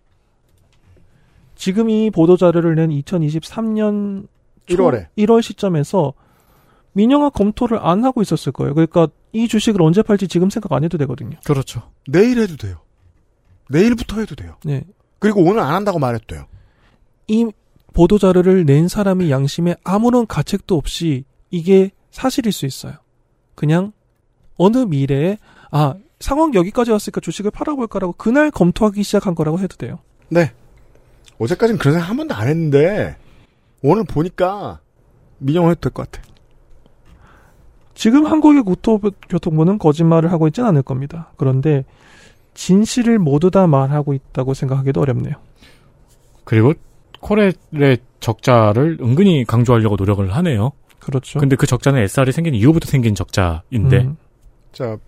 지금 1.56 1.90
이 1.90 2.10
보도 2.10 2.36
자료를 2.36 2.74
낸 2.74 2.90
2023년 2.90 4.26
1월에. 4.66 5.08
1월 5.18 5.42
시점에서 5.42 6.14
민영화 6.92 7.30
검토를 7.30 7.78
안 7.78 8.04
하고 8.04 8.22
있었을 8.22 8.52
거예요. 8.52 8.74
그러니까 8.74 9.08
이 9.32 9.46
주식을 9.46 9.80
언제 9.82 10.02
팔지 10.02 10.28
지금 10.28 10.50
생각 10.50 10.72
안 10.72 10.84
해도 10.84 10.98
되거든요. 10.98 11.38
그렇죠. 11.44 11.82
내일 12.08 12.38
해도 12.38 12.56
돼요. 12.56 12.80
내일부터 13.68 14.20
해도 14.20 14.34
돼요. 14.34 14.56
네. 14.64 14.84
그리고 15.18 15.42
오늘 15.42 15.60
안 15.60 15.74
한다고 15.74 16.00
돼요. 16.26 16.46
이 17.28 17.46
보도 17.92 18.18
자료를 18.18 18.64
낸 18.64 18.88
사람이 18.88 19.30
양심에 19.30 19.76
아무런 19.84 20.26
가책도 20.26 20.76
없이 20.76 21.24
이게 21.50 21.90
사실일 22.10 22.52
수 22.52 22.66
있어요. 22.66 22.94
그냥 23.54 23.92
어느 24.56 24.78
미래에 24.78 25.38
아 25.70 25.94
상황 26.20 26.54
여기까지 26.54 26.90
왔으니까 26.90 27.20
주식을 27.20 27.50
팔아볼까라고 27.50 28.12
그날 28.12 28.50
검토하기 28.50 29.02
시작한 29.02 29.34
거라고 29.34 29.58
해도 29.58 29.76
돼요. 29.76 29.98
네. 30.28 30.52
어제까지는 31.38 31.78
그런 31.78 31.94
생각 31.94 32.08
한 32.08 32.16
번도 32.18 32.34
안 32.34 32.48
했는데 32.48 33.16
오늘 33.82 34.04
보니까 34.04 34.80
민영화해도 35.38 35.80
될 35.80 35.92
것 35.92 36.10
같아. 36.10 36.22
지금 37.94 38.26
한국의 38.26 38.62
국토교통부는 38.62 39.78
거짓말을 39.78 40.30
하고 40.32 40.46
있지는 40.48 40.68
않을 40.68 40.82
겁니다. 40.82 41.32
그런데 41.36 41.84
진실을 42.54 43.18
모두 43.18 43.50
다 43.50 43.66
말하고 43.66 44.12
있다고 44.14 44.54
생각하기도 44.54 45.00
어렵네요. 45.00 45.34
그리고 46.44 46.74
코레의 47.20 47.98
적자를 48.20 48.98
은근히 49.00 49.44
강조하려고 49.44 49.96
노력을 49.96 50.30
하네요. 50.34 50.72
그렇죠. 50.98 51.38
근데 51.38 51.56
그 51.56 51.66
적자는 51.66 52.00
SR이 52.02 52.32
생긴 52.32 52.54
이후부터 52.54 52.86
생긴 52.86 53.14
적자인데 53.14 53.98
음. 53.98 54.16
자, 54.72 54.98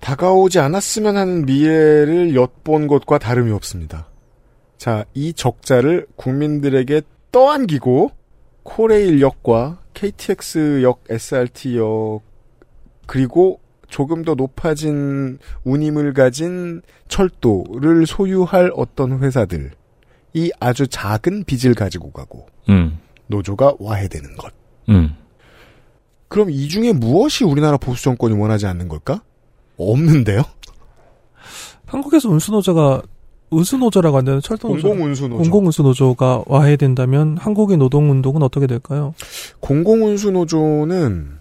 다가오지 0.00 0.58
않았으면 0.58 1.16
하는 1.16 1.46
미래를 1.46 2.34
엿본 2.34 2.86
것과 2.86 3.18
다름이 3.18 3.50
없습니다. 3.52 4.08
자, 4.76 5.04
이 5.14 5.32
적자를 5.32 6.06
국민들에게 6.16 7.02
떠안기고 7.32 8.12
코레일역과 8.62 9.80
KTX역, 9.94 11.04
SRT역 11.08 12.20
그리고 13.06 13.60
조금 13.88 14.22
더 14.22 14.34
높아진 14.34 15.38
운임을 15.64 16.12
가진 16.12 16.82
철도를 17.08 18.06
소유할 18.06 18.70
어떤 18.76 19.22
회사들 19.22 19.72
이 20.34 20.52
아주 20.60 20.86
작은 20.86 21.44
빚을 21.44 21.74
가지고 21.74 22.12
가고 22.12 22.46
음. 22.68 22.98
노조가 23.26 23.74
와해되는 23.78 24.36
것. 24.36 24.52
음. 24.90 25.16
그럼 26.28 26.50
이 26.50 26.68
중에 26.68 26.92
무엇이 26.92 27.44
우리나라 27.44 27.78
보수 27.78 28.04
정권이 28.04 28.34
원하지 28.34 28.66
않는 28.66 28.88
걸까? 28.88 29.22
없는데요? 29.84 30.42
한국에서 31.86 32.28
운수노조가 32.28 33.02
운수노조라고 33.50 34.18
한다는 34.18 34.40
철도노조 34.42 34.88
공공운수노조. 34.88 35.42
공공운수노조가 35.42 36.44
와해된다면 36.46 37.38
한국의 37.38 37.78
노동운동은 37.78 38.42
어떻게 38.42 38.66
될까요? 38.66 39.14
공공운수노조는 39.60 41.38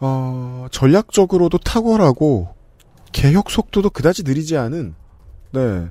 어, 0.00 0.66
전략적으로도 0.70 1.58
탁월하고 1.58 2.48
개혁 3.12 3.50
속도도 3.50 3.90
그다지 3.90 4.22
느리지 4.24 4.56
않은 4.56 4.94
네 5.52 5.86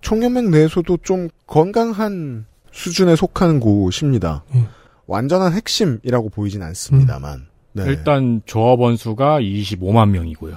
총연맹 0.00 0.50
내에서도 0.50 0.98
좀 1.02 1.28
건강한 1.46 2.46
수준에 2.72 3.16
속하는 3.16 3.60
곳입니다. 3.60 4.44
음. 4.54 4.66
완전한 5.06 5.52
핵심이라고 5.52 6.30
보이진 6.30 6.62
않습니다만 6.62 7.46
네. 7.74 7.84
일단 7.86 8.40
조합원 8.46 8.96
수가 8.96 9.40
25만 9.40 10.10
명이고요. 10.10 10.56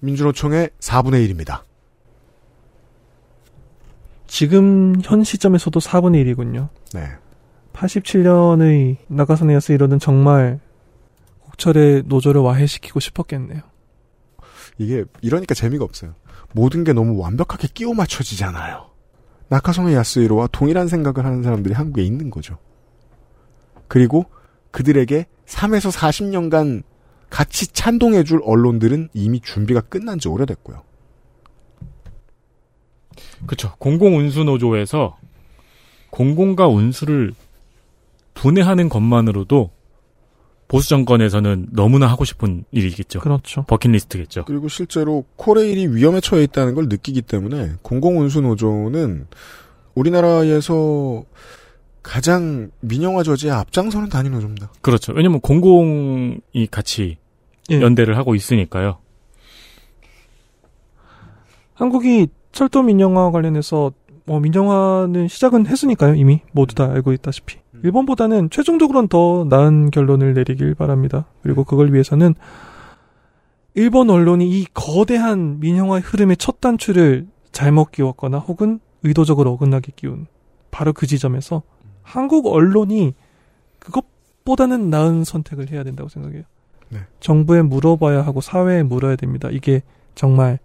민주노총의 0.00 0.70
4분의 0.80 1.28
1입니다. 1.28 1.62
지금 4.26 4.94
현 5.02 5.22
시점에서도 5.22 5.78
4분의 5.78 6.34
1이군요. 6.34 6.68
네. 6.92 7.08
87년의 7.72 8.96
나가사네 9.08 9.54
야스히로는 9.54 9.98
정말 9.98 10.60
국철의 11.42 12.04
노조를 12.06 12.40
와해시키고 12.40 12.98
싶었겠네요. 13.00 13.60
이게 14.78 15.04
이러니까 15.20 15.54
재미가 15.54 15.84
없어요. 15.84 16.14
모든 16.52 16.84
게 16.84 16.92
너무 16.92 17.20
완벽하게 17.20 17.68
끼워 17.72 17.94
맞춰지잖아요. 17.94 18.90
나카소네 19.48 19.94
야스히로와 19.94 20.48
동일한 20.48 20.88
생각을 20.88 21.24
하는 21.24 21.42
사람들이 21.42 21.74
한국에 21.74 22.02
있는 22.02 22.30
거죠. 22.30 22.58
그리고 23.88 24.24
그들에게 24.70 25.26
3에서 25.46 25.92
40년간 25.92 26.82
같이 27.28 27.68
찬동해줄 27.68 28.40
언론들은 28.44 29.08
이미 29.14 29.40
준비가 29.40 29.80
끝난 29.80 30.18
지 30.18 30.28
오래됐고요. 30.28 30.82
그렇죠. 33.46 33.74
공공운수노조에서 33.78 35.16
공공과 36.10 36.66
운수를 36.66 37.32
분해하는 38.34 38.88
것만으로도 38.88 39.70
보수 40.70 40.88
정권에서는 40.88 41.68
너무나 41.72 42.06
하고 42.06 42.24
싶은 42.24 42.64
일이겠죠. 42.70 43.20
그렇죠. 43.20 43.64
버킷리스트겠죠. 43.64 44.44
그리고 44.44 44.68
실제로 44.68 45.24
코레일이 45.36 45.88
위험에 45.88 46.20
처해 46.20 46.44
있다는 46.44 46.76
걸 46.76 46.86
느끼기 46.88 47.22
때문에 47.22 47.72
공공운수노조는 47.82 49.26
우리나라에서 49.94 51.24
가장 52.02 52.70
민영화 52.80 53.22
저지에 53.22 53.50
앞장서는 53.50 54.08
단위 54.08 54.30
노조입니다. 54.30 54.72
그렇죠. 54.80 55.12
왜냐면 55.12 55.40
공공이 55.40 56.66
같이 56.70 57.18
예. 57.70 57.80
연대를 57.80 58.16
하고 58.16 58.34
있으니까요. 58.34 58.98
한국이 61.74 62.28
철도 62.52 62.82
민영화 62.82 63.30
관련해서 63.30 63.92
뭐 64.26 64.38
민영화는 64.38 65.28
시작은 65.28 65.66
했으니까요 65.66 66.14
이미 66.14 66.40
모두 66.52 66.74
다 66.74 66.84
알고 66.84 67.12
있다시피 67.12 67.58
일본보다는 67.82 68.50
최종적으로는 68.50 69.08
더 69.08 69.46
나은 69.48 69.90
결론을 69.90 70.34
내리길 70.34 70.74
바랍니다. 70.74 71.26
그리고 71.42 71.64
그걸 71.64 71.92
위해서는 71.92 72.34
일본 73.74 74.10
언론이 74.10 74.48
이 74.48 74.66
거대한 74.74 75.60
민영화 75.60 76.00
흐름의 76.00 76.36
첫 76.36 76.60
단추를 76.60 77.28
잘못 77.52 77.92
끼웠거나 77.92 78.38
혹은 78.38 78.80
의도적으로 79.02 79.52
어긋나게 79.52 79.92
끼운 79.96 80.26
바로 80.70 80.92
그 80.92 81.06
지점에서 81.06 81.62
한국 82.10 82.46
언론이 82.46 83.14
그것보다는 83.78 84.90
나은 84.90 85.24
선택을 85.24 85.70
해야 85.70 85.84
된다고 85.84 86.08
생각해요. 86.08 86.42
네. 86.88 87.00
정부에 87.20 87.62
물어봐야 87.62 88.22
하고 88.22 88.40
사회에 88.40 88.82
물어야 88.82 89.16
됩니다. 89.16 89.48
이게 89.50 89.82
정말 90.14 90.58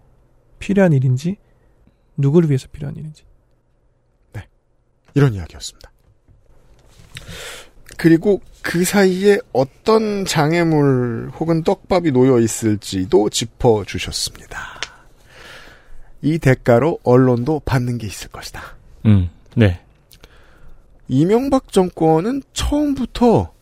필요한 0.59 0.93
일인지 0.93 1.37
누구를 2.17 2.49
위해서 2.49 2.67
필요한 2.71 2.95
일인지. 2.95 3.23
이런 5.15 5.33
이야기였습니다. 5.33 5.91
그리고 7.97 8.41
그 8.61 8.83
사이에 8.83 9.39
어떤 9.53 10.25
장애물 10.25 11.31
혹은 11.39 11.63
떡밥이 11.63 12.11
놓여 12.11 12.39
있을지도 12.39 13.29
짚어 13.29 13.85
주셨습니다. 13.85 14.59
이 16.21 16.37
대가로 16.37 16.99
언론도 17.03 17.61
받는 17.65 17.97
게 17.97 18.07
있을 18.07 18.29
것이다. 18.29 18.61
음, 19.05 19.29
네. 19.55 19.84
이명박 21.07 21.71
정권은 21.71 22.41
처음부터 22.53 23.53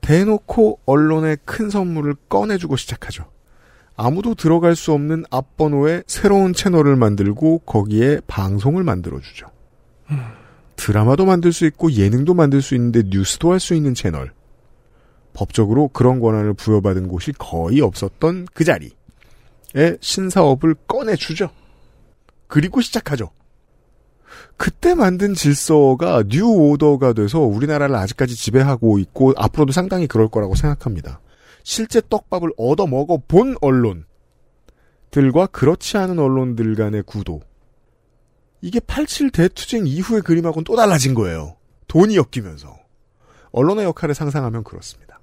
대놓고 0.00 0.80
언론에 0.86 1.36
큰 1.44 1.70
선물을 1.70 2.14
꺼내주고 2.28 2.76
시작하죠. 2.76 3.24
아무도 3.96 4.34
들어갈 4.34 4.76
수 4.76 4.92
없는 4.92 5.24
앞번호에 5.30 6.02
새로운 6.06 6.52
채널을 6.52 6.96
만들고 6.96 7.60
거기에 7.60 8.20
방송을 8.26 8.84
만들어주죠. 8.84 9.46
드라마도 10.76 11.24
만들 11.24 11.52
수 11.52 11.64
있고 11.66 11.90
예능도 11.92 12.34
만들 12.34 12.60
수 12.60 12.74
있는데 12.74 13.02
뉴스도 13.06 13.52
할 13.52 13.58
수 13.58 13.74
있는 13.74 13.94
채널. 13.94 14.32
법적으로 15.32 15.88
그런 15.88 16.20
권한을 16.20 16.54
부여받은 16.54 17.08
곳이 17.08 17.32
거의 17.32 17.80
없었던 17.80 18.46
그 18.54 18.64
자리에 18.64 18.90
신사업을 20.00 20.74
꺼내주죠. 20.86 21.50
그리고 22.46 22.80
시작하죠. 22.80 23.30
그때 24.56 24.94
만든 24.94 25.34
질서가 25.34 26.24
new 26.28 26.46
order가 26.46 27.12
돼서 27.12 27.40
우리나라를 27.40 27.94
아직까지 27.96 28.34
지배하고 28.34 28.98
있고 28.98 29.32
앞으로도 29.36 29.72
상당히 29.72 30.06
그럴 30.06 30.28
거라고 30.28 30.54
생각합니다. 30.54 31.20
실제 31.62 32.00
떡밥을 32.08 32.52
얻어 32.56 32.86
먹어 32.86 33.20
본 33.28 33.56
언론들과 33.60 34.06
그렇지 35.52 35.96
않은 35.98 36.18
언론들 36.18 36.74
간의 36.74 37.02
구도. 37.04 37.42
이게 38.62 38.80
87 38.80 39.30
대투쟁 39.30 39.86
이후의 39.86 40.22
그림하고는 40.22 40.64
또 40.64 40.76
달라진 40.76 41.14
거예요. 41.14 41.56
돈이 41.88 42.16
엮이면서. 42.16 42.76
언론의 43.52 43.84
역할을 43.84 44.14
상상하면 44.14 44.64
그렇습니다. 44.64 45.20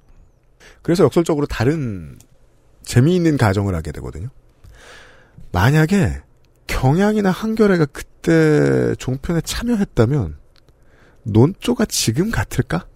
그래서 0.81 1.03
역설적으로 1.03 1.45
다른 1.45 2.18
재미있는 2.84 3.38
가정을 3.38 3.73
하게 3.73 3.91
되거든요. 3.93 4.30
만약에 5.51 6.22
경향이나 6.68 7.31
한겨레가 7.31 7.85
그 7.85 8.03
때 8.23 8.95
종편에 8.95 9.41
참여했다면 9.41 10.37
논조가 11.23 11.85
지금 11.85 12.31
같을까? 12.31 12.87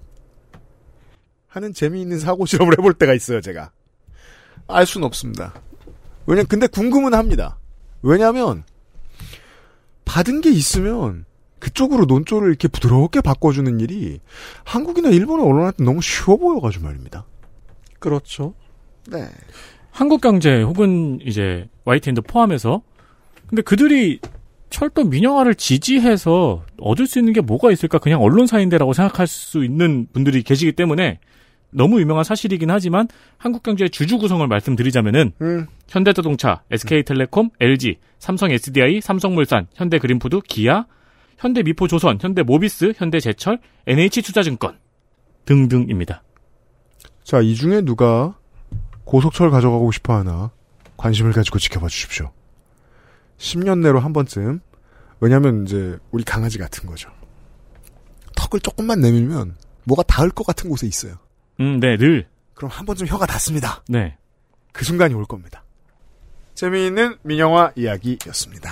하는 1.47 1.73
재미있는 1.73 2.19
사고 2.19 2.45
실험을 2.45 2.73
해볼 2.79 2.95
때가 2.95 3.13
있어요, 3.13 3.41
제가. 3.41 3.71
알 4.67 4.85
수는 4.85 5.05
없습니다. 5.05 5.53
왜냐, 6.25 6.43
근데 6.43 6.67
궁금은 6.67 7.13
합니다. 7.13 7.57
왜냐면, 8.01 8.63
받은 10.05 10.41
게 10.41 10.49
있으면, 10.51 11.25
그쪽으로 11.59 12.05
논조를 12.05 12.49
이렇게 12.49 12.67
부드럽게 12.67 13.21
바꿔주는 13.21 13.79
일이 13.79 14.19
한국이나 14.63 15.09
일본의 15.09 15.45
언론한테 15.45 15.83
너무 15.83 16.01
쉬워 16.01 16.37
보여가지고 16.37 16.85
말입니다. 16.85 17.25
그렇죠. 17.99 18.53
네. 19.07 19.27
한국경제 19.91 20.61
혹은 20.61 21.19
이제 21.23 21.67
YTN도 21.85 22.21
포함해서 22.21 22.83
근데 23.47 23.63
그들이 23.63 24.19
철도 24.69 25.03
민영화를 25.03 25.55
지지해서 25.55 26.63
얻을 26.79 27.07
수 27.07 27.19
있는 27.19 27.33
게 27.33 27.41
뭐가 27.41 27.71
있을까 27.71 27.99
그냥 27.99 28.21
언론사인데라고 28.21 28.93
생각할 28.93 29.27
수 29.27 29.63
있는 29.63 30.07
분들이 30.11 30.43
계시기 30.43 30.73
때문에 30.73 31.19
너무 31.69 31.99
유명한 31.99 32.23
사실이긴 32.23 32.69
하지만 32.71 33.07
한국 33.37 33.63
경제의 33.63 33.89
주주 33.89 34.17
구성을 34.17 34.45
말씀드리자면은 34.47 35.33
음. 35.41 35.67
현대자동차, 35.87 36.63
SK텔레콤, 36.71 37.49
LG, 37.59 37.97
삼성 38.19 38.51
SDI, 38.51 39.01
삼성물산, 39.01 39.67
현대그린푸드, 39.75 40.41
기아, 40.47 40.85
현대미포조선, 41.37 42.19
현대모비스, 42.21 42.93
현대제철, 42.95 43.59
NH투자증권 43.85 44.77
등등입니다. 45.45 46.23
자, 47.23 47.41
이 47.41 47.55
중에 47.55 47.81
누가 47.81 48.35
고속철 49.03 49.51
가져가고 49.51 49.91
싶어 49.91 50.15
하나 50.15 50.51
관심을 50.97 51.31
가지고 51.31 51.59
지켜봐 51.59 51.87
주십시오. 51.87 52.31
10년 53.37 53.79
내로 53.79 53.99
한 53.99 54.13
번쯤 54.13 54.61
왜냐면 55.19 55.65
이제 55.65 55.97
우리 56.11 56.23
강아지 56.23 56.57
같은 56.57 56.87
거죠. 56.87 57.09
턱을 58.35 58.59
조금만 58.59 58.99
내밀면 58.99 59.55
뭐가 59.85 60.03
닿을 60.03 60.29
것 60.29 60.45
같은 60.45 60.69
곳에 60.69 60.85
있어요. 60.87 61.15
음, 61.59 61.79
네, 61.79 61.97
늘. 61.97 62.27
그럼 62.53 62.71
한 62.71 62.85
번쯤 62.85 63.07
혀가 63.07 63.25
닿습니다. 63.25 63.83
네. 63.87 64.17
그 64.71 64.85
순간이 64.85 65.13
올 65.13 65.25
겁니다. 65.25 65.63
재미있는 66.53 67.17
민영화 67.23 67.71
이야기였습니다. 67.75 68.71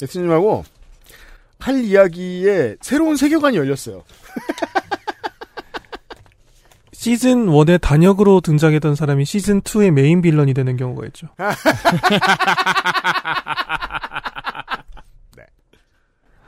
예수님하고 0.00 0.64
할 1.58 1.84
이야기에 1.84 2.76
새로운 2.80 3.16
세계관이 3.16 3.56
열렸어요. 3.56 4.04
시즌 6.98 7.46
1의 7.46 7.80
단역으로 7.80 8.40
등장했던 8.40 8.96
사람이 8.96 9.24
시즌 9.24 9.60
2의 9.60 9.92
메인 9.92 10.20
빌런이 10.20 10.52
되는 10.52 10.76
경우가 10.76 11.06
있죠. 11.06 11.28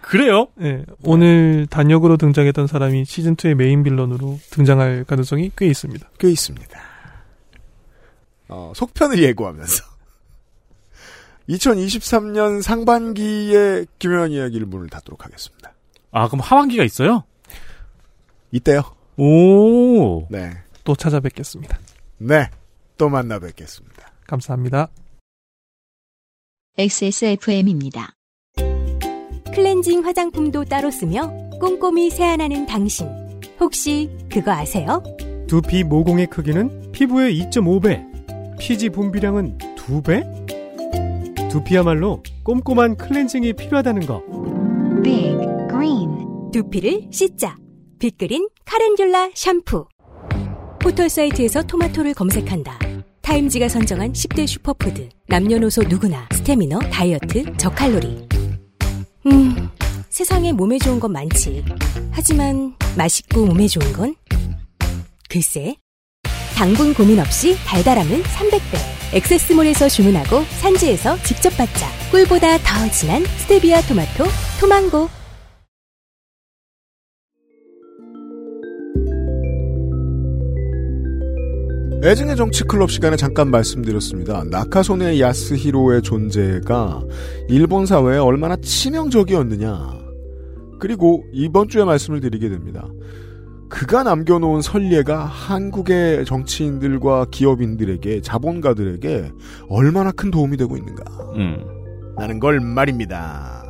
그래요? 0.00 0.48
네, 0.56 0.84
오늘 1.04 1.68
단역으로 1.70 2.16
등장했던 2.16 2.66
사람이 2.66 3.04
시즌 3.04 3.36
2의 3.36 3.54
메인 3.54 3.84
빌런으로 3.84 4.40
등장할 4.50 5.04
가능성이 5.04 5.52
꽤 5.56 5.68
있습니다. 5.68 6.10
꽤 6.18 6.28
있습니다. 6.32 6.80
어, 8.48 8.72
속편을 8.74 9.22
예고하면서 9.22 9.84
2023년 11.48 12.60
상반기에 12.60 13.86
김현 14.00 14.32
이야기를 14.32 14.66
문을 14.66 14.88
닫도록 14.88 15.24
하겠습니다. 15.24 15.74
아, 16.10 16.26
그럼 16.26 16.40
하반기가 16.40 16.82
있어요? 16.82 17.22
이때요. 18.50 18.82
오. 19.20 20.26
네. 20.30 20.50
또 20.82 20.96
찾아뵙겠습니다. 20.96 21.78
네. 22.16 22.48
또 22.96 23.10
만나 23.10 23.38
뵙겠습니다. 23.38 24.10
감사합니다. 24.26 24.88
XSFM입니다. 26.78 28.14
클렌징 29.54 30.06
화장품도 30.06 30.64
따로 30.64 30.90
쓰며 30.90 31.30
꼼꼼히 31.60 32.08
세안하는 32.08 32.64
당신. 32.64 33.08
혹시 33.60 34.08
그거 34.32 34.52
아세요? 34.52 35.02
두피 35.46 35.84
모공의 35.84 36.28
크기는 36.28 36.90
피부의 36.92 37.38
2.5배, 37.42 38.58
피지 38.58 38.88
분비량은 38.88 39.58
2배? 39.58 41.50
두피야말로 41.50 42.22
꼼꼼한 42.44 42.96
클렌징이 42.96 43.52
필요하다는 43.52 44.06
거. 44.06 44.22
Big 45.02 45.36
Green. 45.68 46.50
두피를 46.52 47.08
씻자. 47.10 47.56
빅그린 47.98 48.48
카렌듈라 48.70 49.30
샴푸. 49.34 49.84
포털사이트에서 50.78 51.60
토마토를 51.64 52.14
검색한다. 52.14 52.78
타임지가 53.20 53.68
선정한 53.68 54.12
10대 54.12 54.46
슈퍼푸드. 54.46 55.08
남녀노소 55.26 55.82
누구나 55.82 56.28
스테미너, 56.32 56.78
다이어트, 56.78 57.56
저칼로리. 57.56 58.28
음, 59.26 59.68
세상에 60.08 60.52
몸에 60.52 60.78
좋은 60.78 61.00
건 61.00 61.10
많지. 61.10 61.64
하지만 62.12 62.76
맛있고 62.96 63.46
몸에 63.46 63.66
좋은 63.66 63.92
건? 63.92 64.14
글쎄. 65.28 65.74
당분 66.54 66.94
고민 66.94 67.18
없이 67.18 67.56
달달함은 67.66 68.22
300배. 68.22 69.14
XS몰에서 69.14 69.88
주문하고 69.88 70.44
산지에서 70.60 71.20
직접 71.24 71.50
받자. 71.56 71.88
꿀보다 72.12 72.58
더 72.58 72.88
진한 72.92 73.24
스테비아 73.24 73.80
토마토, 73.80 74.26
토망고. 74.60 75.19
애증의 82.02 82.36
정치 82.36 82.64
클럽 82.64 82.90
시간에 82.90 83.16
잠깐 83.16 83.50
말씀드렸습니다. 83.50 84.42
나카소네 84.50 85.20
야스히로의 85.20 86.00
존재가 86.00 87.02
일본 87.50 87.84
사회에 87.84 88.16
얼마나 88.16 88.56
치명적이었느냐. 88.56 89.98
그리고 90.78 91.22
이번 91.30 91.68
주에 91.68 91.84
말씀을 91.84 92.20
드리게 92.20 92.48
됩니다. 92.48 92.88
그가 93.68 94.02
남겨놓은 94.02 94.62
선례가 94.62 95.26
한국의 95.26 96.24
정치인들과 96.24 97.26
기업인들에게 97.30 98.22
자본가들에게 98.22 99.32
얼마나 99.68 100.10
큰 100.10 100.30
도움이 100.30 100.56
되고 100.56 100.78
있는가. 100.78 101.04
음. 101.36 101.62
라는 102.16 102.40
걸 102.40 102.60
말입니다. 102.60 103.62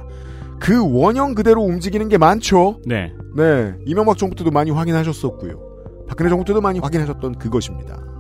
그 0.61 0.81
원형 0.89 1.35
그대로 1.35 1.63
움직이는 1.63 2.09
게 2.09 2.17
많죠. 2.17 2.79
네. 2.87 3.13
네, 3.37 3.75
이명박 3.87 4.19
정부 4.19 4.37
때도 4.37 4.53
많이 4.53 4.71
확인하셨었고요. 4.71 6.07
박근혜 6.07 6.29
정부 6.29 6.45
때도 6.45 6.61
많이 6.61 6.79
확인하셨던 6.79 7.39
그것입니다. 7.39 8.20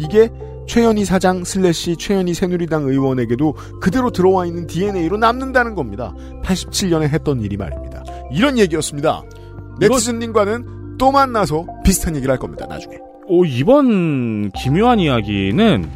이게 0.00 0.30
최현희 0.66 1.04
사장 1.04 1.44
슬래시 1.44 1.96
최현희 1.96 2.32
새누리당 2.32 2.84
의원에게도 2.84 3.54
그대로 3.80 4.10
들어와 4.10 4.46
있는 4.46 4.66
DNA로 4.66 5.16
남는다는 5.18 5.74
겁니다. 5.74 6.14
87년에 6.42 7.08
했던 7.08 7.40
일이 7.40 7.56
말입니다. 7.56 8.02
이런 8.32 8.58
얘기였습니다. 8.58 9.22
넥슨님과는 9.80 10.96
또 10.96 11.10
만나서 11.10 11.66
비슷한 11.84 12.14
얘기를 12.16 12.30
할 12.30 12.38
겁니다. 12.38 12.66
나중에. 12.66 12.98
오, 13.26 13.44
이번 13.44 14.50
기묘한 14.52 15.00
이야기는 15.00 15.90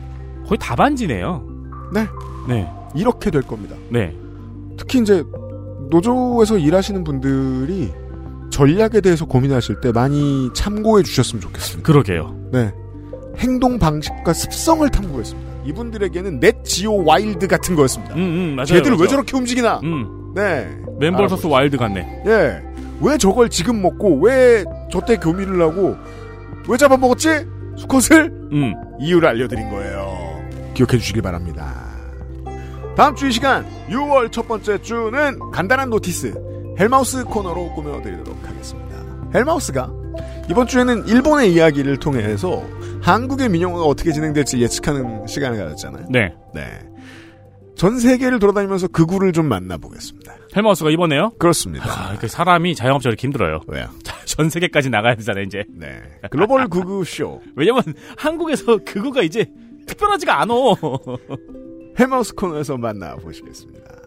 거의 0.47 0.59
답안지네요. 0.61 1.45
네. 1.93 2.07
네. 2.49 2.69
이렇게 2.95 3.31
될 3.31 3.43
겁니다. 3.43 3.77
네. 3.91 4.15
특히 4.77 5.01
이제 5.01 5.25
노조에서 5.91 6.59
일하시는 6.59 7.05
분들이 7.05 7.93
전략에 8.51 9.01
대해서 9.01 9.25
고민하실 9.25 9.81
때 9.81 9.93
많이 9.93 10.51
참고해 10.55 11.03
주셨으면 11.03 11.41
좋겠습니다. 11.41 11.87
그러게요. 11.87 12.37
네. 12.53 12.73
행동 13.39 13.79
방식과 13.79 14.33
습성을 14.33 14.89
탐구했습니다. 14.89 15.55
이분들에게는 15.67 16.41
Nat 16.41 16.63
Geo 16.65 17.05
Wild 17.05 17.47
같은 17.49 17.75
거였습니다. 17.75 18.15
음, 18.15 18.21
음, 18.21 18.53
맞아요. 18.57 18.67
쟤들 18.67 18.93
왜 18.93 18.97
맞아요. 18.97 19.09
저렇게 19.09 19.37
움직이나? 19.37 19.81
음. 19.83 20.33
네. 20.35 20.69
Man 20.99 21.29
versus 21.29 21.47
Wild 21.47 21.77
같네. 21.77 22.23
예. 22.27 22.63
왜 23.01 23.19
저걸 23.19 23.49
지금 23.51 23.81
먹고 23.83 24.21
왜 24.21 24.65
저때 24.91 25.17
교미를 25.17 25.61
하고 25.63 25.97
왜 26.69 26.77
잡아먹었지? 26.77 27.47
수컷을? 27.77 28.31
음. 28.53 28.75
이유를 29.01 29.29
알려드린 29.29 29.69
거예요. 29.71 30.41
기억해 30.75 30.99
주시길 30.99 31.23
바랍니다. 31.23 31.73
다음 32.97 33.17
주 33.17 33.27
이 33.27 33.33
시간 33.33 33.67
6월 33.89 34.31
첫 34.31 34.47
번째 34.47 34.81
주는 34.81 35.39
간단한 35.51 35.91
notice 35.91 36.35
헬마우스 36.79 37.25
코너로 37.25 37.73
꾸며드리도록 37.75 38.39
하겠습니다. 38.49 38.97
헬마우스가 39.35 39.91
이번 40.49 40.67
주에는 40.69 41.09
일본의 41.09 41.53
이야기를 41.53 41.97
통해서 41.99 42.63
한국의 43.05 43.51
민영화가 43.51 43.85
어떻게 43.85 44.13
진행될지 44.13 44.59
예측하는 44.61 45.27
시간을 45.27 45.59
가졌잖아요. 45.59 46.07
네. 46.11 46.35
네. 46.55 46.63
전 47.77 47.99
세계를 47.99 48.39
돌아다니면서 48.39 48.89
그 48.89 49.05
구를 49.05 49.33
좀 49.33 49.47
만나보겠습니다. 49.47 50.35
헬마우스가 50.57 50.91
이번에요? 50.91 51.33
그렇습니다. 51.39 51.85
아, 51.87 52.17
그 52.19 52.29
사람이 52.29 52.75
자영업자 52.75 53.11
이렇게 53.11 53.27
힘들어요. 53.27 53.61
왜요? 53.67 53.89
전 54.25 54.49
세계까지 54.49 54.89
나가야 54.89 55.17
되잖아요, 55.17 55.45
이제. 55.45 55.65
네. 55.69 56.01
글로벌 56.31 56.67
구구쇼. 56.69 57.43
왜냐면 57.57 57.83
한국에서 58.17 58.79
그거가 58.79 59.23
이제 59.23 59.51
특별하지가 59.87 60.41
않아. 60.41 60.55
헬마우스 62.01 62.35
코너에서 62.35 62.79
만나보시겠습니다. 62.79 64.04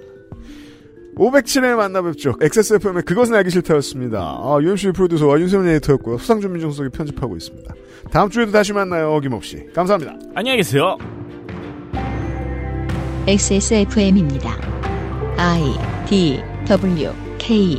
507회 1.17 1.75
만나 1.75 2.01
뵙죠. 2.01 2.35
XSFM의 2.39 3.03
그것은 3.03 3.35
알기 3.35 3.49
싫다였습니다. 3.49 4.19
아, 4.19 4.57
UMC 4.61 4.91
프로듀서와 4.91 5.39
윤세민 5.39 5.67
에디터였고요. 5.67 6.17
수상준 6.17 6.51
민정석이 6.53 6.89
편집하고 6.89 7.35
있습니다. 7.35 7.73
다음 8.11 8.29
주에도 8.29 8.51
다시 8.51 8.73
만나요. 8.73 9.13
어김없이. 9.13 9.65
감사합니다. 9.73 10.13
안녕히 10.35 10.57
계세요. 10.57 10.97
XSFM입니다. 13.27 14.57
I 15.37 15.61
D 16.07 16.41
W 16.67 17.11
K 17.37 17.77